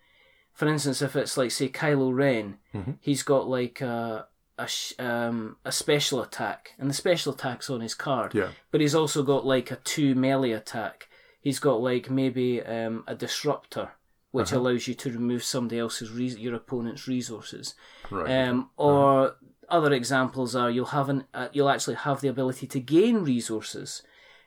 for 0.53 0.67
instance 0.67 1.01
if 1.01 1.15
it's 1.15 1.37
like 1.37 1.51
say 1.51 1.69
Kylo 1.69 2.13
Ren 2.13 2.57
Mhm. 2.73 2.97
he's 2.99 3.23
got 3.23 3.47
like 3.47 3.79
a 3.81 4.27
a, 4.59 4.67
um, 4.97 5.57
a 5.63 5.71
special 5.71 6.19
attack 6.21 6.73
and 6.79 6.89
the 6.89 6.93
special 6.95 7.31
attack's 7.33 7.69
on 7.69 7.81
his 7.81 7.93
card 7.93 8.33
Yeah. 8.33 8.49
but 8.71 8.81
he's 8.81 8.95
also 8.95 9.21
got 9.23 9.45
like 9.45 9.69
a 9.71 9.75
two 9.77 10.15
melee 10.15 10.51
attack 10.51 11.07
he's 11.39 11.59
got 11.59 11.79
like 11.79 12.09
maybe 12.09 12.61
um, 12.63 13.03
a 13.07 13.13
disruptor 13.15 13.91
which 14.31 14.51
Uh-huh. 14.51 14.59
allows 14.59 14.87
you 14.87 14.95
to 14.95 15.11
remove 15.11 15.43
somebody 15.43 15.79
else's 15.79 16.11
re- 16.11 16.25
your 16.45 16.55
opponent's 16.55 17.07
resources 17.07 17.75
Right. 18.09 18.29
um, 18.47 18.71
or 18.77 19.35
other 19.69 19.93
examples 19.93 20.55
are 20.55 20.69
you'll 20.69 20.85
have 20.85 21.09
an 21.09 21.25
uh, 21.33 21.49
you'll 21.51 21.69
actually 21.69 21.95
have 21.95 22.21
the 22.21 22.27
ability 22.27 22.67
to 22.67 22.79
gain 22.79 23.17
resources. 23.17 24.03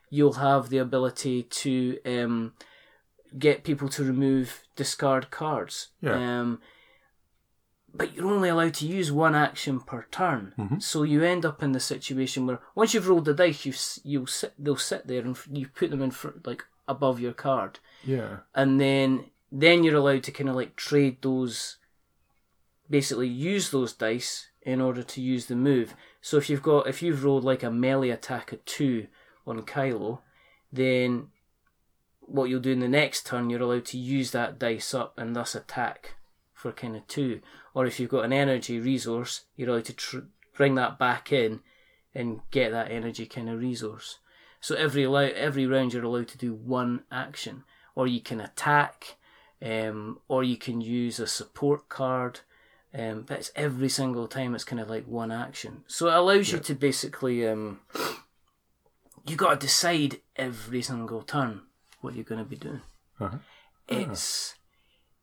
You'll 0.09 0.33
have 0.33 0.69
the 0.69 0.77
ability 0.77 1.43
to 1.43 1.99
um, 2.05 2.53
get 3.37 3.63
people 3.63 3.87
to 3.89 4.03
remove 4.03 4.63
discard 4.75 5.31
cards. 5.31 5.89
Yeah. 6.01 6.13
Um, 6.13 6.61
but 7.93 8.13
you're 8.13 8.27
only 8.27 8.49
allowed 8.49 8.73
to 8.75 8.87
use 8.87 9.11
one 9.11 9.35
action 9.35 9.79
per 9.81 10.05
turn. 10.11 10.53
Mhm. 10.57 10.81
So 10.81 11.03
you 11.03 11.23
end 11.23 11.45
up 11.45 11.61
in 11.61 11.73
the 11.73 11.79
situation 11.79 12.45
where 12.47 12.59
once 12.73 12.93
you've 12.93 13.07
rolled 13.07 13.25
the 13.25 13.33
dice, 13.33 13.65
you 13.65 13.73
you'll 14.03 14.27
sit 14.27 14.53
they'll 14.57 14.77
sit 14.77 15.07
there 15.07 15.21
and 15.21 15.37
you 15.51 15.67
put 15.67 15.89
them 15.91 16.01
in 16.01 16.11
front 16.11 16.45
like 16.47 16.63
above 16.87 17.19
your 17.19 17.33
card 17.33 17.79
yeah. 18.03 18.37
and 18.53 18.79
then 18.81 19.25
then 19.51 19.83
you're 19.83 19.95
allowed 19.95 20.23
to 20.23 20.31
kind 20.31 20.49
of 20.49 20.55
like 20.55 20.75
trade 20.75 21.21
those 21.21 21.77
basically 22.89 23.27
use 23.27 23.71
those 23.71 23.93
dice 23.93 24.49
in 24.63 24.79
order 24.79 25.03
to 25.03 25.21
use 25.21 25.47
the 25.47 25.55
move. 25.55 25.95
So 26.21 26.37
if 26.37 26.49
you've 26.49 26.63
got 26.63 26.87
if 26.87 27.01
you've 27.01 27.23
rolled 27.23 27.43
like 27.43 27.63
a 27.63 27.71
melee 27.71 28.09
attack 28.09 28.53
at 28.53 28.65
two 28.65 29.07
on 29.45 29.61
Kylo 29.63 30.19
then 30.71 31.27
what 32.21 32.45
you'll 32.45 32.61
do 32.61 32.71
in 32.71 32.79
the 32.79 32.87
next 32.87 33.25
turn 33.25 33.49
you're 33.49 33.61
allowed 33.61 33.85
to 33.85 33.97
use 33.97 34.31
that 34.31 34.59
dice 34.59 34.93
up 34.93 35.13
and 35.17 35.35
thus 35.35 35.55
attack 35.55 36.15
for 36.53 36.71
kind 36.71 36.95
of 36.95 37.07
two. 37.07 37.41
Or 37.73 37.85
if 37.85 37.99
you've 37.99 38.09
got 38.09 38.25
an 38.25 38.33
energy 38.33 38.79
resource 38.79 39.45
you're 39.55 39.69
allowed 39.69 39.85
to 39.85 39.93
tr- 39.93 40.19
bring 40.53 40.75
that 40.75 40.99
back 40.99 41.31
in 41.31 41.61
and 42.13 42.41
get 42.51 42.71
that 42.71 42.91
energy 42.91 43.25
kind 43.25 43.49
of 43.49 43.59
resource. 43.59 44.19
So 44.59 44.75
every 44.75 45.03
allow- 45.03 45.21
every 45.21 45.65
round 45.65 45.93
you're 45.93 46.03
allowed 46.03 46.27
to 46.29 46.37
do 46.37 46.53
one 46.53 47.03
action, 47.11 47.63
or 47.95 48.07
you 48.07 48.21
can 48.21 48.39
attack, 48.39 49.17
um, 49.61 50.19
or 50.27 50.43
you 50.43 50.57
can 50.57 50.81
use 50.81 51.19
a 51.19 51.27
support 51.27 51.89
card. 51.89 52.41
Um, 52.93 53.23
but 53.27 53.37
it's 53.39 53.51
every 53.55 53.87
single 53.89 54.27
time 54.27 54.53
it's 54.53 54.65
kind 54.65 54.79
of 54.81 54.89
like 54.89 55.05
one 55.07 55.31
action. 55.31 55.83
So 55.87 56.07
it 56.07 56.13
allows 56.13 56.51
you 56.51 56.59
to 56.59 56.73
basically 56.75 57.47
um, 57.47 57.79
you 59.25 59.35
got 59.37 59.59
to 59.59 59.65
decide 59.67 60.17
every 60.35 60.81
single 60.81 61.21
turn 61.21 61.61
what 62.01 62.15
you're 62.15 62.25
going 62.25 62.43
to 62.43 62.49
be 62.49 62.57
doing. 62.57 62.81
Uh-huh. 63.19 63.37
It's 63.87 64.55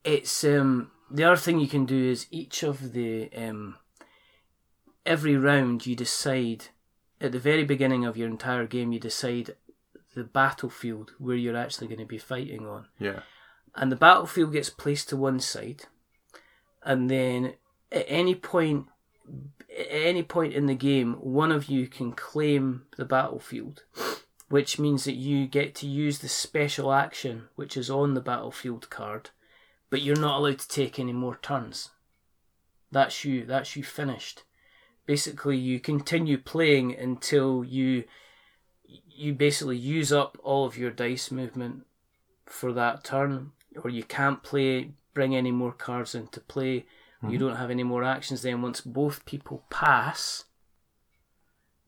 it's 0.04 0.44
um 0.44 0.90
the 1.10 1.24
other 1.24 1.36
thing 1.36 1.58
you 1.58 1.68
can 1.68 1.84
do 1.84 2.10
is 2.10 2.26
each 2.30 2.62
of 2.62 2.92
the 2.92 3.28
um 3.36 3.76
every 5.04 5.36
round 5.36 5.86
you 5.86 5.96
decide 5.96 6.66
at 7.20 7.32
the 7.32 7.38
very 7.38 7.64
beginning 7.64 8.04
of 8.04 8.16
your 8.16 8.28
entire 8.28 8.66
game 8.66 8.92
you 8.92 9.00
decide 9.00 9.56
the 10.14 10.22
battlefield 10.24 11.12
where 11.18 11.36
you're 11.36 11.56
actually 11.56 11.86
going 11.88 11.98
to 11.98 12.04
be 12.06 12.18
fighting 12.18 12.66
on 12.66 12.86
Yeah. 12.98 13.20
and 13.74 13.90
the 13.90 13.96
battlefield 13.96 14.52
gets 14.52 14.70
placed 14.70 15.08
to 15.08 15.16
one 15.16 15.40
side 15.40 15.86
and 16.82 17.10
then 17.10 17.54
at 17.92 18.04
any 18.08 18.34
point 18.34 18.86
at 19.70 19.86
any 19.90 20.22
point 20.22 20.52
in 20.52 20.66
the 20.66 20.74
game 20.74 21.14
one 21.14 21.52
of 21.52 21.66
you 21.66 21.86
can 21.86 22.12
claim 22.12 22.82
the 22.96 23.04
battlefield 23.04 23.82
which 24.48 24.78
means 24.78 25.04
that 25.04 25.12
you 25.12 25.46
get 25.46 25.74
to 25.74 25.86
use 25.86 26.18
the 26.18 26.28
special 26.28 26.92
action 26.92 27.48
which 27.54 27.76
is 27.76 27.90
on 27.90 28.14
the 28.14 28.20
battlefield 28.20 28.88
card 28.90 29.30
but 29.90 30.02
you're 30.02 30.16
not 30.18 30.38
allowed 30.38 30.58
to 30.58 30.68
take 30.68 30.98
any 30.98 31.12
more 31.12 31.38
turns. 31.40 31.90
That's 32.90 33.24
you 33.24 33.44
that's 33.44 33.76
you 33.76 33.82
finished. 33.82 34.42
Basically 35.06 35.56
you 35.56 35.80
continue 35.80 36.38
playing 36.38 36.94
until 36.96 37.64
you 37.64 38.04
you 38.84 39.34
basically 39.34 39.76
use 39.76 40.12
up 40.12 40.38
all 40.42 40.64
of 40.64 40.78
your 40.78 40.90
dice 40.90 41.30
movement 41.30 41.84
for 42.46 42.72
that 42.72 43.04
turn 43.04 43.52
or 43.82 43.90
you 43.90 44.02
can't 44.02 44.42
play 44.42 44.92
bring 45.18 45.34
any 45.34 45.50
more 45.62 45.72
cards 45.72 46.14
into 46.14 46.40
play 46.54 46.76
you 47.28 47.36
don't 47.42 47.56
have 47.62 47.70
any 47.76 47.82
more 47.92 48.04
actions 48.04 48.42
then 48.42 48.62
once 48.62 48.80
both 48.80 49.24
people 49.32 49.58
pass 49.70 50.44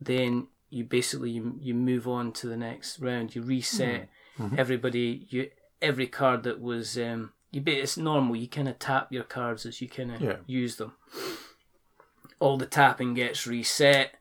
then 0.01 0.49
you 0.71 0.83
basically 0.85 1.31
you, 1.31 1.57
you 1.61 1.75
move 1.75 2.09
on 2.09 2.33
to 2.33 2.49
the 2.49 2.57
next 2.57 2.99
round 2.99 3.35
you 3.37 3.43
reset 3.43 4.09
everybody 4.59 5.27
you 5.29 5.49
every 5.81 6.07
card 6.09 6.43
that 6.43 6.61
was 6.61 6.99
um 6.99 7.33
you 7.53 7.63
it's 7.67 7.97
normal 7.97 8.35
you 8.35 8.49
kind 8.49 8.69
of 8.69 8.77
tap 8.79 9.13
your 9.13 9.23
cards 9.37 9.65
as 9.67 9.81
you 9.81 9.89
kind 9.89 10.11
of 10.15 10.21
Yeah. 10.21 10.37
use 10.47 10.75
them 10.77 10.93
all 12.41 12.57
the 12.57 12.67
tapping 12.67 13.15
gets 13.15 13.47
reset 13.47 14.15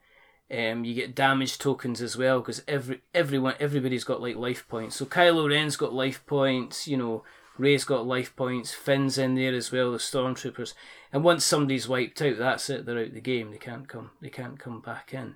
um, 0.52 0.84
you 0.84 0.94
get 0.96 1.14
damage 1.16 1.58
tokens 1.60 2.02
as 2.02 2.18
well 2.18 2.40
because 2.40 2.64
every 2.68 3.02
everyone 3.14 3.54
everybody's 3.60 4.04
got 4.04 4.20
like 4.20 4.36
life 4.36 4.68
points. 4.68 4.96
So 4.96 5.06
Kylo 5.06 5.48
Ren's 5.48 5.78
got 5.78 5.94
life 5.94 6.26
points. 6.26 6.88
You 6.88 6.98
know, 6.98 7.24
Rey's 7.60 7.84
got 7.84 8.08
life 8.08 8.36
points. 8.36 8.74
Finn's 8.74 9.18
in 9.18 9.36
there 9.36 9.54
as 9.54 9.72
well. 9.72 9.92
The 9.92 9.98
stormtroopers. 9.98 10.74
And 11.12 11.24
once 11.24 11.44
somebody's 11.44 11.88
wiped 11.90 12.22
out, 12.22 12.38
that's 12.38 12.70
it. 12.70 12.86
They're 12.86 12.98
out 13.00 13.08
of 13.08 13.14
the 13.14 13.22
game. 13.22 13.52
They 13.52 13.58
can't 13.58 13.88
come. 13.88 14.12
They 14.22 14.30
can't 14.30 14.58
come 14.58 14.80
back 14.80 15.14
in. 15.14 15.36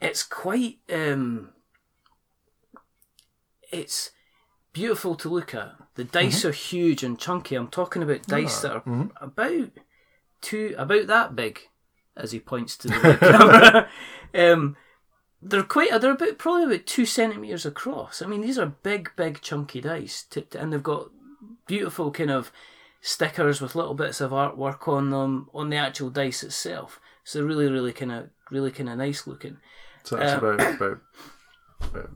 It's 0.00 0.22
quite. 0.22 0.78
Um, 0.92 1.50
it's 3.70 4.10
beautiful 4.72 5.14
to 5.16 5.28
look 5.28 5.54
at. 5.54 5.72
The 5.94 6.04
dice 6.04 6.44
are 6.44 6.52
huge 6.52 7.02
and 7.04 7.18
chunky. 7.18 7.54
I'm 7.54 7.68
talking 7.68 8.02
about 8.02 8.26
dice 8.26 8.60
that 8.62 8.72
are 8.72 9.10
about 9.20 9.68
two, 10.40 10.74
about 10.78 11.06
that 11.08 11.36
big, 11.36 11.60
as 12.16 12.32
he 12.32 12.40
points 12.40 12.76
to 12.78 12.88
the 12.88 13.16
camera. 13.20 13.88
Um, 14.52 14.76
they're 15.42 15.62
quite. 15.64 15.90
They're 16.00 16.12
about 16.12 16.38
probably 16.38 16.64
about 16.74 16.86
two 16.86 17.04
centimeters 17.06 17.66
across. 17.66 18.22
I 18.22 18.26
mean, 18.26 18.40
these 18.40 18.58
are 18.58 18.66
big, 18.66 19.10
big, 19.16 19.40
chunky 19.42 19.80
dice, 19.80 20.22
to- 20.30 20.46
and 20.58 20.72
they've 20.72 20.82
got 20.82 21.10
beautiful 21.66 22.10
kind 22.10 22.30
of 22.30 22.52
stickers 23.00 23.60
with 23.60 23.74
little 23.74 23.94
bits 23.94 24.20
of 24.20 24.30
artwork 24.30 24.86
on 24.88 25.10
them 25.10 25.48
on 25.52 25.70
the 25.70 25.76
actual 25.76 26.10
dice 26.10 26.42
itself. 26.42 27.00
So 27.24 27.42
really, 27.42 27.68
really 27.70 27.92
kind 27.92 28.12
of, 28.12 28.30
really 28.50 28.70
kind 28.70 28.88
of 28.88 28.98
nice 28.98 29.26
looking. 29.26 29.58
So 30.04 30.16
that's 30.16 30.34
Uh, 30.34 30.46
about 30.46 30.60
about 30.80 31.00
about 31.80 32.10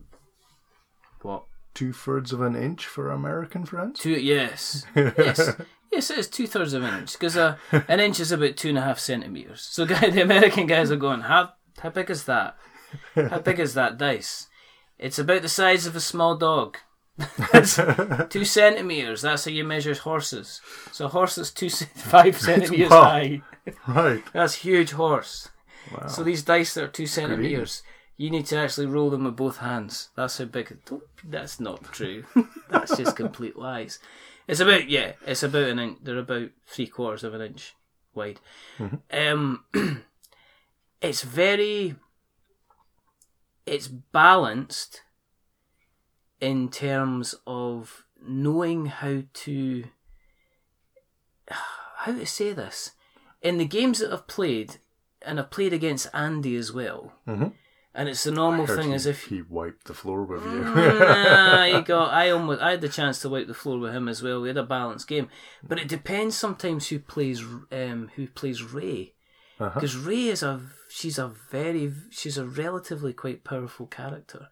What? 1.22 1.44
two 1.74 1.92
thirds 1.92 2.32
of 2.32 2.40
an 2.40 2.56
inch 2.56 2.86
for 2.86 3.10
American 3.10 3.64
friends. 3.66 4.00
Two, 4.00 4.10
yes, 4.10 4.84
yes, 4.94 5.50
Yes, 5.92 6.10
it 6.10 6.18
is 6.18 6.28
two 6.28 6.46
thirds 6.46 6.72
of 6.74 6.82
an 6.82 6.98
inch 7.00 7.12
because 7.12 7.36
uh, 7.36 7.56
an 7.88 8.00
inch 8.00 8.18
is 8.20 8.32
about 8.32 8.56
two 8.56 8.70
and 8.70 8.78
a 8.78 8.82
half 8.82 8.98
centimeters. 8.98 9.60
So, 9.62 9.86
guy, 9.92 10.10
the 10.10 10.22
American 10.22 10.66
guys 10.66 10.90
are 10.90 10.96
going, 10.96 11.20
how 11.22 11.52
how 11.80 11.90
big 11.90 12.10
is 12.10 12.24
that? 12.24 12.56
How 13.14 13.38
big 13.40 13.60
is 13.60 13.74
that 13.74 13.98
dice? 13.98 14.48
It's 14.98 15.18
about 15.18 15.42
the 15.42 15.48
size 15.48 15.86
of 15.86 15.94
a 15.94 16.00
small 16.00 16.36
dog. 16.36 16.78
That's 17.52 17.80
two 18.28 18.44
centimeters. 18.44 19.22
That's 19.22 19.44
how 19.46 19.50
you 19.50 19.64
measure 19.64 19.94
horses. 19.94 20.60
So, 20.92 21.06
a 21.06 21.08
horse 21.08 21.38
is 21.38 21.50
two 21.50 21.70
five 21.94 22.38
centimeters 22.40 22.90
Wow. 22.90 23.02
high. 23.04 23.42
Right. 23.88 24.22
That's 24.32 24.54
huge 24.56 24.92
horse. 24.92 25.48
Wow. 25.92 26.08
So 26.08 26.22
these 26.22 26.42
dice 26.42 26.74
that 26.74 26.84
are 26.84 26.88
two 26.88 27.06
centimeters, 27.06 27.82
you 28.16 28.28
need 28.30 28.46
to 28.46 28.56
actually 28.58 28.86
roll 28.86 29.08
them 29.10 29.24
with 29.24 29.36
both 29.36 29.58
hands. 29.58 30.10
That's 30.16 30.38
how 30.38 30.44
big. 30.46 30.76
That's 31.24 31.58
not 31.60 31.82
true. 31.92 32.24
that's 32.68 32.96
just 32.96 33.16
complete 33.16 33.56
lies. 33.56 33.98
It's 34.48 34.60
about 34.60 34.88
yeah. 34.90 35.12
It's 35.26 35.42
about 35.42 35.68
an 35.68 35.78
inch. 35.78 35.98
They're 36.02 36.18
about 36.18 36.50
three 36.66 36.86
quarters 36.86 37.24
of 37.24 37.34
an 37.34 37.40
inch 37.40 37.74
wide. 38.14 38.40
Um, 39.12 39.64
it's 41.00 41.22
very. 41.22 41.96
It's 43.64 43.88
balanced 43.88 45.02
in 46.40 46.68
terms 46.68 47.34
of 47.46 48.04
knowing 48.22 48.86
how 48.86 49.22
to. 49.32 49.84
How 51.98 52.12
to 52.12 52.26
say 52.26 52.52
this? 52.52 52.92
In 53.42 53.58
the 53.58 53.64
games 53.64 53.98
that 53.98 54.12
I've 54.12 54.26
played, 54.28 54.76
and 55.22 55.40
I've 55.40 55.50
played 55.50 55.72
against 55.72 56.08
Andy 56.14 56.54
as 56.56 56.72
well, 56.72 57.14
Mhm. 57.26 57.52
and 57.94 58.08
it's 58.08 58.22
the 58.24 58.30
normal 58.30 58.66
thing 58.66 58.92
as 58.92 59.06
if 59.06 59.24
he 59.24 59.42
wiped 59.42 59.86
the 59.86 59.94
floor 59.94 60.24
with 60.24 60.44
you. 60.44 60.60
nah, 60.64 61.64
he 61.64 61.80
got. 61.82 62.12
I 62.12 62.30
almost. 62.30 62.60
I 62.62 62.72
had 62.72 62.80
the 62.80 62.88
chance 62.88 63.20
to 63.20 63.28
wipe 63.28 63.46
the 63.48 63.54
floor 63.54 63.78
with 63.78 63.92
him 63.94 64.08
as 64.08 64.22
well. 64.22 64.40
We 64.40 64.48
had 64.48 64.56
a 64.56 64.62
balanced 64.62 65.08
game, 65.08 65.28
but 65.66 65.78
it 65.80 65.88
depends 65.88 66.36
sometimes 66.36 66.88
who 66.88 66.98
plays. 67.00 67.40
Um, 67.72 68.10
who 68.14 68.28
plays 68.28 68.62
Rey? 68.62 69.14
Uh-huh. 69.58 69.70
Because 69.74 69.96
Rey 69.96 70.26
is 70.28 70.42
a. 70.42 70.60
She's 70.88 71.18
a 71.18 71.28
very. 71.50 71.92
She's 72.10 72.38
a 72.38 72.46
relatively 72.46 73.12
quite 73.14 73.42
powerful 73.42 73.86
character. 73.86 74.48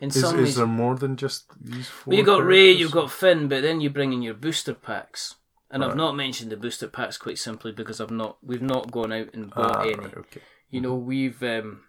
In 0.00 0.08
Is, 0.08 0.20
some 0.20 0.36
is 0.38 0.42
ways, 0.44 0.56
there 0.56 0.66
more 0.66 0.96
than 0.96 1.16
just 1.16 1.46
these 1.60 1.88
four? 1.88 2.10
well, 2.12 2.18
you 2.18 2.24
got 2.24 2.44
Rey, 2.44 2.70
you've 2.72 2.90
got 2.92 3.10
Finn, 3.10 3.48
but 3.48 3.62
then 3.62 3.80
you 3.80 3.90
bring 3.90 4.12
in 4.12 4.22
your 4.22 4.34
booster 4.34 4.74
packs. 4.74 5.36
And 5.70 5.84
I've 5.84 5.96
not 5.96 6.14
mentioned 6.16 6.52
the 6.52 6.56
booster 6.56 6.86
packs 6.86 7.18
quite 7.18 7.38
simply 7.38 7.72
because 7.72 8.00
I've 8.00 8.10
not. 8.10 8.38
We've 8.42 8.62
not 8.62 8.92
gone 8.92 9.12
out 9.12 9.34
and 9.34 9.50
bought 9.52 9.76
Ah, 9.76 9.80
any. 9.82 9.94
right, 9.96 10.16
okay. 10.16 10.40
You 10.70 10.80
know, 10.80 10.94
we've. 10.94 11.42
Um, 11.42 11.82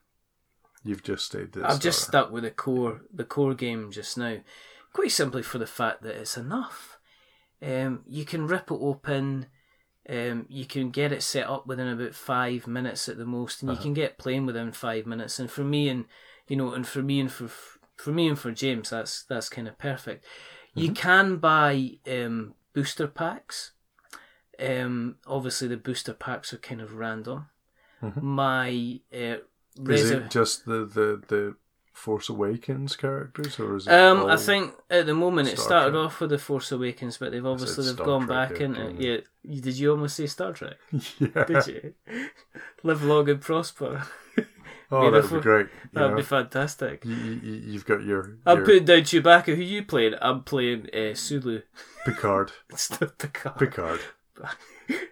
You've 0.83 1.03
just 1.03 1.25
stayed 1.27 1.51
this. 1.51 1.63
I've 1.63 1.79
just 1.79 2.01
stuck 2.01 2.31
with 2.31 2.43
the 2.43 2.51
core 2.51 3.01
the 3.13 3.23
core 3.23 3.53
game 3.53 3.91
just 3.91 4.17
now, 4.17 4.37
quite 4.93 5.11
simply 5.11 5.43
for 5.43 5.57
the 5.59 5.67
fact 5.67 6.01
that 6.03 6.15
it's 6.15 6.37
enough. 6.37 6.97
Um, 7.61 8.03
you 8.07 8.25
can 8.25 8.47
rip 8.47 8.71
it 8.71 8.77
open. 8.79 9.47
Um, 10.09 10.45
you 10.49 10.65
can 10.65 10.89
get 10.89 11.11
it 11.11 11.21
set 11.21 11.47
up 11.47 11.67
within 11.67 11.87
about 11.87 12.15
five 12.15 12.65
minutes 12.65 13.07
at 13.09 13.17
the 13.17 13.25
most, 13.25 13.61
and 13.61 13.69
you 13.71 13.77
can 13.77 13.93
get 13.93 14.17
playing 14.17 14.45
within 14.45 14.71
five 14.71 15.05
minutes. 15.05 15.37
And 15.39 15.51
for 15.51 15.63
me, 15.63 15.89
and 15.89 16.05
you 16.47 16.55
know, 16.55 16.73
and 16.73 16.87
for 16.87 17.01
me, 17.03 17.19
and 17.19 17.31
for 17.31 17.49
for 17.97 18.11
me 18.11 18.27
and 18.27 18.39
for 18.39 18.51
James, 18.51 18.89
that's 18.89 19.23
that's 19.23 19.49
kind 19.49 19.67
of 19.67 19.77
perfect. 19.77 20.25
You 20.73 20.91
can 20.91 21.37
buy 21.37 21.97
um, 22.09 22.53
booster 22.73 23.07
packs. 23.07 23.71
Um, 24.59 25.15
obviously, 25.25 25.67
the 25.67 25.77
booster 25.77 26.13
packs 26.13 26.53
are 26.53 26.57
kind 26.57 26.81
of 26.81 26.93
random. 26.93 27.47
My 28.21 28.99
uh, 29.11 29.37
Is 29.89 30.11
it 30.11 30.29
just 30.29 30.65
the, 30.65 30.85
the, 30.85 31.21
the 31.27 31.55
Force 31.97 32.29
Awakens 32.29 32.95
characters, 32.95 33.59
or 33.59 33.75
is 33.75 33.87
it? 33.87 33.91
Um, 33.93 34.27
I 34.27 34.37
think 34.37 34.71
at 34.89 35.07
the 35.07 35.15
moment 35.15 35.49
it 35.49 35.57
started 35.57 35.91
Trek? 35.91 36.03
off 36.05 36.19
with 36.21 36.29
the 36.29 36.37
Force 36.37 36.71
Awakens, 36.71 37.17
but 37.17 37.31
they've 37.31 37.45
obviously 37.45 37.85
they've 37.85 37.95
Star 37.95 38.05
gone 38.05 38.27
Trek, 38.27 38.49
back 38.49 38.61
into 38.61 38.83
didn't 38.83 39.01
yeah. 39.01 39.17
you- 39.43 39.61
Did 39.61 39.79
you 39.79 39.91
almost 39.91 40.15
say 40.15 40.27
Star 40.27 40.53
Trek? 40.53 40.75
yeah. 41.19 41.43
Did 41.45 41.67
you? 41.67 41.93
Live 42.83 43.03
long 43.03 43.27
and 43.29 43.41
prosper. 43.41 44.03
Oh, 44.89 45.11
that'd 45.11 45.29
be 45.29 45.41
great. 45.41 45.67
That'd 45.91 46.11
know, 46.11 46.15
be 46.15 46.23
fantastic. 46.23 47.03
you, 47.03 47.13
you, 47.13 47.53
you've 47.73 47.85
got 47.85 48.05
your, 48.05 48.37
I'm 48.45 48.59
your 48.59 48.65
putting 48.65 48.85
down 48.85 48.99
Chewbacca. 48.99 49.53
Who 49.53 49.61
you 49.61 49.83
playing? 49.83 50.13
I'm 50.21 50.43
playing 50.43 50.87
uh, 50.95 51.13
Sulu. 51.13 51.59
Picard. 52.05 52.53
It's 52.69 52.87
the 52.87 53.07
Picard. 53.07 53.57
Picard. 53.59 53.99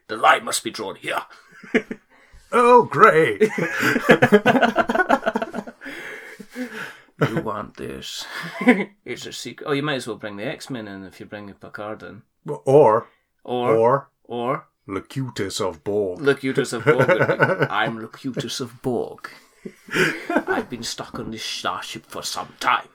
The 0.07 0.15
line 0.15 0.45
must 0.45 0.63
be 0.63 0.71
drawn 0.71 0.95
here. 0.95 1.19
Oh, 2.53 2.83
great! 2.83 3.41
You 6.55 7.41
want 7.41 7.77
this? 7.77 8.25
it's 9.05 9.25
a 9.25 9.31
secret. 9.31 9.67
Oh, 9.67 9.71
you 9.71 9.83
might 9.83 9.95
as 9.95 10.07
well 10.07 10.17
bring 10.17 10.37
the 10.37 10.45
X 10.45 10.69
Men 10.69 10.87
in 10.87 11.05
if 11.05 11.19
you 11.19 11.25
bring 11.25 11.47
the 11.47 11.53
Picard 11.53 12.03
in, 12.03 12.23
or 12.47 12.61
or 12.65 13.07
or 13.45 14.09
or 14.23 14.67
Locutus 14.87 15.61
of 15.61 15.83
Borg. 15.83 16.19
Locutus 16.19 16.73
of 16.73 16.83
Borg. 16.83 17.09
I'm 17.69 17.99
Locutus 17.99 18.59
of 18.59 18.81
Borg. 18.81 19.29
I've 20.29 20.69
been 20.69 20.83
stuck 20.83 21.17
on 21.17 21.31
this 21.31 21.43
starship 21.43 22.05
for 22.05 22.21
some 22.21 22.53
time, 22.59 22.89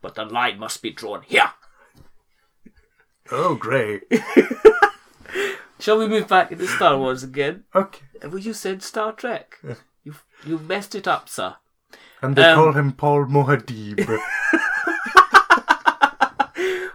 but 0.00 0.14
the 0.14 0.24
line 0.24 0.58
must 0.58 0.82
be 0.82 0.90
drawn 0.90 1.22
here. 1.22 1.50
Oh, 3.32 3.54
great. 3.54 4.02
Shall 5.80 5.98
we 5.98 6.06
move 6.06 6.28
back 6.28 6.52
into 6.52 6.66
Star 6.66 6.98
Wars 6.98 7.22
again? 7.22 7.64
Okay. 7.74 8.04
Well, 8.22 8.38
you 8.38 8.52
said 8.52 8.82
Star 8.82 9.12
Trek. 9.12 9.58
You 10.04 10.14
you 10.46 10.58
messed 10.58 10.94
it 10.94 11.08
up, 11.08 11.28
sir. 11.28 11.56
And 12.24 12.36
they 12.36 12.42
Um, 12.44 12.56
call 12.56 12.72
him 12.72 12.92
Paul 12.92 13.26
Muad'Dib. 13.26 14.18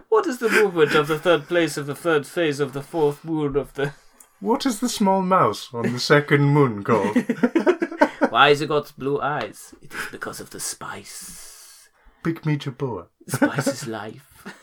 What 0.09 0.25
is 0.27 0.39
the 0.39 0.49
movement 0.49 0.95
of 0.95 1.07
the 1.07 1.19
third 1.19 1.47
place 1.47 1.77
of 1.77 1.85
the 1.85 1.95
third 1.95 2.25
phase 2.27 2.59
of 2.59 2.73
the 2.73 2.81
fourth 2.81 3.23
moon 3.23 3.55
of 3.55 3.73
the? 3.75 3.93
what 4.41 4.65
is 4.65 4.79
the 4.79 4.89
small 4.89 5.21
mouse 5.21 5.69
on 5.73 5.93
the 5.93 5.99
second 5.99 6.45
moon 6.45 6.83
called? 6.83 7.15
Why 8.29 8.49
has 8.49 8.61
it 8.61 8.67
got 8.67 8.91
blue 8.97 9.21
eyes? 9.21 9.73
It 9.81 9.93
is 9.93 10.07
because 10.11 10.39
of 10.41 10.49
the 10.49 10.59
spice. 10.59 11.89
Pygmy 12.23 12.57
Jerboa. 12.57 13.07
Spice 13.27 13.67
is 13.67 13.87
life. 13.87 14.25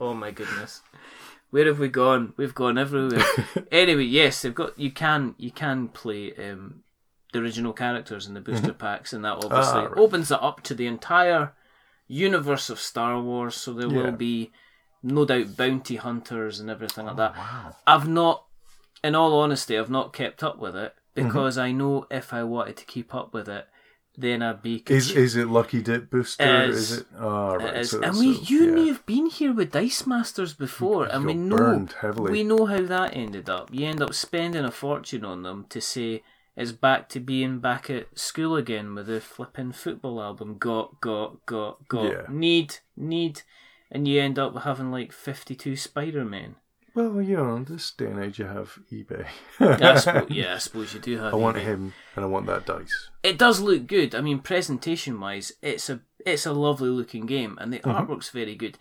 Oh 0.00 0.14
my 0.14 0.30
goodness. 0.30 0.80
Where 1.50 1.66
have 1.66 1.78
we 1.78 1.88
gone? 1.88 2.32
We've 2.38 2.54
gone 2.54 2.78
everywhere. 2.78 3.22
anyway, 3.72 4.04
yes, 4.04 4.40
they've 4.42 4.54
got 4.54 4.78
you 4.78 4.90
can 4.92 5.34
you 5.36 5.50
can 5.50 5.88
play 5.88 6.32
um, 6.36 6.82
the 7.32 7.38
original 7.40 7.72
characters 7.72 8.26
in 8.26 8.34
the 8.34 8.40
booster 8.40 8.72
packs, 8.72 9.12
and 9.12 9.24
that 9.24 9.34
obviously 9.44 9.80
Ah, 9.80 9.84
right. 9.86 9.98
opens 9.98 10.30
it 10.30 10.42
up 10.42 10.62
to 10.64 10.74
the 10.74 10.86
entire 10.86 11.52
universe 12.08 12.70
of 12.70 12.80
Star 12.80 13.20
Wars. 13.20 13.54
So 13.54 13.72
there 13.72 13.88
Yeah. 13.88 14.02
will 14.02 14.12
be 14.12 14.50
no 15.02 15.24
doubt 15.24 15.56
bounty 15.56 15.96
hunters 15.96 16.60
and 16.60 16.68
everything 16.68 17.06
like 17.06 17.16
that. 17.16 17.34
Oh, 17.36 17.38
Wow. 17.40 17.76
I've 17.86 18.08
not, 18.08 18.44
in 19.04 19.14
all 19.14 19.38
honesty, 19.40 19.78
I've 19.78 19.90
not 19.90 20.12
kept 20.12 20.42
up 20.42 20.58
with 20.58 20.76
it 20.76 20.94
Mm-hmm. 21.16 21.26
because 21.28 21.58
I 21.58 21.72
know 21.72 22.06
if 22.10 22.32
I 22.32 22.42
wanted 22.44 22.76
to 22.78 22.84
keep 22.84 23.14
up 23.14 23.32
with 23.34 23.48
it, 23.48 23.66
then 24.16 24.42
I'd 24.42 24.60
be. 24.62 24.82
Is 24.88 25.12
is 25.12 25.34
it 25.36 25.48
Lucky 25.48 25.80
Dip 25.82 26.10
Booster? 26.10 26.44
Is- 26.64 26.90
is 26.92 26.98
it? 26.98 27.06
Oh, 27.18 27.56
right. 27.56 27.76
It 27.78 27.84
so- 27.86 28.02
and 28.02 28.16
we, 28.18 28.34
so, 28.34 28.42
you 28.44 28.64
and 28.64 28.74
me 28.74 28.88
have 28.88 29.06
been 29.06 29.26
here 29.26 29.52
with 29.52 29.72
Dice 29.72 30.06
Masters 30.06 30.52
before, 30.52 31.06
and 31.06 31.24
we 31.24 31.34
know 31.34 31.56
burned 31.56 31.92
heavily. 32.00 32.32
we 32.32 32.44
know 32.44 32.66
how 32.66 32.82
that 32.82 33.16
ended 33.16 33.48
up. 33.48 33.70
You 33.72 33.86
end 33.86 34.02
up 34.02 34.12
spending 34.14 34.64
a 34.64 34.70
fortune 34.70 35.24
on 35.24 35.42
them 35.42 35.64
to 35.70 35.80
say 35.80 36.22
it's 36.56 36.72
back 36.72 37.08
to 37.10 37.20
being 37.20 37.58
back 37.60 37.88
at 37.90 38.18
school 38.18 38.56
again 38.56 38.94
with 38.94 39.06
the 39.06 39.20
flipping 39.20 39.72
football 39.72 40.20
album. 40.22 40.58
Got, 40.58 41.00
got, 41.00 41.44
got, 41.46 41.86
got. 41.88 42.04
Yeah. 42.12 42.22
Need, 42.28 42.76
need, 42.96 43.42
and 43.90 44.06
you 44.06 44.20
end 44.20 44.38
up 44.38 44.62
having 44.62 44.90
like 44.90 45.12
fifty-two 45.12 45.76
Spider 45.76 46.24
Men. 46.24 46.56
Well, 46.92 47.22
you 47.22 47.36
know, 47.36 47.62
this 47.62 47.92
day 47.92 48.06
and 48.06 48.18
age, 48.22 48.40
you 48.40 48.46
have 48.46 48.76
eBay. 48.92 49.24
I 49.60 49.94
suppose, 49.96 50.26
yeah, 50.30 50.54
I 50.54 50.58
suppose 50.58 50.92
you 50.92 50.98
do 50.98 51.18
have. 51.18 51.32
I 51.32 51.36
want 51.36 51.56
eBay. 51.56 51.60
him, 51.62 51.94
and 52.16 52.24
I 52.24 52.28
want 52.28 52.46
that 52.46 52.66
dice. 52.66 53.10
It 53.22 53.38
does 53.38 53.60
look 53.60 53.86
good. 53.86 54.12
I 54.14 54.20
mean, 54.20 54.40
presentation 54.40 55.20
wise, 55.20 55.52
it's 55.62 55.88
a 55.88 56.00
it's 56.26 56.46
a 56.46 56.52
lovely 56.52 56.90
looking 56.90 57.26
game, 57.26 57.56
and 57.60 57.72
the 57.72 57.78
Mm-hmm. 57.78 57.90
artwork's 58.12 58.30
very 58.30 58.56
good. 58.56 58.76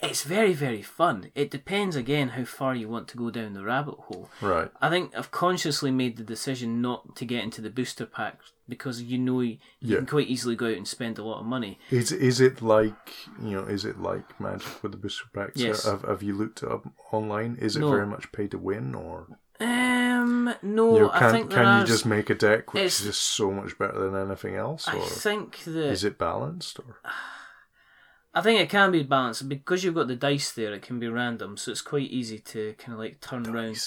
It's 0.00 0.22
very 0.22 0.52
very 0.52 0.82
fun. 0.82 1.30
It 1.34 1.50
depends 1.50 1.96
again 1.96 2.28
how 2.30 2.44
far 2.44 2.74
you 2.74 2.88
want 2.88 3.08
to 3.08 3.16
go 3.16 3.30
down 3.30 3.52
the 3.54 3.64
rabbit 3.64 3.96
hole. 3.98 4.30
Right. 4.40 4.70
I 4.80 4.88
think 4.90 5.12
I've 5.16 5.30
consciously 5.32 5.90
made 5.90 6.16
the 6.16 6.22
decision 6.22 6.80
not 6.80 7.16
to 7.16 7.24
get 7.24 7.42
into 7.42 7.60
the 7.60 7.70
booster 7.70 8.06
packs 8.06 8.52
because 8.68 9.02
you 9.02 9.18
know 9.18 9.40
you 9.40 9.58
Yeah. 9.80 9.96
can 9.96 10.06
quite 10.06 10.28
easily 10.28 10.54
go 10.54 10.66
out 10.66 10.76
and 10.76 10.86
spend 10.86 11.18
a 11.18 11.24
lot 11.24 11.40
of 11.40 11.46
money. 11.46 11.78
Is 11.90 12.12
is 12.12 12.40
it 12.40 12.62
like 12.62 13.12
you 13.42 13.50
know? 13.56 13.64
Is 13.64 13.84
it 13.84 13.98
like 14.00 14.38
Magic 14.40 14.82
with 14.82 14.92
the 14.92 14.98
booster 14.98 15.24
packs? 15.34 15.56
Yes. 15.60 15.84
Have, 15.84 16.02
have 16.02 16.22
you 16.22 16.34
looked 16.34 16.62
it 16.62 16.70
up 16.70 16.86
online? 17.12 17.56
Is 17.60 17.74
it 17.76 17.80
No. 17.80 17.90
very 17.90 18.06
much 18.06 18.30
pay 18.30 18.46
to 18.48 18.58
win, 18.58 18.94
or 18.94 19.26
Um, 19.60 20.54
no, 20.62 20.94
you 20.94 21.00
know, 21.00 21.10
I 21.10 21.18
can 21.18 21.32
think 21.32 21.50
can 21.50 21.66
are. 21.66 21.80
you 21.80 21.86
just 21.86 22.06
make 22.06 22.30
a 22.30 22.34
deck 22.36 22.72
which 22.72 22.84
is 22.84 23.00
just 23.00 23.20
so 23.22 23.50
much 23.50 23.76
better 23.76 23.98
than 23.98 24.14
anything 24.28 24.54
else, 24.54 24.86
I 24.86 25.00
think 25.00 25.64
that 25.64 25.90
is 25.90 26.04
it 26.04 26.18
balanced? 26.18 26.78
Or 26.78 27.00
I 28.38 28.42
think 28.42 28.60
it 28.60 28.70
can 28.70 28.92
be 28.92 29.02
balanced 29.02 29.48
because 29.48 29.82
you've 29.82 29.96
got 29.96 30.06
the 30.06 30.14
dice 30.14 30.52
there. 30.52 30.72
It 30.72 30.82
can 30.82 31.00
be 31.00 31.08
random, 31.08 31.56
so 31.56 31.72
it's 31.72 31.82
quite 31.82 32.08
easy 32.10 32.38
to 32.38 32.74
kind 32.78 32.92
of 32.92 33.00
like 33.00 33.20
turn 33.20 33.46
around. 33.48 33.78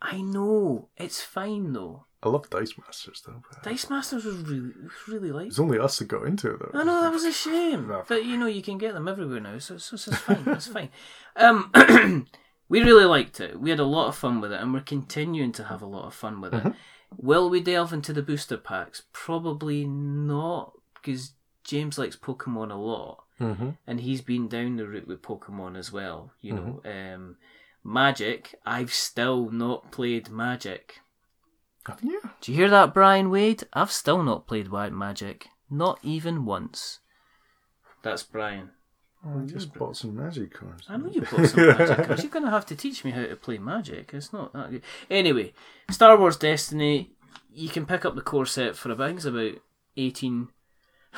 I 0.00 0.22
know 0.22 0.88
it's 0.96 1.20
fine 1.22 1.72
though. 1.74 2.04
I 2.22 2.30
love 2.30 2.48
Dice 2.50 2.72
Masters 2.78 3.22
though. 3.26 3.42
Dice 3.62 3.90
Masters 3.90 4.24
was 4.24 4.36
really, 4.38 4.72
was 4.82 4.92
really 5.08 5.30
like. 5.30 5.48
it's 5.48 5.58
only 5.58 5.78
us 5.78 5.98
that 5.98 6.08
got 6.08 6.24
into 6.26 6.52
it 6.54 6.58
though. 6.72 6.80
I 6.80 6.84
know 6.84 7.02
that 7.02 7.12
was 7.12 7.24
a 7.24 7.32
shame, 7.32 7.86
No. 7.88 8.02
but 8.08 8.24
you 8.24 8.36
know 8.36 8.46
you 8.46 8.62
can 8.62 8.78
get 8.78 8.94
them 8.94 9.06
everywhere 9.08 9.40
now, 9.40 9.58
so, 9.58 9.76
so, 9.78 9.96
so 9.96 10.10
it's 10.12 10.20
fine. 10.20 10.42
It's 10.46 10.66
fine. 10.78 10.88
Um, 11.36 11.70
we 12.68 12.82
really 12.82 13.04
liked 13.04 13.40
it. 13.40 13.60
We 13.60 13.70
had 13.70 13.78
a 13.78 13.84
lot 13.84 14.08
of 14.08 14.16
fun 14.16 14.40
with 14.40 14.52
it, 14.52 14.60
and 14.60 14.72
we're 14.72 14.80
continuing 14.80 15.52
to 15.52 15.64
have 15.64 15.82
a 15.82 15.86
lot 15.86 16.06
of 16.06 16.14
fun 16.14 16.40
with 16.40 16.54
it. 16.54 16.72
Will 17.16 17.48
we 17.50 17.60
delve 17.60 17.92
into 17.92 18.12
the 18.12 18.22
booster 18.22 18.56
packs? 18.56 19.02
Probably 19.12 19.84
not, 19.86 20.72
because 20.94 21.34
James 21.68 21.98
likes 21.98 22.16
Pokemon 22.16 22.70
a 22.72 22.74
lot, 22.76 23.24
Mm-hmm. 23.40 23.70
and 23.86 24.00
he's 24.00 24.20
been 24.20 24.48
down 24.48 24.74
the 24.76 24.88
route 24.88 25.06
with 25.06 25.22
Pokemon 25.22 25.76
as 25.78 25.92
well. 25.92 26.32
You 26.40 26.54
know, 26.54 26.80
um, 26.84 27.36
Magic. 27.84 28.54
I've 28.66 28.92
still 28.92 29.50
not 29.50 29.92
played 29.92 30.28
Magic. 30.30 30.96
Haven't 31.86 32.10
you? 32.10 32.20
Do 32.40 32.50
you 32.52 32.58
hear 32.58 32.70
that, 32.70 32.92
Brian 32.92 33.30
Wade? 33.30 33.62
I've 33.72 33.92
still 33.92 34.22
not 34.24 34.46
played 34.48 34.68
White 34.72 34.92
Magic, 34.92 35.46
not 35.70 35.98
even 36.02 36.44
once. 36.44 36.98
That's 38.02 38.22
Brian. 38.24 38.70
Oh, 39.24 39.40
I 39.42 39.46
just 39.46 39.74
bought 39.74 39.96
some 39.96 40.14
magic 40.16 40.54
cards. 40.54 40.86
I 40.88 40.96
know 40.96 41.10
you 41.10 41.22
bought 41.22 41.46
some 41.46 41.66
magic 41.66 42.06
cards. 42.06 42.22
You're 42.22 42.30
going 42.32 42.44
to 42.44 42.50
have 42.50 42.66
to 42.66 42.76
teach 42.76 43.04
me 43.04 43.10
how 43.10 43.24
to 43.26 43.34
play 43.36 43.58
magic. 43.58 44.10
It's 44.14 44.32
not 44.32 44.52
that 44.52 44.70
good. 44.70 44.82
Anyway, 45.10 45.52
Star 45.90 46.16
Wars 46.18 46.36
Destiny. 46.36 47.12
You 47.52 47.68
can 47.68 47.84
pick 47.86 48.04
up 48.04 48.14
the 48.14 48.20
core 48.20 48.46
set 48.46 48.76
for 48.76 48.90
about 48.92 49.04
I 49.04 49.06
think 49.08 49.16
it's 49.18 49.26
about 49.26 49.54
eighteen. 49.96 50.48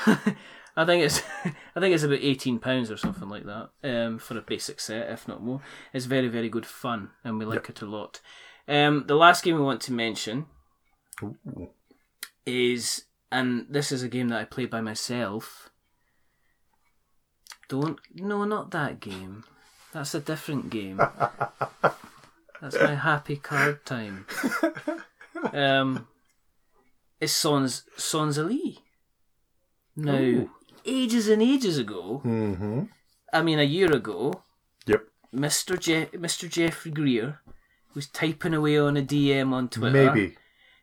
I 0.77 0.85
think 0.85 1.05
it's 1.05 1.23
I 1.77 1.81
think 1.81 1.95
it's 1.95 2.05
about 2.05 2.21
eighteen 2.21 2.59
pounds 2.59 2.91
or 2.91 2.97
something 2.97 3.29
like 3.29 3.45
that 3.45 3.71
um, 3.85 4.19
for 4.19 4.39
a 4.39 4.43
basic 4.43 4.81
set, 4.81 5.11
if 5.11 5.29
not 5.29 5.43
more. 5.43 5.61
It's 5.93 6.07
very 6.07 6.29
very 6.29 6.49
good 6.49 6.67
fun, 6.67 7.11
and 7.25 7.39
we 7.39 7.45
like 7.45 7.69
it 7.69 7.83
a 7.83 7.87
lot. 7.87 8.21
Um, 8.69 9.05
the 9.07 9.17
last 9.17 9.43
game 9.43 9.57
we 9.57 9.63
want 9.63 9.81
to 9.83 9.93
mention 9.93 10.47
Ooh. 11.23 11.71
is, 12.47 13.05
and 13.33 13.67
this 13.69 13.91
is 13.91 14.03
a 14.03 14.09
game 14.09 14.29
that 14.29 14.41
I 14.41 14.45
play 14.45 14.67
by 14.67 14.81
myself. 14.81 15.71
Don't 17.69 17.99
no, 18.15 18.45
not 18.45 18.71
that 18.71 19.01
game. 19.01 19.45
That's 19.93 20.15
a 20.15 20.21
different 20.21 20.71
game. 20.71 20.99
That's 22.61 22.79
my 22.79 22.95
happy 22.95 23.37
card 23.37 23.85
time. 23.87 24.27
Um, 25.53 26.07
it's 27.21 27.33
Sons 27.33 27.85
Sons 27.97 28.37
Sonsalee. 28.37 28.80
Now, 29.97 30.17
Ooh. 30.19 30.51
ages 30.85 31.29
and 31.29 31.43
ages 31.43 31.79
ago, 31.79 32.23
Mm-hmm. 32.25 32.83
I 33.33 33.43
mean 33.43 33.59
a 33.59 33.65
year 33.65 33.93
ago, 33.93 34.43
Yep. 34.87 35.03
Mr. 35.35 35.79
Je- 35.79 36.07
Mr. 36.19 36.49
Jeffrey 36.49 36.91
Greer 36.91 37.41
was 37.95 38.07
typing 38.09 38.55
away 38.55 38.79
on 38.79 38.97
a 38.97 39.03
DM 39.03 39.53
on 39.53 39.69
Twitter 39.69 40.13
Maybe. 40.13 40.37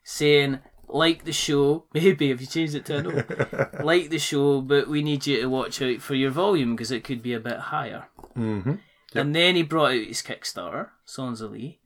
saying, 0.04 0.60
like 0.88 1.24
the 1.26 1.34
show, 1.34 1.86
maybe 1.94 2.32
if 2.32 2.40
you 2.42 2.48
change 2.48 2.74
it 2.76 2.86
to 2.86 2.98
a 2.98 3.02
no, 3.04 3.84
like 3.86 4.10
the 4.10 4.20
show, 4.20 4.62
but 4.62 4.88
we 4.88 5.02
need 5.02 5.26
you 5.28 5.42
to 5.42 5.48
watch 5.48 5.82
out 5.82 6.02
for 6.02 6.16
your 6.16 6.32
volume 6.32 6.76
because 6.76 6.92
it 6.92 7.04
could 7.04 7.22
be 7.22 7.34
a 7.34 7.40
bit 7.40 7.58
higher. 7.58 8.08
Mm-hmm. 8.38 8.76
And 9.16 9.34
then 9.36 9.56
he 9.56 9.64
brought 9.64 9.92
out 9.94 10.08
his 10.08 10.22
Kickstarter, 10.22 10.90
Sons 11.06 11.42
of 11.42 11.52
Lee, 11.52 11.80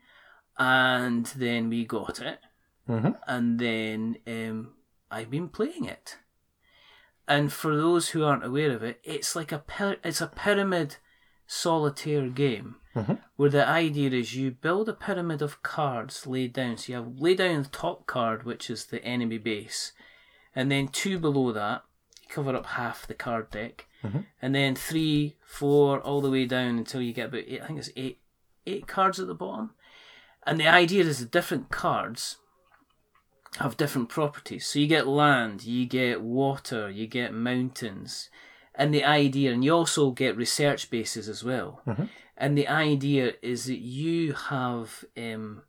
and 0.57 1.25
then 1.35 1.69
we 1.69 1.85
got 1.85 2.19
it, 2.19 2.39
Mhm. 2.89 3.15
and 3.27 3.59
then 3.59 4.17
um, 4.27 4.73
I've 5.09 5.29
been 5.29 5.49
playing 5.49 5.85
it. 5.85 6.17
And 7.31 7.53
for 7.53 7.77
those 7.77 8.09
who 8.09 8.25
aren't 8.25 8.43
aware 8.43 8.71
of 8.71 8.83
it, 8.83 8.99
it's 9.05 9.37
like 9.37 9.53
a 9.53 9.59
py- 9.59 10.01
it's 10.03 10.19
a 10.19 10.27
pyramid 10.27 10.97
solitaire 11.47 12.27
game 12.27 12.75
mm-hmm. 12.93 13.13
where 13.37 13.49
the 13.49 13.65
idea 13.65 14.09
is 14.09 14.35
you 14.35 14.51
build 14.51 14.89
a 14.89 14.93
pyramid 14.93 15.41
of 15.41 15.63
cards 15.63 16.27
laid 16.27 16.51
down. 16.51 16.75
So 16.75 16.91
you 16.91 16.95
have 16.97 17.19
lay 17.19 17.35
down 17.35 17.63
the 17.63 17.69
top 17.69 18.05
card, 18.05 18.43
which 18.43 18.69
is 18.69 18.87
the 18.87 19.01
enemy 19.05 19.37
base, 19.37 19.93
and 20.53 20.69
then 20.69 20.89
two 20.89 21.17
below 21.19 21.53
that, 21.53 21.85
you 22.21 22.27
cover 22.27 22.53
up 22.53 22.65
half 22.65 23.07
the 23.07 23.13
card 23.13 23.49
deck, 23.49 23.85
mm-hmm. 24.03 24.19
and 24.41 24.53
then 24.53 24.75
three, 24.75 25.37
four, 25.41 26.01
all 26.01 26.19
the 26.19 26.29
way 26.29 26.45
down 26.45 26.77
until 26.77 27.01
you 27.01 27.13
get 27.13 27.29
about 27.29 27.45
eight, 27.47 27.61
I 27.61 27.67
think 27.67 27.79
it's 27.79 27.91
eight, 27.95 28.19
eight 28.67 28.87
cards 28.87 29.21
at 29.21 29.27
the 29.27 29.33
bottom. 29.33 29.69
And 30.45 30.59
the 30.59 30.67
idea 30.67 31.05
is 31.05 31.19
the 31.19 31.25
different 31.25 31.69
cards 31.69 32.35
have 33.57 33.77
different 33.77 34.09
properties. 34.09 34.65
So 34.67 34.79
you 34.79 34.87
get 34.87 35.07
land, 35.07 35.63
you 35.63 35.85
get 35.85 36.21
water, 36.21 36.89
you 36.89 37.07
get 37.07 37.33
mountains. 37.33 38.29
And 38.75 38.93
the 38.93 39.03
idea, 39.03 39.51
and 39.51 39.63
you 39.63 39.73
also 39.73 40.11
get 40.11 40.37
research 40.37 40.89
bases 40.89 41.27
as 41.27 41.43
well. 41.43 41.81
And 42.37 42.57
the 42.57 42.67
idea 42.67 43.33
is 43.41 43.65
that 43.65 43.79
you 43.79 44.33
have, 44.33 45.03
um, 45.17 45.63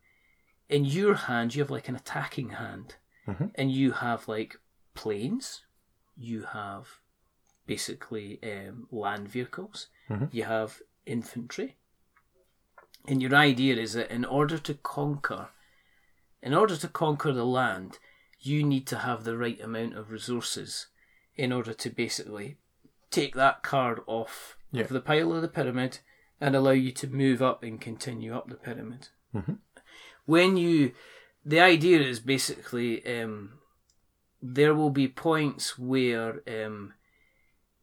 in 0.68 0.84
your 0.84 1.14
hand, 1.14 1.54
you 1.54 1.62
have 1.62 1.70
like 1.70 1.88
an 1.88 1.96
attacking 1.96 2.50
hand. 2.50 2.94
And 3.56 3.70
you 3.70 3.92
have 3.92 4.28
like 4.28 4.58
planes, 4.94 5.62
you 6.16 6.42
have 6.52 7.00
basically 7.66 8.38
um, 8.42 8.86
land 8.90 9.28
vehicles, 9.28 9.88
you 10.30 10.44
have 10.44 10.80
infantry. 11.06 11.76
And 13.06 13.20
your 13.20 13.34
idea 13.34 13.76
is 13.76 13.92
that 13.94 14.10
in 14.10 14.24
order 14.24 14.58
to 14.58 14.74
conquer, 14.74 15.48
in 16.42 16.54
order 16.54 16.76
to 16.76 16.88
conquer 16.88 17.32
the 17.32 17.46
land, 17.46 17.98
you 18.40 18.64
need 18.64 18.86
to 18.88 18.98
have 18.98 19.24
the 19.24 19.36
right 19.36 19.60
amount 19.60 19.96
of 19.96 20.10
resources 20.10 20.86
in 21.36 21.52
order 21.52 21.72
to 21.72 21.90
basically 21.90 22.56
take 23.10 23.34
that 23.34 23.62
card 23.62 24.00
off 24.06 24.56
Yeah. 24.72 24.82
of 24.82 24.88
the 24.88 25.00
pile 25.00 25.32
of 25.32 25.42
the 25.42 25.48
pyramid 25.48 25.98
and 26.40 26.56
allow 26.56 26.70
you 26.72 26.90
to 26.92 27.06
move 27.06 27.40
up 27.40 27.62
and 27.62 27.80
continue 27.80 28.34
up 28.34 28.48
the 28.48 28.56
pyramid. 28.56 29.08
When 30.26 30.56
you, 30.56 30.92
the 31.44 31.60
idea 31.60 32.00
is 32.00 32.20
basically 32.20 33.04
um, 33.06 33.58
there 34.40 34.74
will 34.74 34.90
be 34.90 35.08
points 35.08 35.78
where 35.78 36.42
um, 36.48 36.94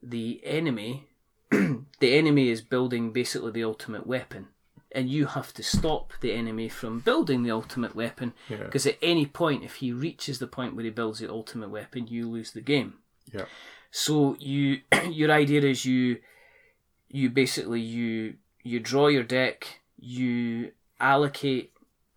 the 0.03 0.41
enemy, 0.43 1.07
the 1.51 1.85
enemy 2.17 2.49
is 2.49 2.61
building 2.61 3.11
basically 3.11 3.51
the 3.51 3.63
ultimate 3.63 4.05
weapon, 4.05 4.47
and 4.91 5.09
you 5.09 5.27
have 5.27 5.53
to 5.53 5.63
stop 5.63 6.13
the 6.21 6.33
enemy 6.33 6.67
from 6.69 6.99
building 6.99 7.43
the 7.43 7.51
ultimate 7.51 7.95
weapon 7.95 8.33
Yeah. 8.49 8.57
because 8.63 8.85
at 8.87 8.97
any 9.01 9.25
point, 9.25 9.63
if 9.63 9.75
he 9.75 9.91
reaches 9.91 10.39
the 10.39 10.47
point 10.47 10.75
where 10.75 10.85
he 10.85 10.89
builds 10.91 11.19
the 11.19 11.29
ultimate 11.29 11.69
weapon, 11.69 12.07
you 12.07 12.27
lose 12.29 12.51
the 12.51 12.61
game. 12.61 12.95
Yeah. 13.31 13.45
So 13.91 14.35
you, 14.39 14.81
your 15.09 15.31
idea 15.31 15.61
is 15.61 15.85
you, 15.85 16.17
you 17.09 17.29
basically 17.29 17.81
you 17.81 18.35
you 18.63 18.79
draw 18.79 19.07
your 19.07 19.23
deck, 19.23 19.79
you 19.99 20.71
allocate 20.99 21.71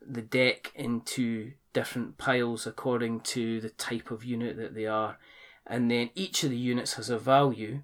the 0.07 0.23
deck 0.23 0.73
into 0.75 1.53
different 1.73 2.19
piles 2.19 2.67
according 2.67 3.21
to 3.21 3.61
the 3.61 3.71
type 3.71 4.11
of 4.11 4.25
unit 4.25 4.57
that 4.57 4.75
they 4.75 4.87
are, 4.87 5.19
and 5.67 5.91
then 5.91 6.11
each 6.15 6.43
of 6.45 6.51
the 6.51 6.57
units 6.57 6.95
has 6.95 7.09
a 7.11 7.19
value. 7.19 7.83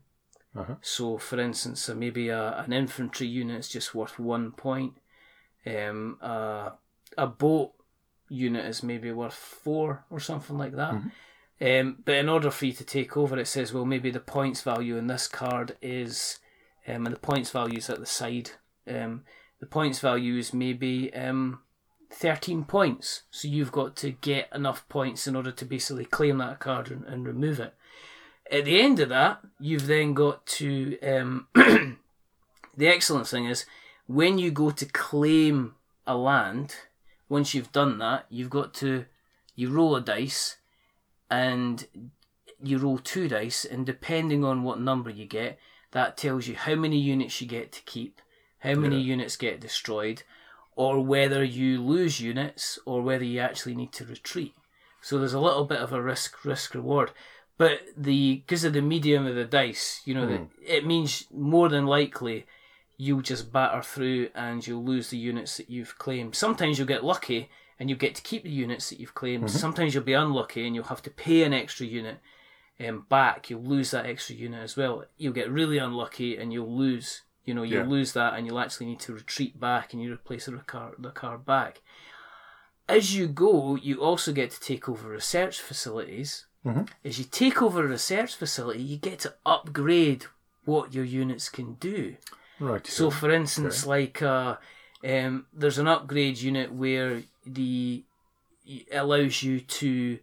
Uh-huh. 0.56 0.74
So, 0.80 1.18
for 1.18 1.38
instance, 1.38 1.88
uh, 1.88 1.94
maybe 1.94 2.28
a, 2.28 2.58
an 2.58 2.72
infantry 2.72 3.26
unit 3.26 3.60
is 3.60 3.68
just 3.68 3.94
worth 3.94 4.18
one 4.18 4.52
point. 4.52 4.94
Um, 5.66 6.18
a, 6.20 6.72
a 7.16 7.26
boat 7.26 7.72
unit 8.28 8.64
is 8.66 8.82
maybe 8.82 9.10
worth 9.12 9.34
four 9.34 10.04
or 10.10 10.20
something 10.20 10.56
like 10.58 10.74
that. 10.76 10.94
Um, 11.60 11.98
but 12.04 12.14
in 12.14 12.28
order 12.28 12.50
for 12.50 12.66
you 12.66 12.72
to 12.72 12.84
take 12.84 13.16
over, 13.16 13.38
it 13.38 13.48
says, 13.48 13.72
well, 13.72 13.84
maybe 13.84 14.10
the 14.10 14.20
points 14.20 14.62
value 14.62 14.96
in 14.96 15.08
this 15.08 15.26
card 15.26 15.76
is, 15.82 16.38
um, 16.86 17.06
and 17.06 17.14
the 17.14 17.20
points 17.20 17.50
value 17.50 17.78
is 17.78 17.90
at 17.90 17.98
the 17.98 18.06
side. 18.06 18.50
Um, 18.88 19.24
the 19.60 19.66
points 19.66 19.98
value 19.98 20.36
is 20.36 20.54
maybe 20.54 21.12
um, 21.14 21.60
13 22.10 22.64
points. 22.64 23.22
So 23.30 23.48
you've 23.48 23.72
got 23.72 23.96
to 23.96 24.10
get 24.10 24.48
enough 24.54 24.88
points 24.88 25.26
in 25.26 25.34
order 25.34 25.50
to 25.50 25.64
basically 25.64 26.04
claim 26.04 26.38
that 26.38 26.60
card 26.60 26.90
and, 26.90 27.04
and 27.04 27.26
remove 27.26 27.58
it. 27.60 27.74
At 28.50 28.64
the 28.64 28.80
end 28.80 28.98
of 29.00 29.08
that, 29.10 29.40
you've 29.58 29.86
then 29.86 30.14
got 30.14 30.46
to. 30.46 30.98
Um, 31.00 31.46
the 31.54 32.88
excellent 32.88 33.26
thing 33.26 33.46
is 33.46 33.66
when 34.06 34.38
you 34.38 34.50
go 34.50 34.70
to 34.70 34.86
claim 34.86 35.74
a 36.06 36.16
land, 36.16 36.76
once 37.28 37.54
you've 37.54 37.72
done 37.72 37.98
that, 37.98 38.26
you've 38.30 38.50
got 38.50 38.74
to. 38.74 39.06
You 39.54 39.70
roll 39.70 39.96
a 39.96 40.00
dice 40.00 40.58
and 41.28 41.86
you 42.62 42.78
roll 42.78 42.98
two 42.98 43.28
dice, 43.28 43.64
and 43.64 43.84
depending 43.84 44.44
on 44.44 44.62
what 44.62 44.80
number 44.80 45.10
you 45.10 45.26
get, 45.26 45.58
that 45.92 46.16
tells 46.16 46.46
you 46.46 46.54
how 46.54 46.74
many 46.74 46.98
units 46.98 47.40
you 47.40 47.46
get 47.46 47.72
to 47.72 47.82
keep, 47.82 48.20
how 48.60 48.74
many 48.74 49.00
units 49.00 49.36
get 49.36 49.60
destroyed, 49.60 50.22
or 50.76 51.00
whether 51.00 51.42
you 51.42 51.82
lose 51.82 52.20
units 52.20 52.78
or 52.86 53.02
whether 53.02 53.24
you 53.24 53.40
actually 53.40 53.74
need 53.74 53.92
to 53.92 54.04
retreat. 54.04 54.54
So 55.00 55.18
there's 55.18 55.34
a 55.34 55.40
little 55.40 55.64
bit 55.64 55.80
of 55.80 55.92
a 55.92 56.02
risk 56.02 56.44
risk 56.44 56.74
reward. 56.74 57.10
But 57.58 57.80
the 57.96 58.36
because 58.36 58.64
of 58.64 58.72
the 58.72 58.80
medium 58.80 59.26
of 59.26 59.34
the 59.34 59.44
dice, 59.44 60.00
you 60.04 60.14
know, 60.14 60.26
that 60.26 60.48
it 60.64 60.86
means 60.86 61.24
more 61.32 61.68
than 61.68 61.86
likely 61.86 62.46
you'll 62.96 63.20
just 63.20 63.52
batter 63.52 63.82
through 63.82 64.28
and 64.34 64.64
you'll 64.66 64.84
lose 64.84 65.10
the 65.10 65.18
units 65.18 65.56
that 65.56 65.68
you've 65.68 65.98
claimed. 65.98 66.34
Sometimes 66.34 66.78
you'll 66.78 66.86
get 66.88 67.04
lucky 67.04 67.48
and 67.78 67.88
you'll 67.88 67.98
get 67.98 68.14
to 68.16 68.22
keep 68.22 68.42
the 68.44 68.50
units 68.50 68.90
that 68.90 68.98
you've 69.00 69.14
claimed. 69.14 69.50
Sometimes 69.50 69.94
you'll 69.94 70.02
be 70.04 70.12
unlucky 70.14 70.66
and 70.66 70.74
you'll 70.74 70.84
have 70.84 71.02
to 71.02 71.10
pay 71.10 71.42
an 71.44 71.52
extra 71.52 71.86
unit 71.86 72.18
um, 72.84 73.06
back. 73.08 73.50
You'll 73.50 73.62
lose 73.62 73.90
that 73.92 74.06
extra 74.06 74.34
unit 74.34 74.62
as 74.62 74.76
well. 74.76 75.04
You'll 75.16 75.32
get 75.32 75.50
really 75.50 75.78
unlucky 75.78 76.36
and 76.36 76.52
you'll 76.52 76.76
lose. 76.76 77.22
You 77.44 77.54
know, 77.54 77.62
you'll 77.62 77.84
Yeah. 77.84 77.88
lose 77.88 78.12
that 78.12 78.34
and 78.34 78.46
you'll 78.46 78.58
actually 78.58 78.86
need 78.86 79.00
to 79.00 79.14
retreat 79.14 79.58
back 79.58 79.92
and 79.92 80.02
you 80.02 80.12
replace 80.12 80.46
the 80.46 80.52
card, 80.58 80.94
the 80.98 81.10
card 81.10 81.46
back. 81.46 81.82
As 82.88 83.14
you 83.16 83.26
go, 83.28 83.76
you 83.76 84.02
also 84.02 84.32
get 84.32 84.50
to 84.52 84.60
take 84.60 84.88
over 84.88 85.08
research 85.08 85.60
facilities. 85.60 86.46
As 87.04 87.18
you 87.18 87.24
take 87.24 87.62
over 87.62 87.84
a 87.84 87.88
research 87.88 88.34
facility, 88.36 88.82
you 88.82 88.96
get 88.96 89.20
to 89.20 89.34
upgrade 89.44 90.26
what 90.64 90.92
your 90.94 91.04
units 91.04 91.48
can 91.48 91.74
do. 91.74 92.16
Right. 92.60 92.86
So, 92.86 93.10
for 93.10 93.30
instance, 93.30 93.86
like 93.86 94.20
uh, 94.22 94.56
Um, 95.04 95.46
there's 95.52 95.78
an 95.78 95.86
upgrade 95.86 96.38
unit 96.38 96.72
where 96.72 97.22
the 97.46 98.02
allows 98.92 99.42
you 99.42 99.60
to 99.60 100.18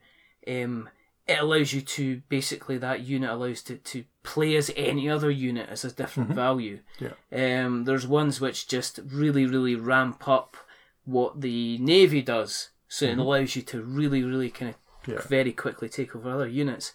um, 0.47 0.89
it 1.27 1.39
allows 1.39 1.73
you 1.73 1.81
to 1.81 2.21
basically 2.29 2.77
that 2.77 3.01
unit 3.01 3.29
allows 3.29 3.63
to, 3.63 3.77
to 3.77 4.03
play 4.21 4.55
as 4.55 4.69
any 4.75 5.09
other 5.09 5.31
unit 5.31 5.69
as 5.69 5.85
a 5.85 5.91
different 5.91 6.31
value. 6.31 6.79
Yeah. 6.99 7.15
Um, 7.31 7.85
there's 7.85 8.05
ones 8.05 8.41
which 8.41 8.67
just 8.67 8.99
really 9.07 9.45
really 9.45 9.75
ramp 9.75 10.27
up 10.27 10.57
what 11.05 11.41
the 11.41 11.77
navy 11.79 12.21
does, 12.21 12.69
so 12.87 13.05
it 13.05 13.17
allows 13.17 13.55
you 13.55 13.61
to 13.61 13.81
really 13.81 14.23
really 14.23 14.49
kind 14.49 14.69
of 14.69 14.84
Yeah. 15.07 15.21
very 15.27 15.51
quickly 15.53 15.89
take 15.89 16.15
over 16.15 16.29
other 16.31 16.47
units. 16.47 16.93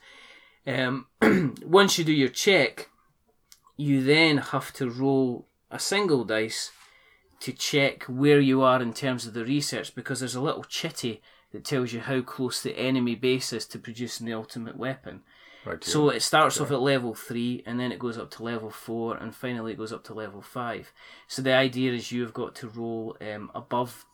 Um, 0.67 1.07
once 1.65 1.99
you 1.99 2.05
do 2.05 2.13
your 2.13 2.29
check, 2.29 2.89
you 3.77 4.03
then 4.03 4.39
have 4.39 4.73
to 4.75 4.91
roll 4.91 5.47
a 5.71 5.79
single 5.79 6.25
dice 6.25 6.71
to 7.41 7.53
check 7.53 8.05
where 8.05 8.41
you 8.41 8.63
are 8.63 8.83
in 8.83 8.93
terms 8.93 9.27
of 9.27 9.35
the 9.35 9.45
research 9.45 9.95
because 9.95 10.21
there's 10.21 10.35
a 10.35 10.41
little 10.41 10.65
chitty 10.65 11.23
that 11.53 11.65
tells 11.65 11.93
you 11.93 12.01
how 12.01 12.21
close 12.21 12.63
the 12.63 12.79
enemy 12.79 13.15
base 13.15 13.53
is 13.53 13.67
to 13.67 13.79
producing 13.79 14.27
the 14.27 14.35
ultimate 14.35 14.77
weapon. 14.77 15.23
Right. 15.65 15.79
yeah. 15.81 15.93
So 15.93 16.11
it 16.11 16.23
starts 16.23 16.61
off 16.61 16.71
at 16.71 16.81
level 16.81 17.15
3 17.15 17.65
and 17.67 17.79
then 17.79 17.93
it 17.93 17.99
goes 17.99 18.17
up 18.17 18.31
to 18.33 18.43
level 18.43 18.71
4 18.71 19.17
and 19.17 19.35
finally 19.35 19.73
it 19.73 19.79
goes 19.79 19.93
up 19.93 20.05
to 20.05 20.15
level 20.15 20.43
5. 20.43 20.93
So 21.27 21.43
the 21.43 21.55
idea 21.55 21.93
is 21.93 22.13
you've 22.13 22.35
got 22.35 22.55
to 22.57 22.69
roll 22.69 23.17
um, 23.21 23.51
above 23.55 24.07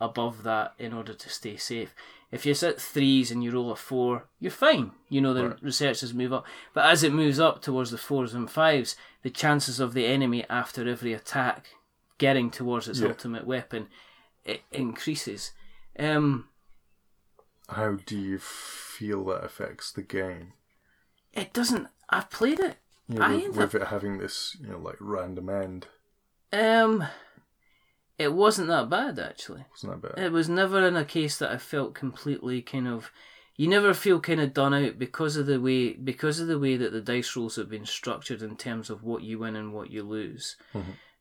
above 0.00 0.42
that 0.42 0.74
in 0.78 0.92
order 0.92 1.14
to 1.14 1.28
stay 1.30 1.56
safe. 1.56 1.94
If 2.30 2.44
you're 2.44 2.56
at 2.68 2.80
threes 2.80 3.30
and 3.30 3.44
you 3.44 3.50
roll 3.52 3.70
a 3.70 3.76
four, 3.76 4.26
you're 4.40 4.50
fine. 4.50 4.92
You 5.08 5.20
know 5.20 5.32
the 5.34 5.48
Right. 5.50 5.62
researchers 5.62 6.12
move 6.14 6.32
up. 6.32 6.44
But 6.72 6.86
as 6.86 7.02
it 7.02 7.12
moves 7.12 7.38
up 7.38 7.62
towards 7.62 7.90
the 7.90 7.98
fours 7.98 8.34
and 8.34 8.50
fives, 8.50 8.96
the 9.22 9.30
chances 9.30 9.78
of 9.80 9.94
the 9.94 10.06
enemy 10.06 10.44
after 10.50 10.88
every 10.88 11.12
attack 11.12 11.68
getting 12.18 12.50
towards 12.50 12.88
its 12.88 13.00
Yeah. 13.00 13.08
ultimate 13.08 13.46
weapon 13.46 13.88
it 14.44 14.62
increases. 14.70 15.52
Um, 15.98 16.48
How 17.70 17.92
do 18.04 18.18
you 18.18 18.38
feel 18.38 19.24
that 19.26 19.42
affects 19.44 19.90
the 19.92 20.02
game? 20.02 20.52
it 21.32 21.52
doesn't. 21.52 21.88
I've 22.10 22.30
played 22.30 22.60
it. 22.60 22.76
You 23.08 23.18
know, 23.18 23.36
with, 23.48 23.56
with 23.56 23.74
it 23.74 23.88
having 23.88 24.18
this, 24.18 24.56
you 24.60 24.68
know, 24.68 24.78
like 24.78 24.96
random 25.00 25.48
end. 25.48 25.86
Um, 26.52 27.04
it 28.18 28.32
wasn't 28.32 28.68
that 28.68 28.88
bad 28.88 29.18
actually. 29.18 29.64
Wasn't 29.70 30.02
that 30.02 30.14
bad? 30.14 30.24
It 30.24 30.32
was 30.32 30.48
never 30.48 30.86
in 30.86 30.96
a 30.96 31.04
case 31.04 31.38
that 31.38 31.50
I 31.50 31.58
felt 31.58 31.94
completely 31.94 32.62
kind 32.62 32.88
of. 32.88 33.10
You 33.56 33.68
never 33.68 33.94
feel 33.94 34.18
kind 34.18 34.40
of 34.40 34.52
done 34.52 34.74
out 34.74 34.98
because 34.98 35.36
of 35.36 35.46
the 35.46 35.60
way 35.60 35.92
because 35.92 36.40
of 36.40 36.48
the 36.48 36.58
way 36.58 36.76
that 36.76 36.92
the 36.92 37.00
dice 37.00 37.36
rolls 37.36 37.56
have 37.56 37.70
been 37.70 37.86
structured 37.86 38.42
in 38.42 38.56
terms 38.56 38.90
of 38.90 39.04
what 39.04 39.22
you 39.22 39.38
win 39.38 39.54
and 39.54 39.72
what 39.72 39.90
you 39.90 40.02
lose. 40.02 40.56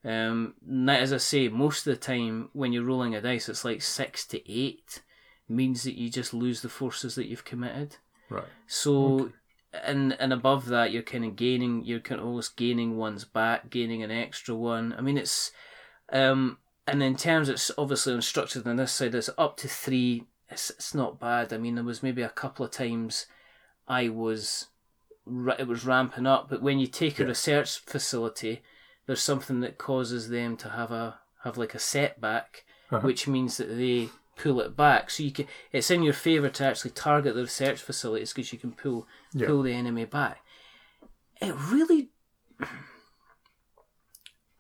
Um, 0.06 0.56
now, 0.66 0.96
as 0.96 1.14
I 1.14 1.18
say, 1.18 1.48
most 1.48 1.88
of 1.88 1.94
the 1.94 2.00
time 2.00 2.50
when 2.54 2.74
you're 2.74 2.84
rolling 2.84 3.16
a 3.16 3.22
dice, 3.22 3.48
it's 3.50 3.64
like 3.64 3.82
six 3.82 4.26
to 4.28 4.52
eight 4.52 5.02
means 5.48 5.84
that 5.84 5.98
you 5.98 6.10
just 6.10 6.34
lose 6.34 6.62
the 6.62 6.70
forces 6.70 7.16
that 7.16 7.28
you've 7.28 7.46
committed. 7.46 7.98
Right. 8.30 8.48
So, 8.68 9.32
and 9.84 10.18
and 10.20 10.34
above 10.34 10.66
that, 10.68 10.92
you're 10.92 11.04
kind 11.04 11.26
of 11.26 11.36
gaining. 11.36 11.86
You're 11.86 12.00
kind 12.00 12.20
of 12.20 12.28
always 12.28 12.50
gaining 12.50 12.98
ones 12.98 13.26
back, 13.26 13.70
gaining 13.70 14.04
an 14.04 14.12
extra 14.12 14.56
one. 14.56 14.94
I 14.98 15.02
mean, 15.02 15.18
it's 15.18 15.52
um, 16.12 16.58
and 16.88 17.02
in 17.04 17.16
terms, 17.16 17.50
it's 17.50 17.72
obviously 17.78 18.14
unstructured 18.14 18.66
on 18.68 18.76
this 18.78 18.92
side. 18.92 19.16
It's 19.16 19.30
up 19.38 19.58
to 19.58 19.68
three. 19.68 20.26
It's 20.50 20.70
it's 20.72 20.94
not 20.94 21.20
bad. 21.20 21.54
I 21.54 21.58
mean, 21.58 21.76
there 21.76 21.84
was 21.84 22.04
maybe 22.04 22.22
a 22.22 22.30
couple 22.30 22.66
of 22.66 22.72
times 22.72 23.26
I 23.88 24.10
was 24.10 24.68
it 25.58 25.68
was 25.68 25.86
ramping 25.86 26.28
up, 26.28 26.50
but 26.50 26.62
when 26.62 26.80
you 26.80 26.88
take 26.88 27.20
a 27.20 27.26
research 27.26 27.80
facility, 27.80 28.62
there's 29.06 29.22
something 29.22 29.62
that 29.62 29.78
causes 29.78 30.30
them 30.30 30.58
to 30.58 30.70
have 30.70 30.92
a 30.92 31.20
have 31.44 31.58
like 31.58 31.74
a 31.76 31.80
setback, 31.80 32.66
Uh-huh. 32.92 33.06
which 33.06 33.28
means 33.28 33.58
that 33.58 33.70
they 33.78 34.10
pull 34.36 34.60
it 34.62 34.76
back. 34.76 35.10
So 35.10 35.24
you 35.24 35.32
can 35.32 35.48
it's 35.72 35.90
in 35.92 36.04
your 36.04 36.14
favour 36.14 36.50
to 36.50 36.66
actually 36.66 36.92
target 36.92 37.36
the 37.36 37.42
research 37.42 37.82
facilities 37.82 38.34
because 38.34 38.52
you 38.52 38.60
can 38.60 38.74
pull 38.74 39.08
Yeah. 39.34 39.48
pull 39.48 39.62
the 39.64 39.74
enemy 39.74 40.06
back. 40.06 40.44
It 41.42 41.56
really 41.72 42.10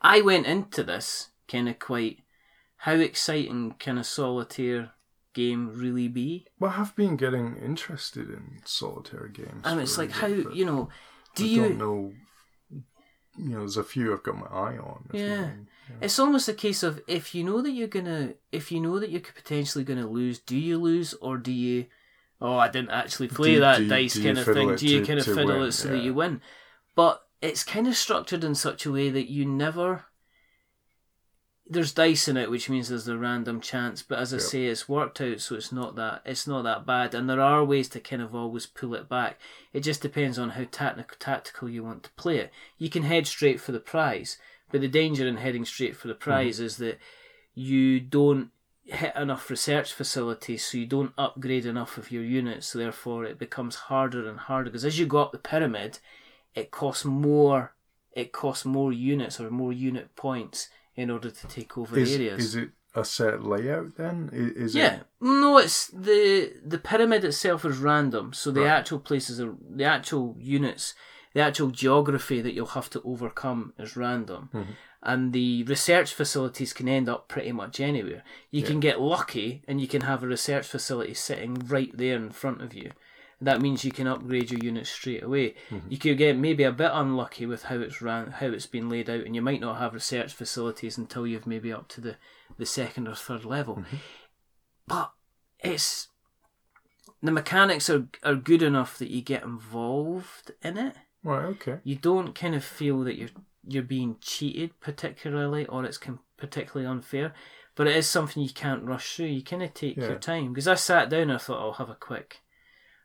I 0.01 0.21
went 0.21 0.45
into 0.47 0.83
this 0.83 1.29
kind 1.47 1.67
of 1.69 1.79
quite 1.79 2.19
how 2.77 2.93
exciting 2.93 3.75
can 3.79 3.97
a 3.97 4.03
solitaire 4.03 4.91
game 5.33 5.71
really 5.73 6.07
be? 6.07 6.45
Well, 6.59 6.73
I've 6.77 6.95
been 6.95 7.15
getting 7.17 7.57
interested 7.57 8.29
in 8.29 8.59
solitaire 8.65 9.27
games. 9.27 9.61
And 9.63 9.79
it's 9.79 9.97
like 9.97 10.11
how 10.11 10.27
bit, 10.27 10.53
you 10.53 10.65
know. 10.65 10.89
Do 11.35 11.43
I 11.43 11.47
you? 11.47 11.61
don't 11.63 11.77
know. 11.77 12.13
You 13.35 13.49
know, 13.49 13.59
there's 13.59 13.77
a 13.77 13.83
few 13.83 14.13
I've 14.13 14.21
got 14.23 14.37
my 14.37 14.45
eye 14.45 14.77
on. 14.77 15.09
you 15.11 15.19
Yeah. 15.21 15.35
know 15.41 15.41
what 15.87 16.03
It's 16.03 16.19
almost 16.19 16.47
a 16.47 16.53
case 16.53 16.83
of 16.83 17.01
if 17.07 17.33
you 17.33 17.43
know 17.43 17.61
that 17.61 17.71
you're 17.71 17.87
gonna, 17.87 18.35
if 18.51 18.71
you 18.71 18.79
know 18.79 18.99
that 18.99 19.09
you're 19.09 19.21
potentially 19.21 19.83
gonna 19.83 20.07
lose, 20.07 20.37
do 20.39 20.55
you 20.55 20.77
lose 20.77 21.13
or 21.15 21.37
do 21.37 21.51
you? 21.51 21.87
Oh, 22.39 22.57
I 22.57 22.67
didn't 22.69 22.91
actually 22.91 23.29
play 23.29 23.55
Do- 23.55 23.61
that 23.61 23.77
do 23.79 23.87
dice 23.87 24.13
do 24.13 24.23
kind 24.23 24.37
of 24.37 24.45
thing. 24.45 24.75
Do 24.75 24.87
you 24.87 24.99
to- 24.99 25.05
kind 25.07 25.19
of 25.19 25.25
fiddle 25.25 25.47
win? 25.59 25.61
it 25.63 25.71
so 25.71 25.87
that 25.89 26.03
you 26.03 26.13
win? 26.13 26.41
But 26.95 27.21
it's 27.41 27.63
kind 27.63 27.87
of 27.87 27.95
structured 27.95 28.43
in 28.43 28.53
such 28.53 28.85
a 28.85 28.91
way 28.91 29.09
that 29.09 29.31
you 29.31 29.45
never. 29.45 30.05
There's 31.73 31.91
dice 31.91 32.27
in 32.27 32.37
it, 32.37 32.51
which 32.51 32.69
means 32.69 32.89
there's 32.89 33.05
the 33.05 33.17
random 33.17 33.59
chance. 33.59 34.03
But 34.03 34.19
as 34.19 34.33
I 34.33 34.37
Yep. 34.37 34.45
say, 34.45 34.65
it's 34.65 34.87
worked 34.87 35.19
out, 35.21 35.39
so 35.41 35.55
it's 35.55 35.71
not 35.71 35.95
that 35.95 36.21
it's 36.25 36.47
not 36.47 36.63
that 36.63 36.85
bad. 36.85 37.15
And 37.15 37.29
there 37.29 37.41
are 37.41 37.65
ways 37.65 37.89
to 37.89 37.99
kind 37.99 38.21
of 38.21 38.35
always 38.35 38.65
pull 38.65 38.93
it 38.93 39.09
back. 39.09 39.39
It 39.73 39.81
just 39.81 40.01
depends 40.01 40.37
on 40.37 40.51
how 40.51 40.65
tactic- 40.69 41.17
tactical 41.19 41.69
you 41.69 41.83
want 41.83 42.03
to 42.03 42.11
play 42.11 42.37
it. 42.37 42.51
You 42.77 42.89
can 42.89 43.03
head 43.03 43.25
straight 43.27 43.59
for 43.59 43.71
the 43.71 43.79
prize, 43.79 44.37
but 44.71 44.81
the 44.81 44.87
danger 44.87 45.27
in 45.27 45.37
heading 45.37 45.65
straight 45.65 45.95
for 45.95 46.07
the 46.07 46.13
mm-hmm. 46.13 46.23
prize 46.23 46.59
is 46.59 46.77
that 46.77 46.99
you 47.55 47.99
don't 47.99 48.51
hit 48.85 49.15
enough 49.15 49.49
research 49.49 49.93
facilities, 49.93 50.65
so 50.65 50.77
you 50.77 50.85
don't 50.85 51.13
upgrade 51.17 51.65
enough 51.65 51.97
of 51.97 52.11
your 52.11 52.23
units. 52.23 52.67
So 52.67 52.79
therefore, 52.79 53.25
it 53.25 53.39
becomes 53.39 53.75
harder 53.75 54.29
and 54.29 54.39
harder 54.39 54.69
because 54.69 54.85
as 54.85 54.99
you 54.99 55.05
go 55.05 55.19
up 55.19 55.31
the 55.31 55.37
pyramid, 55.39 55.99
it 56.53 56.69
costs 56.69 57.03
more. 57.03 57.73
It 58.11 58.31
costs 58.31 58.63
more 58.63 58.93
units 58.93 59.39
or 59.39 59.49
more 59.49 59.73
unit 59.73 60.15
points 60.15 60.69
in 60.95 61.09
order 61.09 61.29
to 61.31 61.47
take 61.47 61.77
over 61.77 61.97
Is, 61.97 62.13
areas. 62.15 62.43
is 62.43 62.55
it 62.55 62.69
a 62.95 63.03
set 63.03 63.43
layout 63.43 63.95
then? 63.97 64.29
I- 64.31 64.59
Is 64.65 64.75
Yeah, 64.75 64.95
it? 64.97 65.03
no, 65.21 65.57
it's 65.57 65.87
the 65.87 66.53
the 66.65 66.77
pyramid 66.77 67.23
itself 67.23 67.65
is 67.65 67.77
random. 67.77 68.33
So 68.33 68.51
the 68.51 68.61
Right. 68.61 68.69
actual 68.79 68.99
places 68.99 69.39
are 69.41 69.55
the 69.79 69.85
actual 69.85 70.35
units, 70.39 70.93
the 71.33 71.41
actual 71.41 71.71
geography 71.71 72.41
that 72.41 72.53
you'll 72.53 72.77
have 72.79 72.89
to 72.91 73.01
overcome 73.03 73.73
is 73.79 73.97
random, 73.97 74.49
Mm-hmm. 74.53 74.71
and 75.01 75.33
the 75.33 75.63
research 75.63 76.13
facilities 76.13 76.71
can 76.73 76.87
end 76.87 77.09
up 77.09 77.27
pretty 77.27 77.51
much 77.51 77.79
anywhere. 77.79 78.23
You 78.51 78.61
can 78.63 78.79
get 78.79 79.01
lucky, 79.01 79.63
and 79.67 79.81
you 79.81 79.87
can 79.87 80.01
have 80.01 80.21
a 80.23 80.27
research 80.27 80.67
facility 80.67 81.15
sitting 81.15 81.55
right 81.67 81.91
there 81.97 82.15
in 82.17 82.29
front 82.29 82.61
of 82.61 82.73
you. 82.75 82.91
That 83.43 83.61
means 83.61 83.83
you 83.83 83.91
can 83.91 84.07
upgrade 84.07 84.51
your 84.51 84.59
unit 84.63 84.87
straight 84.87 85.23
away. 85.23 85.55
Mm-hmm. 85.69 85.91
You 85.91 85.97
could 85.97 86.17
get 86.17 86.37
maybe 86.37 86.63
a 86.63 86.71
bit 86.71 86.91
unlucky 86.93 87.45
with 87.45 87.63
how 87.63 87.75
it's 87.75 88.01
ran, 88.01 88.31
how 88.31 88.47
it's 88.47 88.65
been 88.67 88.89
laid 88.89 89.09
out, 89.09 89.25
and 89.25 89.35
you 89.35 89.41
might 89.41 89.59
not 89.61 89.79
have 89.79 89.93
research 89.93 90.33
facilities 90.33 90.97
until 90.97 91.27
you've 91.27 91.47
maybe 91.47 91.71
up 91.73 91.87
to 91.89 92.01
the, 92.01 92.15
the 92.57 92.65
second 92.65 93.07
or 93.07 93.15
third 93.15 93.43
level 93.45 93.75
Mm-hmm. 93.77 93.95
but 94.87 95.11
it's 95.59 96.07
the 97.21 97.31
mechanics 97.31 97.89
are 97.89 98.07
are 98.23 98.35
good 98.35 98.61
enough 98.61 98.97
that 98.97 99.09
you 99.09 99.21
get 99.21 99.43
involved 99.43 100.51
in 100.61 100.77
it. 100.77 100.95
Right. 101.23 101.45
Okay. 101.45 101.77
You 101.83 101.95
don't 101.95 102.35
kind 102.35 102.53
of 102.55 102.63
feel 102.63 103.01
that 103.03 103.17
you're 103.17 103.29
you're 103.65 103.83
being 103.83 104.17
cheated 104.21 104.77
particularly, 104.81 105.65
or 105.67 105.85
it's 105.85 105.97
com- 105.97 106.19
particularly 106.37 106.85
unfair. 106.89 107.33
But 107.75 107.87
it 107.87 107.95
is 107.95 108.07
something 108.09 108.43
you 108.43 108.49
can't 108.53 108.83
rush 108.83 109.15
through. 109.15 109.27
You 109.27 109.41
kind 109.43 109.63
of 109.63 109.73
take 109.73 109.95
Yeah. 109.97 110.07
your 110.09 110.19
time 110.19 110.49
because 110.53 110.67
I 110.67 110.75
sat 110.75 111.09
down 111.09 111.21
and 111.23 111.33
I 111.33 111.37
thought 111.37 111.59
I'll 111.61 111.73
have 111.73 111.89
a 111.89 111.95
quick, 111.95 112.41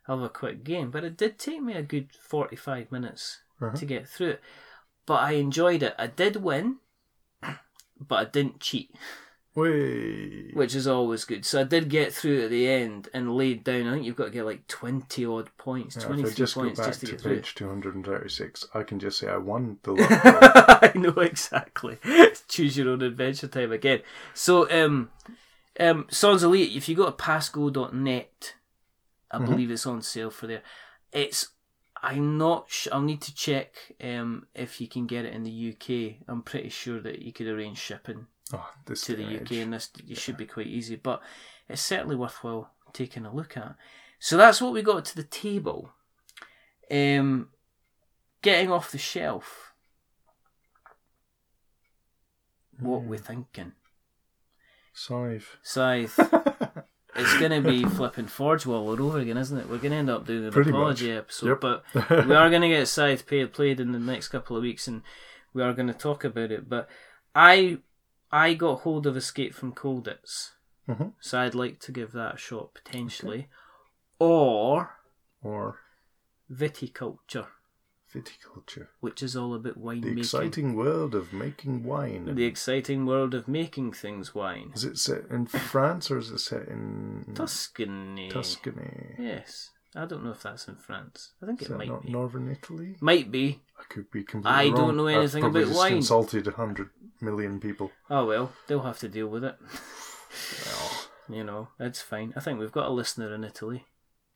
Have 0.08 0.20
a 0.22 0.28
quick 0.28 0.64
game. 0.64 0.90
But 0.90 1.04
it 1.04 1.16
did 1.16 1.38
take 1.38 1.62
me 1.62 1.74
a 1.74 1.82
good 1.82 2.08
forty 2.20 2.56
five 2.56 2.90
minutes 2.90 3.42
Uh-huh. 3.60 3.76
to 3.76 3.84
get 3.86 4.08
through 4.08 4.30
it. 4.30 4.40
But 5.06 5.20
I 5.22 5.32
enjoyed 5.32 5.82
it. 5.82 5.94
I 5.98 6.06
did 6.08 6.36
win, 6.36 6.76
but 7.42 8.16
I 8.16 8.24
didn't 8.24 8.60
cheat 8.60 8.90
which 9.54 10.74
is 10.76 10.86
always 10.86 11.24
good. 11.24 11.44
So 11.44 11.60
I 11.60 11.64
did 11.64 11.88
get 11.88 12.12
through 12.12 12.44
at 12.44 12.50
the 12.50 12.68
end 12.68 13.08
and 13.12 13.34
laid 13.34 13.64
down. 13.64 13.88
I 13.88 13.92
think 13.94 14.06
you've 14.06 14.14
got 14.14 14.26
to 14.26 14.30
get 14.30 14.44
like 14.44 14.68
twenty 14.68 15.24
odd 15.26 15.50
points, 15.58 15.96
Now, 15.96 16.04
twenty 16.06 16.22
three 16.22 16.32
just 16.34 16.54
go 16.54 16.60
points 16.62 16.78
back 16.78 16.86
just 16.90 17.00
to 17.00 17.06
to 17.06 17.12
get 17.12 17.20
through. 17.20 17.34
page 17.36 17.54
236, 17.56 18.66
I 18.72 18.82
can 18.84 19.00
just 19.00 19.18
say 19.18 19.26
I 19.28 19.36
won 19.36 19.78
the 19.82 19.92
lottery. 19.94 20.08
I 20.22 20.92
know 20.94 21.20
exactly. 21.20 21.98
Choose 22.48 22.78
your 22.78 22.90
own 22.90 23.02
adventure 23.02 23.48
time 23.48 23.72
again. 23.72 24.02
So, 24.32 24.70
um, 24.70 25.10
um, 25.80 26.06
Sons 26.08 26.44
Elite. 26.44 26.76
If 26.76 26.88
you 26.88 26.94
go 26.94 27.06
to 27.06 27.12
Pasco.net, 27.12 28.54
I 29.30 29.38
believe 29.38 29.70
it's 29.70 29.86
on 29.86 30.02
sale 30.02 30.30
for 30.30 30.46
there. 30.46 30.62
It's. 31.12 31.48
I'm 32.02 32.38
not. 32.38 32.66
Sh- 32.70 32.88
I'll 32.92 33.00
need 33.02 33.20
to 33.22 33.34
check 33.34 33.74
um, 34.02 34.46
if 34.54 34.80
you 34.80 34.86
can 34.88 35.06
get 35.06 35.24
it 35.24 35.34
in 35.34 35.42
the 35.42 35.72
UK. 35.74 36.22
I'm 36.28 36.42
pretty 36.42 36.68
sure 36.68 37.00
that 37.00 37.20
you 37.20 37.32
could 37.32 37.48
arrange 37.48 37.78
shipping 37.78 38.26
oh, 38.54 38.70
to 38.86 39.16
the 39.16 39.24
and 39.24 39.40
UK, 39.42 39.52
and 39.58 39.72
this 39.72 39.90
it 40.08 40.16
should 40.16 40.36
be 40.36 40.46
quite 40.46 40.68
easy. 40.68 40.96
But 40.96 41.20
it's 41.68 41.82
certainly 41.82 42.14
worthwhile 42.16 42.70
taking 42.92 43.26
a 43.26 43.34
look 43.34 43.56
at. 43.56 43.74
So 44.20 44.36
that's 44.36 44.62
what 44.62 44.72
we 44.72 44.82
got 44.82 45.04
to 45.06 45.16
the 45.16 45.24
table. 45.24 45.90
Um, 46.90 47.48
getting 48.42 48.70
off 48.70 48.90
the 48.92 48.98
shelf. 48.98 49.72
What 52.78 53.00
Hmm. 53.00 53.08
we 53.08 53.18
thinking? 53.18 53.72
Scythe. 54.92 55.56
Scythe. 55.62 56.18
it's 57.18 57.38
going 57.38 57.50
to 57.62 57.68
be 57.68 57.84
flipping 57.84 58.26
Forge 58.26 58.64
War 58.66 58.76
all 58.78 59.02
over 59.02 59.18
again, 59.18 59.36
isn't 59.36 59.58
it? 59.58 59.68
We're 59.68 59.78
going 59.78 59.90
to 59.92 59.96
end 59.98 60.10
up 60.10 60.26
doing 60.26 60.44
an 60.46 60.50
Pretty 60.52 60.70
apology 60.70 61.08
much. 61.08 61.18
episode, 61.18 61.46
Yep. 61.48 61.60
but 61.60 61.84
we 62.26 62.34
are 62.34 62.48
going 62.50 62.62
to 62.62 62.68
get 62.68 62.88
Scythe 62.88 63.26
played, 63.26 63.52
played 63.52 63.80
in 63.80 63.92
the 63.92 63.98
next 63.98 64.28
couple 64.28 64.56
of 64.56 64.62
weeks, 64.62 64.86
and 64.88 65.02
we 65.52 65.62
are 65.62 65.72
going 65.72 65.88
to 65.88 65.94
talk 65.94 66.24
about 66.24 66.50
it. 66.52 66.68
But 66.68 66.88
I, 67.34 67.78
I 68.32 68.54
got 68.54 68.80
hold 68.80 69.06
of 69.06 69.16
Escape 69.16 69.54
from 69.54 69.72
Colditz, 69.74 70.50
Mhm. 70.88 71.12
so 71.20 71.38
I'd 71.40 71.54
like 71.54 71.80
to 71.80 71.92
give 71.92 72.12
that 72.12 72.34
a 72.36 72.38
shot 72.38 72.72
potentially, 72.74 73.48
or 74.18 74.96
Or 75.42 75.80
Viticulture, 76.50 77.46
viticulture. 78.14 78.88
which 79.00 79.22
is 79.22 79.36
all 79.36 79.54
about 79.54 79.76
wine 79.76 80.00
The 80.00 80.08
winemaking. 80.10 80.18
exciting 80.18 80.74
world 80.74 81.14
of 81.14 81.32
making 81.32 81.84
wine. 81.84 82.34
The 82.34 82.44
exciting 82.44 83.06
world 83.06 83.34
of 83.34 83.46
making 83.48 83.92
things 83.92 84.34
wine. 84.34 84.72
Is 84.74 84.84
it 84.84 84.98
set 84.98 85.26
in 85.30 85.46
France 85.46 86.10
or 86.10 86.18
is 86.18 86.30
it 86.30 86.38
set 86.38 86.68
in 86.68 87.32
Tuscany. 87.34 88.28
Tuscany? 88.30 89.16
Yes. 89.18 89.70
I 89.96 90.04
don't 90.04 90.22
know 90.22 90.30
if 90.32 90.42
that's 90.42 90.68
in 90.68 90.76
France. 90.76 91.32
I 91.42 91.46
think 91.46 91.62
Is 91.62 91.68
it 91.68 91.70
that 91.70 91.78
might 91.78 91.88
not 91.88 92.02
be. 92.04 92.12
northern 92.12 92.50
Italy? 92.50 92.96
Might 93.00 93.30
be. 93.30 93.62
I 93.80 93.84
could 93.88 94.10
be 94.10 94.22
completely 94.22 94.58
I 94.58 94.64
wrong. 94.66 94.74
don't 94.74 94.96
know 94.98 95.08
I've 95.08 95.16
anything 95.16 95.40
probably 95.40 95.62
about 95.62 95.68
just 95.70 95.78
wine. 95.78 95.92
Insulted 95.94 96.46
a 96.46 96.50
hundred 96.52 96.90
million 97.22 97.58
people. 97.58 97.90
Oh 98.10 98.26
well, 98.26 98.52
they'll 98.66 98.82
have 98.82 98.98
to 98.98 99.08
deal 99.08 99.28
with 99.28 99.44
it. 99.44 99.56
you 101.28 101.42
know, 101.44 101.68
it's 101.80 102.00
fine. 102.02 102.32
I 102.36 102.40
think 102.40 102.58
we've 102.58 102.72
got 102.72 102.86
a 102.88 102.92
listener 102.92 103.34
in 103.34 103.44
Italy. 103.44 103.86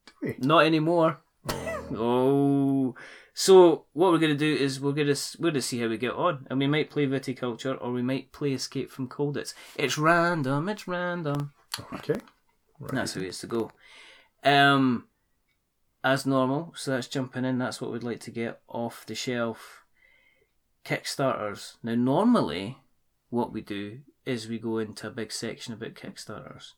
Do 0.07 0.13
we? 0.23 0.37
Not 0.39 0.65
anymore. 0.67 1.21
Oh. 1.49 1.87
oh. 1.97 2.95
So 3.35 3.87
what 3.93 4.13
we're 4.13 4.19
going 4.19 4.37
to 4.37 4.57
do 4.57 4.63
is 4.63 4.81
we're 4.81 4.93
going 4.93 5.15
to 5.15 5.21
we're 5.39 5.51
going 5.51 5.55
to 5.55 5.63
see 5.63 5.81
how 5.81 5.89
we 5.89 5.97
get 5.97 6.13
on, 6.13 6.47
and 6.51 6.59
we 6.59 6.67
might 6.67 6.91
play 6.91 7.07
Viticulture 7.07 7.79
or 7.81 7.93
we 7.93 8.03
might 8.03 8.33
play 8.33 8.53
Escape 8.53 8.91
from 8.91 9.09
Colditz. 9.09 9.55
It's 9.77 9.97
random. 9.97 10.69
It's 10.69 10.87
random. 10.87 11.53
Okay. 11.95 12.21
Right. 12.79 12.93
That's 12.93 13.15
how 13.15 13.21
it 13.21 13.29
is 13.29 13.39
to 13.39 13.47
go. 13.47 13.71
Um, 14.45 15.07
as 16.05 16.27
normal, 16.27 16.75
so 16.77 16.91
that's 16.91 17.07
jumping 17.07 17.45
in. 17.45 17.59
That's 17.59 17.81
what 17.81 17.93
we'd 17.93 18.03
like 18.03 18.21
to 18.21 18.31
get 18.31 18.61
off 18.69 19.07
the 19.07 19.15
shelf. 19.15 19.85
Kickstarters. 20.85 21.77
Now, 21.83 21.95
normally, 21.95 22.79
what 23.31 23.53
we 23.53 23.61
do 23.61 24.01
is 24.27 24.49
we 24.49 24.59
go 24.59 24.79
into 24.79 25.07
a 25.07 25.11
big 25.11 25.33
section 25.33 25.73
about 25.73 25.95
Kickstarters, 25.95 26.73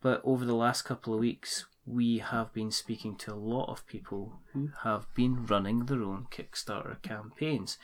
but 0.00 0.20
over 0.24 0.44
the 0.44 0.54
last 0.54 0.82
couple 0.82 1.14
of 1.14 1.20
weeks, 1.20 1.66
we 1.86 2.18
have 2.18 2.52
been 2.52 2.70
speaking 2.70 3.16
to 3.16 3.32
a 3.32 3.34
lot 3.34 3.70
of 3.70 3.86
people 3.86 4.40
who 4.52 4.70
have 4.82 5.06
been 5.14 5.46
running 5.46 5.86
their 5.86 6.02
own 6.02 6.26
Kickstarter 6.30 7.00
campaigns. 7.02 7.78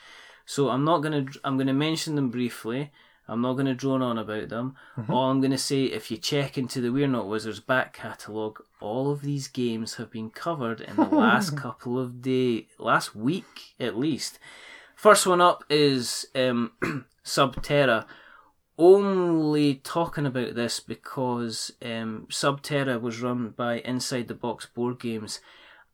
So 0.45 0.69
I'm 0.69 0.83
not 0.83 0.99
gonna 0.99 1.25
I'm 1.43 1.57
gonna 1.57 1.73
mention 1.73 2.15
them 2.15 2.29
briefly. 2.29 2.91
I'm 3.27 3.41
not 3.41 3.53
going 3.53 3.67
to 3.67 3.73
drone 3.73 4.01
on 4.01 4.17
about 4.17 4.49
them. 4.49 4.75
All 5.07 5.29
I'm 5.29 5.39
going 5.39 5.51
to 5.51 5.57
say, 5.57 5.85
if 5.85 6.11
you 6.11 6.17
check 6.17 6.57
into 6.57 6.81
the 6.81 6.91
We're 6.91 7.07
Not 7.07 7.29
Wizards 7.29 7.61
back 7.61 7.93
catalogue, 7.93 8.61
all 8.81 9.11
of 9.11 9.21
these 9.21 9.47
games 9.47 9.95
have 9.95 10.11
been 10.11 10.29
covered 10.29 10.81
in 10.81 10.97
the 10.97 11.05
last 11.05 11.55
couple 11.57 11.97
of 11.97 12.21
days, 12.21 12.65
last 12.77 13.15
week 13.15 13.75
at 13.79 13.97
least. 13.97 14.39
First 14.95 15.25
one 15.25 15.39
up 15.39 15.63
is 15.69 16.25
um, 16.35 16.73
Subterra. 17.25 18.05
Only 18.77 19.75
talking 19.75 20.25
about 20.25 20.55
this 20.55 20.79
because 20.79 21.71
um, 21.81 22.27
Subterra 22.29 22.99
was 22.99 23.21
run 23.21 23.49
by 23.49 23.79
Inside 23.79 24.27
the 24.27 24.33
Box 24.33 24.65
Board 24.65 24.99
Games 24.99 25.39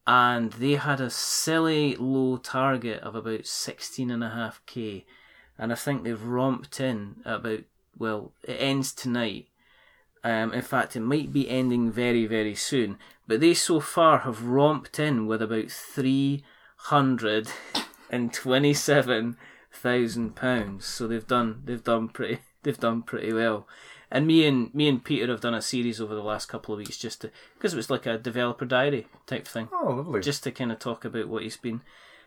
and 0.08 0.54
they 0.54 0.74
had 0.76 1.02
a 1.02 1.10
silly 1.10 1.96
low 1.98 2.38
target 2.38 3.02
of 3.02 3.16
about 3.16 3.42
16.5k 3.42 5.04
and 5.58 5.72
I 5.74 5.76
think 5.76 6.04
they've 6.04 6.24
romped 6.24 6.80
in 6.80 7.18
about 7.26 7.62
well, 8.00 8.32
it 8.44 8.56
ends 8.60 8.94
tonight. 8.94 9.48
Um, 10.24 10.54
in 10.54 10.62
fact, 10.62 10.96
it 10.96 11.02
might 11.02 11.32
be 11.32 11.50
ending 11.50 11.92
very, 11.92 12.26
very 12.26 12.56
soon. 12.56 12.98
But 13.28 13.42
they 13.42 13.54
so 13.54 13.80
far 13.80 14.20
have 14.20 14.44
romped 14.44 15.00
in 15.00 15.28
with 15.28 15.42
about 15.42 15.70
three 15.70 16.44
hundred 16.78 17.50
and 18.10 18.34
twenty-seven 18.34 19.38
thousand 19.72 20.36
pounds. 20.36 20.86
So 20.86 21.08
they've 21.08 21.28
done, 21.28 21.62
they've 21.66 21.84
done 21.84 22.08
pretty, 22.10 22.40
they've 22.64 22.80
done 22.80 23.02
pretty 23.04 23.32
well. 23.34 23.68
And 24.12 24.26
me 24.26 24.46
and 24.46 24.74
me 24.74 24.88
and 24.90 25.04
Peter 25.04 25.28
have 25.28 25.42
done 25.42 25.54
a 25.54 25.62
series 25.62 26.02
over 26.02 26.16
the 26.16 26.24
last 26.24 26.48
couple 26.48 26.74
of 26.74 26.80
weeks 26.80 26.98
just 26.98 27.22
to 27.22 27.32
because 27.56 27.74
it 27.74 27.78
was 27.78 27.90
like 27.92 28.06
a 28.08 28.18
developer 28.18 28.66
diary 28.66 29.08
type 29.28 29.48
thing 29.48 29.70
Oh, 29.72 29.92
lovely. 29.98 30.22
just 30.22 30.44
to 30.46 30.52
kind 30.52 30.72
of 30.72 30.80
talk 30.80 31.06
about 31.06 31.28
what 31.28 31.44
he's 31.44 31.58
been 31.58 31.82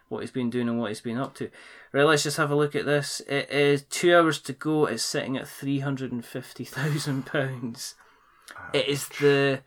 what 0.09 0.20
he's 0.20 0.30
been 0.30 0.51
doing 0.51 0.68
and 0.68 0.78
what 0.78 0.91
he's 0.91 1.01
been 1.01 1.16
up 1.18 1.35
to. 1.37 1.51
Right, 1.93 2.05
let's 2.05 2.22
just 2.22 2.37
have 2.37 2.51
a 2.51 2.55
look 2.55 2.76
at 2.76 2.85
this. 2.87 3.20
It 3.28 3.51
is 3.51 3.83
two 3.83 4.14
hours 4.14 4.39
to 4.43 4.53
go. 4.53 4.87
It's 4.87 5.03
sitting 5.03 5.37
at 5.37 5.49
three 5.49 5.80
hundred 5.80 6.12
and 6.12 6.24
fifty 6.24 6.64
thousand 6.64 7.26
pounds. 7.26 7.95
It 8.72 8.87
is 8.87 9.09
the 9.09 9.62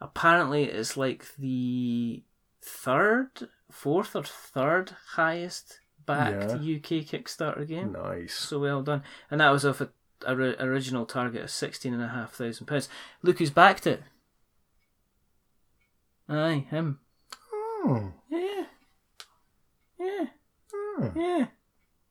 apparently 0.00 0.64
it's 0.64 0.96
like 0.96 1.24
the 1.38 2.22
third, 2.62 3.48
fourth 3.70 4.16
or 4.16 4.24
third 4.24 4.92
highest 5.12 5.78
backed 6.06 6.52
UK 6.52 7.04
Kickstarter 7.06 7.66
game. 7.66 7.92
nice. 7.92 8.34
So 8.34 8.58
well 8.60 8.82
done, 8.82 9.02
and 9.30 9.40
that 9.40 9.50
was 9.50 9.64
off 9.64 9.80
a, 9.80 9.88
a 10.26 10.34
ri- 10.36 10.56
original 10.58 11.06
target 11.06 11.42
of 11.44 11.50
sixteen 11.50 11.94
and 11.94 12.02
a 12.02 12.08
half 12.08 12.32
thousand 12.32 12.66
pounds. 12.66 12.88
Look 13.22 13.38
who's 13.38 13.50
backed 13.50 13.86
it. 13.86 14.02
Aye, 16.28 16.66
him. 16.70 17.00
Oh, 17.52 18.12
Yeah. 18.30 18.64
Yeah. 20.00 20.24
oh. 20.74 21.12
Yeah. 21.14 21.46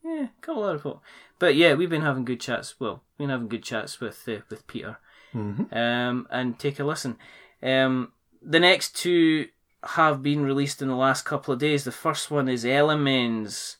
Yeah. 0.03 0.27
Couple 0.41 0.67
of 0.67 0.77
people. 0.79 1.03
But 1.39 1.55
yeah, 1.55 1.73
we've 1.73 1.89
been 1.89 2.01
having 2.03 2.25
good 2.25 2.39
chats. 2.39 2.79
Well, 2.79 3.03
we've 3.17 3.25
been 3.27 3.29
having 3.31 3.47
good 3.47 3.63
chats 3.63 3.99
with 3.99 4.23
uh, 4.27 4.39
with 4.49 4.67
Peter. 4.67 4.97
Mhm. 5.33 5.75
Um, 5.75 6.27
and 6.29 6.59
take 6.59 6.79
a 6.79 6.83
listen. 6.83 7.17
Um, 7.63 8.11
the 8.41 8.59
next 8.59 8.95
two 8.95 9.47
have 9.83 10.21
been 10.21 10.43
released 10.43 10.81
in 10.81 10.87
the 10.87 10.95
last 10.95 11.23
couple 11.25 11.53
of 11.53 11.59
days. 11.59 11.83
The 11.83 11.91
first 11.91 12.29
one 12.29 12.47
is 12.47 12.65
Elements, 12.65 13.77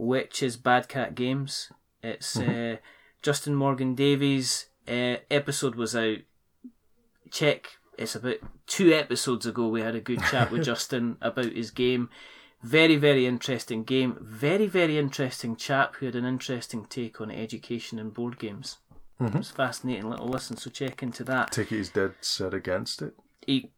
which 0.00 0.42
is 0.42 0.56
Bad 0.56 0.88
Cat 0.88 1.14
Games. 1.14 1.70
It's 2.02 2.34
uh, 2.38 2.78
Justin 3.20 3.54
Morgan 3.54 3.94
Davies. 3.94 4.70
Uh, 4.88 5.16
episode 5.30 5.74
was 5.74 5.94
out. 5.94 6.18
Check. 7.30 7.72
It's 7.98 8.14
about 8.14 8.38
two 8.66 8.94
episodes 8.94 9.44
ago. 9.44 9.68
We 9.68 9.82
had 9.82 9.94
a 9.94 10.00
good 10.00 10.22
chat 10.22 10.50
with 10.50 10.64
Justin 10.64 11.18
about 11.20 11.52
his 11.52 11.70
game. 11.70 12.08
Very, 12.62 12.96
very 12.96 13.26
interesting 13.26 13.84
game. 13.84 14.16
Very, 14.22 14.66
very 14.66 14.96
interesting 14.96 15.54
chap 15.54 15.96
who 15.96 16.06
had 16.06 16.14
an 16.14 16.24
interesting 16.24 16.86
take 16.86 17.20
on 17.20 17.30
education 17.30 17.98
and 17.98 18.14
board 18.14 18.38
games. 18.38 18.78
It 19.20 19.34
was 19.34 19.50
a 19.50 19.54
fascinating 19.54 20.08
little 20.08 20.28
listen, 20.28 20.56
so 20.56 20.70
check 20.70 21.02
into 21.02 21.24
that. 21.24 21.52
Take 21.52 21.72
it 21.72 21.76
he's 21.76 21.90
dead 21.90 22.14
set 22.22 22.54
against 22.54 23.02
it. 23.02 23.12
He 23.46 23.70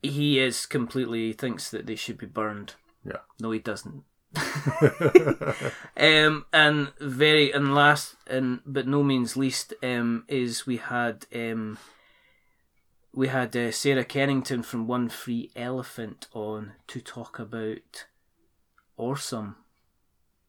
he 0.00 0.38
is 0.38 0.64
completely 0.64 1.26
he 1.26 1.32
thinks 1.32 1.72
that 1.72 1.86
they 1.86 1.96
should 1.96 2.18
be 2.18 2.26
burned. 2.26 2.74
Yeah. 3.04 3.18
No, 3.40 3.50
he 3.50 3.58
doesn't. 3.58 4.04
um, 5.96 6.44
and 6.52 6.92
very 7.00 7.50
and 7.50 7.74
last 7.74 8.14
and 8.26 8.60
but 8.64 8.86
no 8.86 9.02
means 9.02 9.36
least 9.36 9.74
um, 9.82 10.24
is 10.28 10.66
we 10.66 10.76
had 10.76 11.26
um, 11.34 11.78
we 13.12 13.28
had 13.28 13.56
uh, 13.56 13.72
Sarah 13.72 14.04
Kennington 14.04 14.62
from 14.62 14.86
One 14.86 15.08
Free 15.08 15.50
Elephant 15.56 16.28
on 16.32 16.72
to 16.86 17.00
talk 17.00 17.38
about 17.38 18.06
Awesome. 18.96 19.56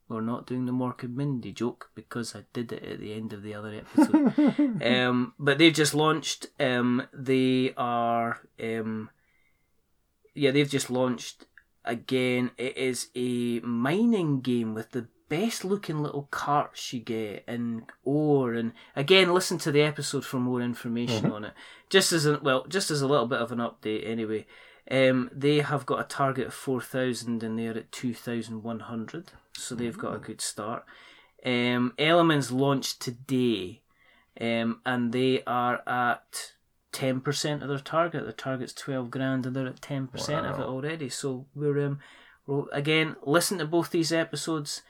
We're 0.09 0.19
not 0.19 0.45
doing 0.45 0.65
the 0.65 0.73
Mork 0.73 1.03
and 1.03 1.15
Mindy 1.15 1.53
joke 1.53 1.89
because 1.95 2.35
I 2.35 2.43
did 2.51 2.73
it 2.73 2.83
at 2.83 2.99
the 2.99 3.13
end 3.13 3.31
of 3.31 3.43
the 3.43 3.53
other 3.53 3.73
episode. 3.73 4.81
um, 4.83 5.33
but 5.39 5.57
they've 5.57 5.73
just 5.73 5.93
launched. 5.93 6.47
Um, 6.59 7.07
they 7.13 7.73
are. 7.77 8.41
Um, 8.61 9.09
yeah, 10.35 10.51
they've 10.51 10.69
just 10.69 10.89
launched 10.89 11.45
again. 11.85 12.51
It 12.57 12.77
is 12.77 13.09
a 13.15 13.59
mining 13.61 14.41
game 14.41 14.73
with 14.73 14.91
the 14.91 15.07
best 15.29 15.63
looking 15.63 16.03
little 16.03 16.27
carts 16.29 16.91
you 16.91 16.99
get 16.99 17.43
and 17.47 17.83
ore. 18.03 18.53
And 18.53 18.73
again 18.95 19.33
listen 19.33 19.57
to 19.59 19.71
the 19.71 19.81
episode 19.81 20.25
for 20.25 20.37
more 20.37 20.61
information 20.61 21.31
on 21.31 21.45
it. 21.45 21.53
Just 21.89 22.11
as 22.11 22.25
a 22.25 22.39
well 22.39 22.65
just 22.67 22.91
as 22.91 23.01
a 23.01 23.07
little 23.07 23.27
bit 23.27 23.39
of 23.39 23.51
an 23.51 23.59
update 23.59 24.07
anyway. 24.07 24.45
Um, 24.89 25.29
they 25.33 25.59
have 25.59 25.85
got 25.85 26.01
a 26.01 26.03
target 26.03 26.47
of 26.47 26.53
4000 26.53 27.43
and 27.43 27.57
they're 27.57 27.77
at 27.77 27.91
2100 27.93 29.31
so 29.55 29.75
they've 29.75 29.97
got 29.97 30.15
a 30.15 30.19
good 30.19 30.41
start. 30.41 30.83
Um, 31.45 31.93
elements 31.97 32.51
launched 32.51 32.99
today. 32.99 33.81
Um, 34.39 34.81
and 34.85 35.11
they 35.13 35.43
are 35.45 35.81
at 35.87 36.53
10% 36.93 37.61
of 37.61 37.67
their 37.69 37.77
target 37.79 38.23
their 38.23 38.33
target's 38.33 38.73
12 38.73 39.09
grand 39.09 39.45
and 39.45 39.55
they're 39.55 39.67
at 39.67 39.79
10% 39.81 40.09
of 40.49 40.59
it 40.59 40.63
already 40.65 41.07
so 41.09 41.45
we're 41.55 41.85
um, 41.85 41.99
well, 42.47 42.67
again, 42.73 43.15
listen 43.23 43.59
to 43.59 43.65
both 43.65 43.91
these 43.91 44.11
episodes, 44.11 44.81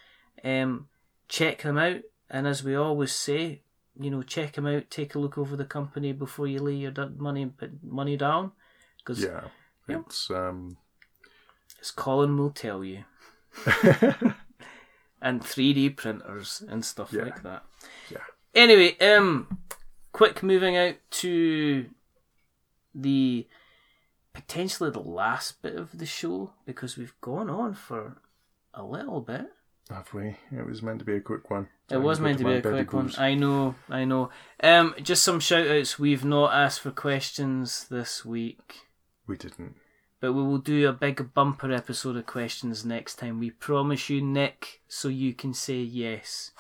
um, 0.44 0.88
check 1.28 1.62
them 1.64 1.78
out, 1.78 2.02
and 2.30 2.48
as 2.48 2.64
we 2.64 2.76
always 2.76 3.12
say, 3.12 3.62
you 4.00 4.10
know, 4.10 4.24
check 4.24 4.54
them 4.54 4.66
out, 4.66 4.90
take 4.90 5.16
a 5.16 5.20
look 5.20 5.38
over 5.38 5.58
the 5.58 5.66
company 5.66 6.14
before 6.14 6.48
you 6.48 6.60
lay 6.60 6.76
your 6.76 6.94
money 7.18 7.46
put 7.46 7.84
money 7.84 8.16
down, 8.16 8.54
because 8.98 9.22
Yeah. 9.22 9.42
Yep. 9.90 10.04
It's 10.08 10.32
um 10.32 10.78
as 11.82 11.92
Colin 11.92 12.38
will 12.38 12.52
tell 12.52 12.84
you, 12.86 13.04
and 15.22 15.42
3D 15.42 15.96
printers 15.98 16.64
and 16.68 16.84
stuff 16.86 17.12
Yeah. 17.12 17.24
like 17.24 17.44
that. 17.44 17.64
Yeah. 18.10 18.20
Anyway, 18.56 18.98
um, 19.00 19.60
quick 20.12 20.44
moving 20.44 20.78
out 20.78 20.96
to 21.12 21.86
the 22.94 23.48
potentially 24.34 24.90
the 24.90 25.00
last 25.00 25.62
bit 25.62 25.76
of 25.76 25.98
the 25.98 26.06
show 26.06 26.54
because 26.66 26.98
we've 26.98 27.20
gone 27.22 27.50
on 27.50 27.74
for 27.74 28.18
a 28.74 28.84
little 28.84 29.22
bit. 29.22 29.48
Have 29.90 30.14
we? 30.14 30.38
It 30.56 30.66
was 30.66 30.82
meant 30.82 31.00
to 31.00 31.06
be 31.06 31.16
a 31.16 31.22
quick 31.22 31.50
one. 31.50 31.68
It 31.90 31.98
was 31.98 32.20
meant 32.20 32.38
to 32.38 32.46
be 32.46 32.54
a 32.54 32.62
quick 32.62 32.94
one. 32.94 33.12
I 33.18 33.34
know, 33.34 33.76
I 33.90 34.06
know. 34.06 34.30
Um, 34.64 34.96
just 35.02 35.24
some 35.24 35.42
shout 35.42 35.68
outs. 35.68 36.00
We've 36.00 36.24
not 36.24 36.54
asked 36.54 36.80
for 36.80 36.92
questions 36.92 37.88
this 37.90 38.24
week. 38.24 38.76
We 39.28 39.36
didn't. 39.36 39.76
But 40.22 40.34
we 40.34 40.44
will 40.44 40.60
do 40.60 40.88
a 40.88 40.94
big 40.94 41.34
bumper 41.34 41.72
episode 41.74 42.16
of 42.16 42.26
questions 42.26 42.86
next 42.86 43.16
time. 43.16 43.40
We 43.40 43.50
promise 43.50 44.10
you, 44.10 44.22
Nick, 44.22 44.82
so 44.88 45.10
you 45.10 45.34
can 45.34 45.54
say 45.54 45.80
yes. 45.80 46.52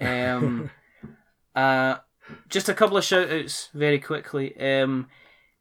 Um, 0.00 0.70
uh, 1.54 1.98
just 2.48 2.68
a 2.68 2.74
couple 2.74 2.96
of 2.96 3.04
shout 3.04 3.30
outs 3.30 3.68
very 3.74 3.98
quickly. 3.98 4.58
Um, 4.58 5.08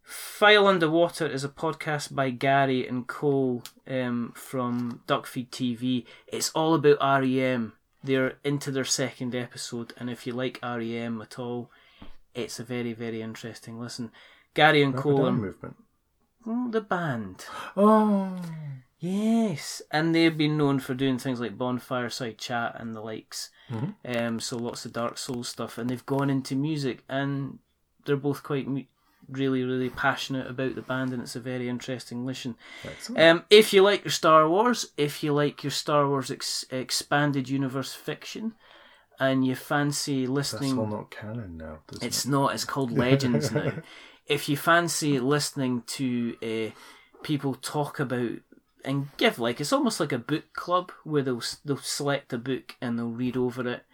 File 0.04 0.68
Underwater 0.68 1.28
is 1.28 1.44
a 1.44 1.50
podcast 1.50 2.14
by 2.14 2.32
Gary 2.32 2.88
and 2.88 3.08
Cole 3.08 3.64
um, 3.88 4.34
from 4.36 5.02
Duckfeed 5.08 5.50
TV. 5.50 6.06
It's 6.28 6.50
all 6.52 6.74
about 6.74 7.00
REM. 7.02 7.74
They're 8.04 8.38
into 8.44 8.72
their 8.72 8.86
second 8.86 9.36
episode, 9.36 9.94
and 9.98 10.10
if 10.10 10.26
you 10.26 10.34
like 10.34 10.60
REM 10.64 11.22
at 11.22 11.38
all, 11.38 11.70
it's 12.34 12.60
a 12.60 12.64
very, 12.64 12.94
very 12.94 13.22
interesting 13.22 13.80
listen. 13.80 14.12
Gary 14.54 14.82
and 14.82 14.96
Cole. 14.96 15.28
Are, 15.28 15.32
movement. 15.32 15.78
Oh, 16.46 16.70
the 16.70 16.82
band. 16.82 17.46
Oh. 17.78 18.42
Yes, 19.04 19.82
and 19.90 20.14
they've 20.14 20.38
been 20.38 20.58
known 20.58 20.80
for 20.80 20.94
doing 20.94 21.18
things 21.18 21.40
like 21.40 21.58
Bonfireside 21.58 22.38
Chat 22.38 22.76
and 22.80 22.96
the 22.96 23.02
likes. 23.02 23.50
Mm-hmm. 23.72 24.16
Um, 24.18 24.40
so 24.40 24.58
lots 24.58 24.86
of 24.86 24.94
Dark 24.94 25.18
Souls 25.18 25.50
stuff, 25.50 25.80
and 25.80 25.90
they've 25.90 26.06
gone 26.06 26.30
into 26.30 26.56
music, 26.56 27.04
and 27.10 27.58
they're 28.06 28.16
both 28.16 28.44
quite 28.44 28.68
mu- 28.68 28.84
really, 29.28 29.64
really 29.64 29.90
passionate 29.90 30.46
about 30.48 30.76
the 30.76 30.84
band, 30.84 31.14
and 31.14 31.22
it's 31.24 31.36
a 31.36 31.40
very 31.40 31.68
interesting 31.68 32.28
listen. 32.28 32.56
Um, 33.18 33.44
if 33.50 33.74
you 33.74 33.82
like 33.82 34.04
your 34.06 34.12
Star 34.12 34.48
Wars, 34.48 34.92
if 34.98 35.24
you 35.24 35.34
like 35.34 35.64
your 35.64 35.72
Star 35.72 36.08
Wars 36.08 36.30
ex- 36.30 36.66
expanded 36.70 37.50
universe 37.50 37.94
fiction, 37.96 38.54
and 39.20 39.44
you 39.44 39.56
fancy 39.56 40.28
listening, 40.28 40.76
That's 40.76 40.80
all 40.80 40.98
not 40.98 41.10
canon 41.10 41.58
now. 41.58 41.80
it's 42.04 42.26
it? 42.26 42.30
not. 42.30 42.54
It's 42.54 42.66
called 42.66 42.92
Legends 42.92 43.52
now. 43.54 43.74
If 44.28 44.48
you 44.48 44.58
fancy 44.58 45.20
listening 45.20 45.82
to 45.88 46.36
uh, 46.44 46.72
people 47.24 47.56
talk 47.56 48.00
about 48.00 48.34
and 48.84 49.10
give 49.18 49.40
like 49.40 49.60
it's 49.62 49.74
almost 49.74 50.00
like 50.00 50.12
a 50.12 50.18
book 50.18 50.54
club 50.54 50.92
where 51.04 51.22
they'll 51.22 51.44
they'll 51.66 51.78
select 51.78 52.34
a 52.34 52.38
book 52.38 52.76
and 52.82 52.98
they'll 52.98 53.10
read 53.10 53.38
over 53.38 53.68
it. 53.68 53.86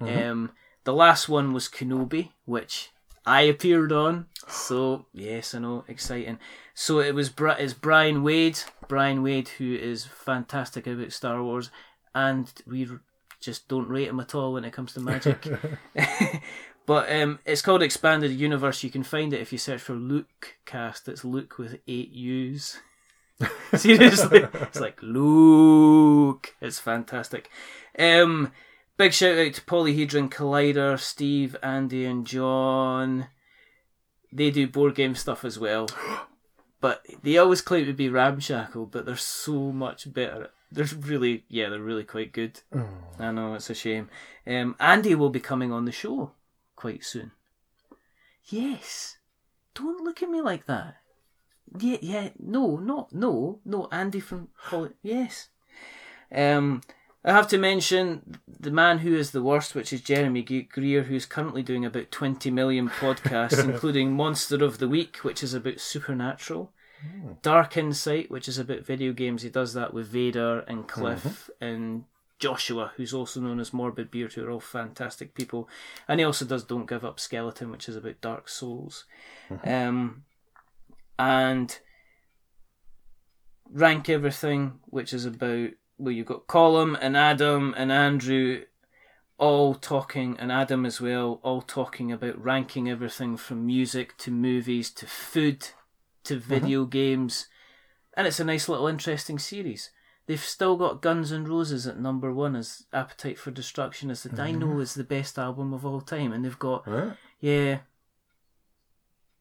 Mm-hmm. 0.00 0.30
Um, 0.30 0.50
the 0.84 0.94
last 0.94 1.28
one 1.28 1.52
was 1.52 1.68
Kenobi, 1.68 2.30
which 2.44 2.90
I 3.24 3.42
appeared 3.42 3.92
on. 3.92 4.26
So 4.48 5.06
yes, 5.12 5.54
I 5.54 5.60
know, 5.60 5.84
exciting. 5.88 6.38
So 6.74 7.00
it 7.00 7.14
was 7.14 7.32
it's 7.38 7.74
Brian 7.74 8.22
Wade, 8.22 8.58
Brian 8.88 9.22
Wade, 9.22 9.48
who 9.48 9.74
is 9.74 10.04
fantastic 10.04 10.86
about 10.86 11.12
Star 11.12 11.42
Wars, 11.42 11.70
and 12.14 12.52
we 12.66 12.88
just 13.40 13.68
don't 13.68 13.88
rate 13.88 14.08
him 14.08 14.20
at 14.20 14.34
all 14.34 14.52
when 14.52 14.64
it 14.64 14.72
comes 14.72 14.94
to 14.94 15.00
magic. 15.00 15.46
but 16.86 17.12
um, 17.12 17.38
it's 17.44 17.62
called 17.62 17.82
Expanded 17.82 18.32
Universe. 18.32 18.82
You 18.82 18.90
can 18.90 19.02
find 19.02 19.32
it 19.32 19.40
if 19.40 19.52
you 19.52 19.58
search 19.58 19.80
for 19.80 19.94
Luke 19.94 20.56
Cast. 20.64 21.08
It's 21.08 21.24
Luke 21.24 21.58
with 21.58 21.80
eight 21.86 22.10
U's. 22.12 22.78
Seriously, 23.74 24.46
it's 24.54 24.80
like 24.80 25.02
Luke. 25.02 26.54
It's 26.60 26.78
fantastic. 26.78 27.50
Um, 27.98 28.52
big 28.96 29.12
shout 29.12 29.38
out 29.38 29.54
to 29.54 29.60
Polyhedron 29.62 30.30
Collider, 30.30 30.98
Steve, 30.98 31.56
Andy, 31.62 32.04
and 32.04 32.26
John. 32.26 33.28
They 34.32 34.50
do 34.50 34.66
board 34.66 34.94
game 34.94 35.14
stuff 35.14 35.44
as 35.44 35.58
well, 35.58 35.88
but 36.80 37.04
they 37.22 37.38
always 37.38 37.60
claim 37.60 37.86
to 37.86 37.92
be 37.92 38.08
ramshackle, 38.08 38.86
but 38.86 39.06
they're 39.06 39.16
so 39.16 39.72
much 39.72 40.12
better. 40.12 40.50
They're 40.70 40.86
really, 41.00 41.44
yeah, 41.48 41.68
they're 41.68 41.80
really 41.80 42.04
quite 42.04 42.32
good. 42.32 42.60
Oh. 42.74 42.88
I 43.18 43.30
know 43.30 43.54
it's 43.54 43.68
a 43.68 43.74
shame. 43.74 44.08
Um, 44.46 44.74
Andy 44.80 45.14
will 45.14 45.30
be 45.30 45.40
coming 45.40 45.70
on 45.70 45.84
the 45.84 45.92
show 45.92 46.32
quite 46.76 47.04
soon. 47.04 47.32
Yes, 48.46 49.18
don't 49.74 50.02
look 50.02 50.22
at 50.22 50.30
me 50.30 50.40
like 50.40 50.66
that. 50.66 50.96
Yeah, 51.78 51.98
yeah, 52.00 52.28
no, 52.38 52.76
no, 52.76 53.08
no, 53.12 53.60
no. 53.64 53.88
Andy 53.90 54.20
from 54.20 54.48
yes. 55.02 55.48
Um, 56.34 56.82
I 57.24 57.32
have 57.32 57.48
to 57.48 57.58
mention 57.58 58.38
the 58.46 58.70
man 58.70 58.98
who 58.98 59.14
is 59.14 59.30
the 59.30 59.42
worst, 59.42 59.74
which 59.74 59.92
is 59.92 60.00
Jeremy 60.00 60.42
Greer, 60.42 61.04
who's 61.04 61.26
currently 61.26 61.62
doing 61.62 61.84
about 61.84 62.10
twenty 62.10 62.50
million 62.50 62.88
podcasts, 62.88 63.62
including 63.72 64.12
Monster 64.12 64.64
of 64.64 64.78
the 64.78 64.88
Week, 64.88 65.18
which 65.18 65.42
is 65.42 65.54
about 65.54 65.80
supernatural. 65.80 66.72
Dark 67.42 67.76
Insight, 67.76 68.30
which 68.30 68.46
is 68.46 68.58
about 68.58 68.86
video 68.86 69.12
games. 69.12 69.42
He 69.42 69.50
does 69.50 69.74
that 69.74 69.92
with 69.92 70.06
Vader 70.06 70.60
and 70.60 70.86
Cliff 70.86 71.50
and 71.60 72.04
Joshua, 72.38 72.92
who's 72.96 73.12
also 73.14 73.40
known 73.40 73.60
as 73.60 73.72
Morbid 73.72 74.10
Beard, 74.10 74.32
who 74.32 74.44
are 74.44 74.50
all 74.50 74.60
fantastic 74.60 75.34
people. 75.34 75.68
And 76.06 76.20
he 76.20 76.24
also 76.24 76.44
does 76.44 76.64
Don't 76.64 76.88
Give 76.88 77.04
Up 77.04 77.18
Skeleton, 77.18 77.70
which 77.70 77.88
is 77.88 77.96
about 77.96 78.20
Dark 78.20 78.48
Souls. 78.48 79.04
Um, 79.64 80.24
and 81.18 81.78
Rank 83.70 84.08
Everything, 84.08 84.80
which 84.84 85.12
is 85.12 85.24
about, 85.24 85.70
well, 85.98 86.12
you've 86.12 86.26
got 86.26 86.46
Colum 86.46 86.96
and 87.00 87.16
Adam 87.16 87.74
and 87.76 87.90
Andrew 87.90 88.62
all 89.38 89.74
talking, 89.74 90.36
and 90.38 90.52
Adam 90.52 90.86
as 90.86 91.00
well, 91.00 91.40
all 91.42 91.62
talking 91.62 92.12
about 92.12 92.40
ranking 92.42 92.88
everything 92.88 93.36
from 93.36 93.66
music 93.66 94.16
to 94.18 94.30
movies 94.30 94.88
to 94.88 95.06
food 95.06 95.68
to 96.22 96.36
mm-hmm. 96.36 96.48
video 96.48 96.84
games. 96.84 97.48
And 98.16 98.26
it's 98.26 98.38
a 98.38 98.44
nice 98.44 98.68
little 98.68 98.86
interesting 98.86 99.40
series. 99.40 99.90
They've 100.26 100.38
still 100.38 100.76
got 100.76 101.02
Guns 101.02 101.32
N' 101.32 101.44
Roses 101.44 101.88
at 101.88 101.98
number 101.98 102.32
one 102.32 102.54
as 102.54 102.84
Appetite 102.92 103.38
for 103.38 103.50
Destruction 103.50 104.10
as 104.10 104.22
the 104.22 104.28
mm-hmm. 104.28 104.40
I 104.40 104.52
know 104.52 104.78
is 104.78 104.94
the 104.94 105.02
best 105.02 105.38
album 105.38 105.72
of 105.72 105.84
all 105.84 106.00
time, 106.00 106.32
and 106.32 106.44
they've 106.44 106.58
got 106.58 106.86
Right? 106.86 107.14
yeah, 107.40 107.78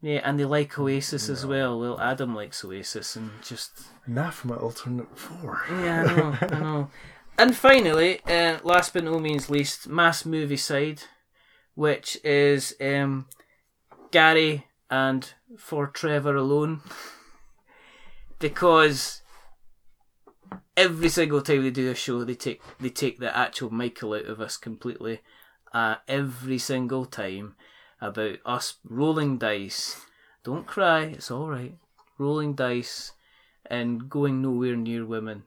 yeah, 0.02 0.22
and 0.24 0.40
they 0.40 0.46
like 0.46 0.78
Oasis 0.80 1.30
as 1.30 1.46
well. 1.46 1.80
Well, 1.80 2.00
Adam 2.00 2.36
likes 2.36 2.66
Oasis, 2.66 3.16
and 3.16 3.32
just 3.44 3.84
Anathema 4.06 4.56
alternate 4.56 5.18
four. 5.18 5.62
yeah, 5.70 6.04
I 6.04 6.16
know, 6.16 6.38
I 6.42 6.60
know. 6.60 6.90
And 7.38 7.56
finally, 7.56 8.20
uh, 8.28 8.60
last 8.64 8.94
but 8.94 9.04
no 9.04 9.18
means 9.18 9.50
least, 9.50 9.88
Mass 9.88 10.26
Movie 10.26 10.58
Side, 10.58 11.04
which 11.74 12.20
is 12.24 12.76
um, 12.80 13.26
Gary 14.12 14.68
and 14.92 15.34
for 15.58 15.88
Trevor 15.88 16.36
alone, 16.36 16.82
because 18.38 19.22
every 20.76 21.10
single 21.10 21.42
time 21.42 21.64
they 21.64 21.72
do 21.72 21.90
a 21.90 21.96
show, 21.96 22.24
they 22.24 22.36
take 22.36 22.62
they 22.80 22.90
take 22.90 23.20
the 23.20 23.36
actual 23.36 23.70
Michael 23.70 24.14
out 24.14 24.26
of 24.26 24.42
us 24.42 24.58
completely. 24.58 25.22
Uh, 25.74 25.96
every 26.08 26.58
single 26.58 27.06
time 27.06 27.56
about 28.02 28.38
us 28.46 28.76
rolling 28.88 29.38
dice. 29.38 30.02
Don't 30.44 30.66
cry, 30.66 31.04
it's 31.04 31.30
all 31.32 31.48
right. 31.48 31.76
Rolling 32.18 32.54
dice 32.54 33.12
and 33.66 34.10
going 34.10 34.42
nowhere 34.42 34.76
near 34.76 35.06
women. 35.06 35.44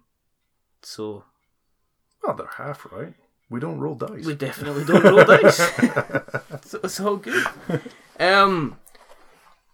So 0.83 1.25
Well, 2.23 2.35
they're 2.37 2.47
half 2.57 2.87
right. 2.93 3.15
We 3.51 3.61
don't 3.61 3.79
roll 3.79 3.95
dice. 3.95 4.25
we 4.25 4.35
definitely 4.35 4.85
don't 4.85 5.05
roll 5.05 5.25
dice. 5.25 5.57
so 6.63 6.81
it's 6.83 6.99
all 7.01 7.17
good. 7.17 7.45
Um, 8.19 8.79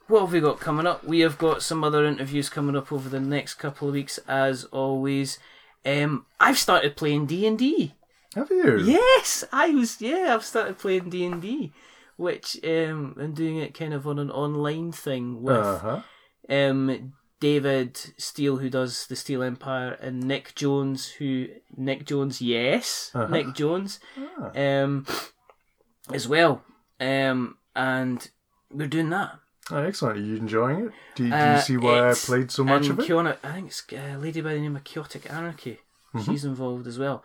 what 0.08 0.20
have 0.22 0.32
we 0.32 0.40
got 0.40 0.58
coming 0.58 0.86
up? 0.86 1.04
We 1.04 1.20
have 1.20 1.38
got 1.38 1.62
some 1.62 1.84
other 1.84 2.04
interviews 2.04 2.48
coming 2.48 2.76
up 2.76 2.92
over 2.92 3.08
the 3.08 3.20
next 3.20 3.54
couple 3.54 3.88
of 3.88 3.94
weeks, 3.94 4.18
as 4.26 4.64
always. 4.64 5.38
Um, 5.86 6.26
I've 6.40 6.58
started 6.58 6.96
playing 6.96 7.26
D 7.26 7.46
and 7.46 7.58
D. 7.58 7.94
Have 8.34 8.50
you? 8.50 8.78
Yes, 8.80 9.44
I 9.52 9.70
was. 9.70 10.00
Yeah, 10.00 10.34
I've 10.34 10.44
started 10.44 10.78
playing 10.78 11.10
D 11.10 11.24
and 11.24 11.40
D, 11.40 11.72
which 12.26 12.46
um, 12.64 13.16
I'm 13.22 13.32
doing 13.32 13.56
it 13.56 13.72
kind 13.80 13.94
of 13.94 14.06
on 14.06 14.18
an 14.18 14.30
online 14.30 14.92
thing 14.92 15.42
with 15.42 15.56
Uh 15.56 15.78
huh. 15.78 16.00
um, 16.58 17.12
David 17.40 17.96
Steele, 18.18 18.58
who 18.58 18.68
does 18.68 19.06
the 19.06 19.16
Steel 19.16 19.42
Empire, 19.42 19.92
and 20.04 20.20
Nick 20.32 20.54
Jones, 20.54 21.08
who 21.18 21.48
Nick 21.76 22.04
Jones, 22.10 22.40
yes, 22.42 23.10
Uh-huh. 23.14 23.26
Nick 23.34 23.54
Jones, 23.54 23.98
Ah. 24.18 24.50
um, 24.66 25.06
as 26.12 26.28
well. 26.28 26.62
Um, 27.00 27.56
and 27.74 28.28
we're 28.70 28.86
doing 28.96 29.10
that. 29.10 29.30
Oh, 29.70 29.82
excellent. 29.82 30.18
Are 30.18 30.22
you 30.22 30.36
enjoying 30.36 30.80
it? 30.86 30.92
Do, 31.14 31.24
you- 31.24 31.30
do 31.30 31.36
Uh, 31.36 31.60
see 31.60 31.76
why 31.76 32.10
I 32.10 32.14
played 32.14 32.50
so 32.50 32.64
much 32.64 32.88
of 32.88 32.98
it? 32.98 33.06
Kiona, 33.08 33.36
I 33.42 33.52
think 33.52 33.68
it's 33.68 33.84
a 33.92 34.16
lady 34.18 34.40
by 34.42 34.52
the 34.54 34.60
name 34.60 34.76
of 34.76 34.84
Chaotic 34.84 35.30
Anarchy. 35.30 35.78
Mm-hmm. 36.14 36.24
She's 36.32 36.44
involved 36.44 36.86
as 36.86 36.98
well. 36.98 37.22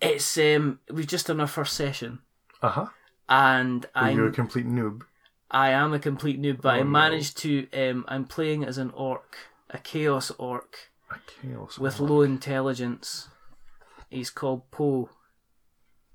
It's 0.00 0.36
um, 0.38 0.78
we've 0.94 1.06
just 1.16 1.26
done 1.26 1.40
our 1.40 1.46
first 1.48 1.74
session, 1.74 2.20
Uh 2.62 2.68
huh. 2.68 2.86
And 3.28 3.86
Are 3.94 4.10
you 4.10 4.24
a 4.24 4.26
I'm 4.28 4.32
complete 4.34 4.66
noob? 4.66 5.02
I 5.50 5.70
am 5.70 5.92
a 5.94 5.98
complete 5.98 6.40
noob, 6.40 6.60
but 6.60 6.74
I 6.74 6.80
Oh, 6.80 6.84
no. 6.84 6.90
managed 6.90 7.38
to. 7.38 7.66
Um, 7.72 8.04
I'm 8.08 8.24
playing 8.26 8.64
as 8.64 8.78
an 8.78 8.90
orc, 8.90 9.36
a 9.70 9.78
chaos 9.78 10.30
orc 10.38 10.90
A 11.10 11.16
chaos. 11.26 11.78
with 11.78 12.00
orc. 12.00 12.10
low 12.10 12.22
intelligence. 12.22 13.28
He's 14.10 14.30
called 14.30 14.70
Po 14.70 15.10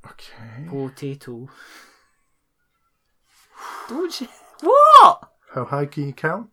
Okay. 0.05 0.67
Potato. 0.67 1.49
Don't 3.89 4.21
you? 4.21 4.27
What? 4.61 5.29
How 5.53 5.65
high 5.65 5.85
can 5.85 6.07
you 6.07 6.13
count? 6.13 6.49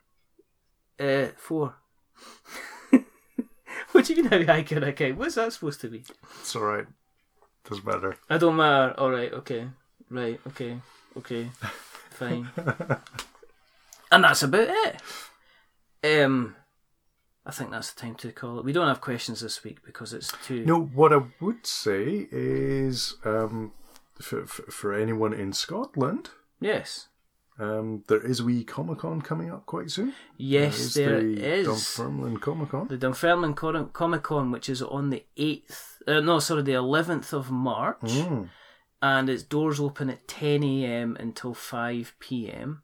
Uh, 0.98 1.28
four. 1.36 1.74
what 3.92 4.04
do 4.04 4.14
you 4.14 4.22
mean 4.22 4.30
how 4.30 4.44
high 4.52 4.62
can 4.62 4.84
I 4.84 4.92
count? 4.92 5.16
What's 5.16 5.36
that 5.36 5.52
supposed 5.52 5.80
to 5.82 5.88
be? 5.88 6.04
It's 6.40 6.54
alright. 6.54 6.86
Doesn't 7.68 7.86
matter. 7.86 8.16
I 8.28 8.38
don't 8.38 8.56
matter. 8.56 8.94
All 8.98 9.10
right. 9.10 9.32
Okay. 9.32 9.68
Right. 10.10 10.40
Okay. 10.48 10.80
Okay. 11.16 11.50
Fine. 12.10 12.48
and 14.12 14.24
that's 14.24 14.42
about 14.42 14.68
it. 14.68 15.00
Um, 16.24 16.56
I 17.46 17.50
think 17.52 17.70
that's 17.70 17.92
the 17.92 18.00
time 18.00 18.14
to 18.16 18.32
call 18.32 18.58
it. 18.58 18.64
We 18.64 18.72
don't 18.72 18.88
have 18.88 19.00
questions 19.00 19.40
this 19.40 19.62
week 19.64 19.78
because 19.84 20.12
it's 20.12 20.32
too. 20.46 20.64
No, 20.64 20.80
what 20.80 21.12
I 21.12 21.20
would 21.40 21.66
say 21.66 22.28
is 22.30 23.14
um, 23.24 23.72
for, 24.20 24.46
for, 24.46 24.62
for 24.70 24.92
anyone 24.94 25.32
in 25.32 25.52
Scotland, 25.52 26.30
Yes. 26.60 27.08
um, 27.58 28.04
there 28.08 28.20
is 28.20 28.40
a 28.40 28.44
wee 28.44 28.64
Comic 28.64 28.98
Con 28.98 29.22
coming 29.22 29.50
up 29.50 29.64
quite 29.66 29.90
soon. 29.90 30.12
Yes, 30.36 30.94
there 30.94 31.18
is. 31.18 31.64
The 31.66 31.72
Dunfermline 31.72 32.36
Comic 32.38 32.70
Con. 32.70 32.88
the 32.88 32.98
Dunfermline 32.98 33.54
Comic 33.92 34.22
Con, 34.22 34.50
which 34.50 34.68
is 34.68 34.82
on 34.82 35.08
the 35.10 35.24
eighth. 35.36 36.02
Uh, 36.06 36.20
no, 36.20 36.38
sorry, 36.38 36.62
the 36.62 36.72
eleventh 36.74 37.32
of 37.32 37.50
March. 37.50 38.00
Mm. 38.02 38.50
And 39.02 39.28
its 39.28 39.42
doors 39.42 39.80
open 39.80 40.10
at 40.10 40.28
10 40.28 40.62
a.m. 40.62 41.16
until 41.18 41.54
5 41.54 42.14
p.m. 42.18 42.82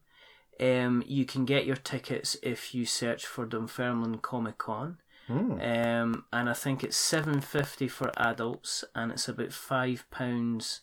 Um, 0.59 1.03
you 1.07 1.25
can 1.25 1.45
get 1.45 1.67
your 1.67 1.77
tickets 1.77 2.37
if 2.43 2.75
you 2.75 2.87
search 2.87 3.27
for 3.27 3.47
Dunfermline 3.47 4.19
Comic 4.19 4.59
Con. 4.59 4.99
Mm. 5.29 6.03
Um, 6.03 6.25
and 6.33 6.49
I 6.49 6.53
think 6.53 6.85
it's 6.85 6.97
seven 6.97 7.41
fifty 7.41 7.89
for 7.89 8.13
adults, 8.17 8.85
and 8.95 9.11
it's 9.11 9.29
about 9.29 9.53
five 9.53 10.07
pounds. 10.11 10.83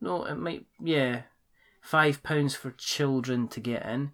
No, 0.00 0.24
it 0.24 0.36
might 0.36 0.66
yeah, 0.80 1.22
five 1.80 2.22
pounds 2.22 2.54
for 2.54 2.70
children 2.70 3.48
to 3.48 3.60
get 3.60 3.84
in. 3.84 4.12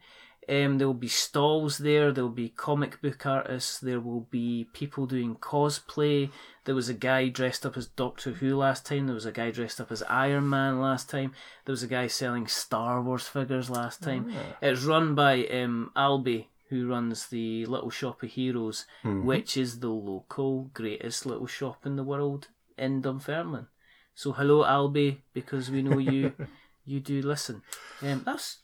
Um, 0.48 0.78
there 0.78 0.88
will 0.88 0.94
be 0.94 1.08
stalls 1.08 1.78
there. 1.78 2.10
There 2.10 2.24
will 2.24 2.30
be 2.30 2.48
comic 2.48 3.00
book 3.00 3.24
artists. 3.26 3.78
There 3.78 4.00
will 4.00 4.26
be 4.30 4.66
people 4.72 5.06
doing 5.06 5.36
cosplay. 5.36 6.30
There 6.64 6.74
was 6.74 6.88
a 6.88 6.94
guy 6.94 7.28
dressed 7.28 7.64
up 7.64 7.76
as 7.76 7.86
Doctor 7.86 8.32
Who 8.32 8.56
last 8.56 8.84
time. 8.84 9.06
There 9.06 9.14
was 9.14 9.26
a 9.26 9.32
guy 9.32 9.50
dressed 9.52 9.80
up 9.80 9.92
as 9.92 10.02
Iron 10.04 10.48
Man 10.48 10.80
last 10.80 11.08
time. 11.08 11.32
There 11.64 11.72
was 11.72 11.82
a 11.84 11.88
guy 11.88 12.08
selling 12.08 12.48
Star 12.48 13.00
Wars 13.00 13.28
figures 13.28 13.70
last 13.70 14.02
time. 14.02 14.32
It's 14.60 14.82
run 14.82 15.14
by 15.14 15.46
um, 15.46 15.92
Albie, 15.96 16.46
who 16.70 16.88
runs 16.88 17.28
the 17.28 17.64
Little 17.66 17.90
Shop 17.90 18.22
of 18.22 18.30
Heroes, 18.30 18.84
which 19.24 19.56
is 19.56 19.78
the 19.78 19.88
local 19.90 20.70
greatest 20.74 21.24
little 21.24 21.46
shop 21.46 21.86
in 21.86 21.96
the 21.96 22.04
world 22.04 22.48
in 22.76 23.00
Dunfermline. 23.00 23.68
So 24.14 24.32
hello, 24.32 24.64
Albie, 24.64 25.18
because 25.32 25.70
we 25.70 25.82
know 25.82 25.98
you 25.98 26.32
you 26.84 26.98
do 27.00 27.22
listen. 27.22 27.62
Um, 28.02 28.22
that's 28.24 28.58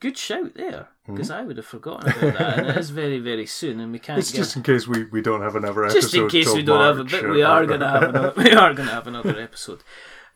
good 0.00 0.16
shout 0.18 0.54
there 0.54 0.88
because 1.06 1.30
I 1.30 1.42
would 1.42 1.56
have 1.56 1.66
forgotten 1.66 2.10
about 2.10 2.38
that, 2.38 2.58
and 2.58 2.66
it 2.68 2.76
is 2.76 2.90
very 2.90 3.18
very 3.18 3.46
soon, 3.46 3.80
and 3.80 3.92
we 3.92 3.98
can't 3.98 4.18
It's 4.18 4.32
get 4.32 4.38
just 4.38 4.56
in 4.56 4.62
case 4.62 4.86
we, 4.88 5.04
we 5.04 5.20
don't 5.22 5.42
have 5.42 5.56
another 5.56 5.84
episode. 5.84 6.00
just 6.00 6.14
in 6.14 6.28
case 6.28 6.52
we 6.52 6.62
don't 6.62 6.80
have 6.80 6.96
a 6.98 7.04
March 7.04 7.10
bit. 7.10 7.28
We 7.30 7.42
are 7.42 7.66
gonna 7.66 7.88
have 7.88 8.02
another. 8.02 8.32
We 8.36 8.52
are 8.52 8.74
gonna 8.74 8.90
have 8.90 9.06
another 9.06 9.38
episode. 9.40 9.82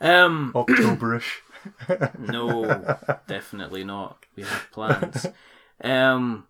Um, 0.00 0.52
Octoberish. 0.54 1.30
no, 2.18 2.98
definitely 3.26 3.84
not. 3.84 4.24
We 4.36 4.44
have 4.44 4.68
plans. 4.72 5.26
Um, 5.82 6.46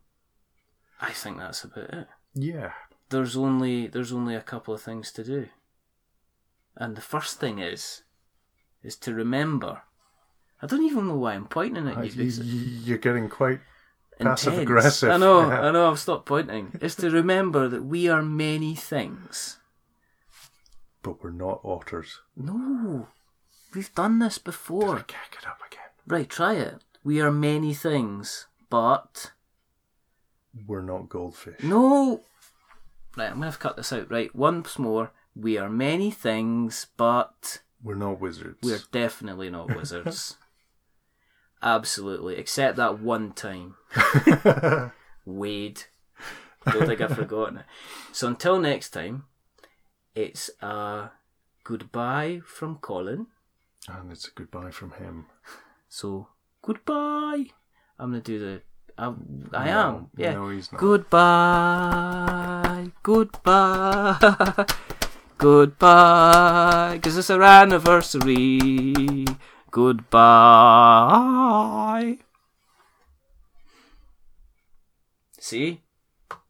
I 1.01 1.11
think 1.13 1.39
that's 1.39 1.65
about 1.65 1.91
it. 1.91 2.07
Yeah. 2.35 2.73
There's 3.09 3.37
only 3.37 3.87
there's 3.89 4.13
only 4.13 4.35
a 4.37 4.41
couple 4.43 4.73
of 4.73 4.83
things 4.83 5.11
to 5.13 5.25
do, 5.25 5.49
and 6.77 6.95
the 6.97 7.01
first 7.01 7.41
thing 7.41 7.59
is 7.59 8.03
is 8.83 8.97
to 8.97 9.15
remember. 9.15 9.83
I 10.63 10.67
don't 10.67 10.85
even 10.85 11.09
know 11.09 11.17
why 11.17 11.35
I'm 11.35 11.47
pointing 11.47 11.89
at 11.89 11.97
uh, 11.97 12.03
you. 12.03 12.11
You, 12.11 12.17
because 12.17 12.39
you're 12.87 12.99
getting 12.99 13.29
quite 13.29 13.61
intense. 14.19 14.45
passive 14.45 14.59
aggressive. 14.61 15.11
I 15.11 15.17
know, 15.17 15.41
Yeah. 15.49 15.61
I 15.63 15.71
know. 15.71 15.91
I've 15.91 15.99
stopped 15.99 16.27
pointing. 16.27 16.79
It's 16.81 16.95
to 16.97 17.11
remember 17.11 17.69
that 17.69 17.85
we 17.85 18.09
are 18.09 18.23
many 18.23 18.75
things. 18.75 19.59
but 21.03 21.23
we're 21.23 21.31
not 21.31 21.61
otters. 21.65 22.21
No, 22.37 23.09
we've 23.75 23.95
done 23.95 24.19
this 24.19 24.39
before. 24.39 25.01
Cack 25.01 25.39
it 25.41 25.47
up 25.49 25.61
again. 25.67 25.81
Right, 26.07 26.29
try 26.29 26.55
it. 26.55 26.77
We 27.03 27.21
are 27.23 27.33
many 27.33 27.73
things, 27.73 28.47
but 28.69 29.33
We're 30.67 30.83
not 30.83 31.09
goldfish. 31.09 31.63
no. 31.63 32.23
Right, 33.17 33.27
I'm 33.29 33.35
gonna 33.35 33.47
have 33.47 33.55
to 33.55 33.61
cut 33.61 33.77
this 33.77 33.93
out. 33.93 34.11
Right, 34.11 34.35
once 34.37 34.79
more. 34.79 35.11
We 35.35 35.57
are 35.59 35.71
many 35.71 36.11
things, 36.11 36.87
but 36.97 37.63
We're 37.83 37.95
not 37.95 38.21
wizards. 38.21 38.59
we're 38.63 38.81
definitely 38.93 39.49
not 39.51 39.75
wizards. 39.77 40.37
Absolutely, 41.63 42.37
except 42.37 42.77
that 42.77 43.01
one 43.01 43.33
time. 43.33 43.75
Wade. 45.27 45.83
Don't 46.67 46.87
think 46.87 47.01
I've 47.01 47.17
forgotten 47.17 47.59
it. 47.59 47.65
So 48.13 48.29
until 48.29 48.59
next 48.59 48.91
time, 48.91 49.25
it's 50.15 50.51
a 50.63 51.11
goodbye 51.65 52.41
from 52.47 52.77
Colin. 52.79 53.27
and 53.89 54.11
it's 54.13 54.29
a 54.29 54.31
goodbye 54.35 54.71
from 54.71 54.93
him. 54.93 55.27
So 55.89 56.29
goodbye. 56.63 57.47
I'm 57.99 58.11
gonna 58.11 58.21
do 58.23 58.39
the. 58.39 58.63
I, 58.99 59.07
I 59.53 59.65
No, 59.67 59.89
am. 59.89 60.07
Yeah. 60.17 60.33
no, 60.35 60.49
he's 60.51 60.71
not. 60.73 60.81
Goodbye. 60.81 62.91
Goodbye. 63.03 64.67
Goodbye. 65.39 66.93
Because 66.97 67.17
it's 67.17 67.31
our 67.31 67.43
anniversary. 67.43 69.25
Goodbye. 69.71 70.11
See? 75.39 75.81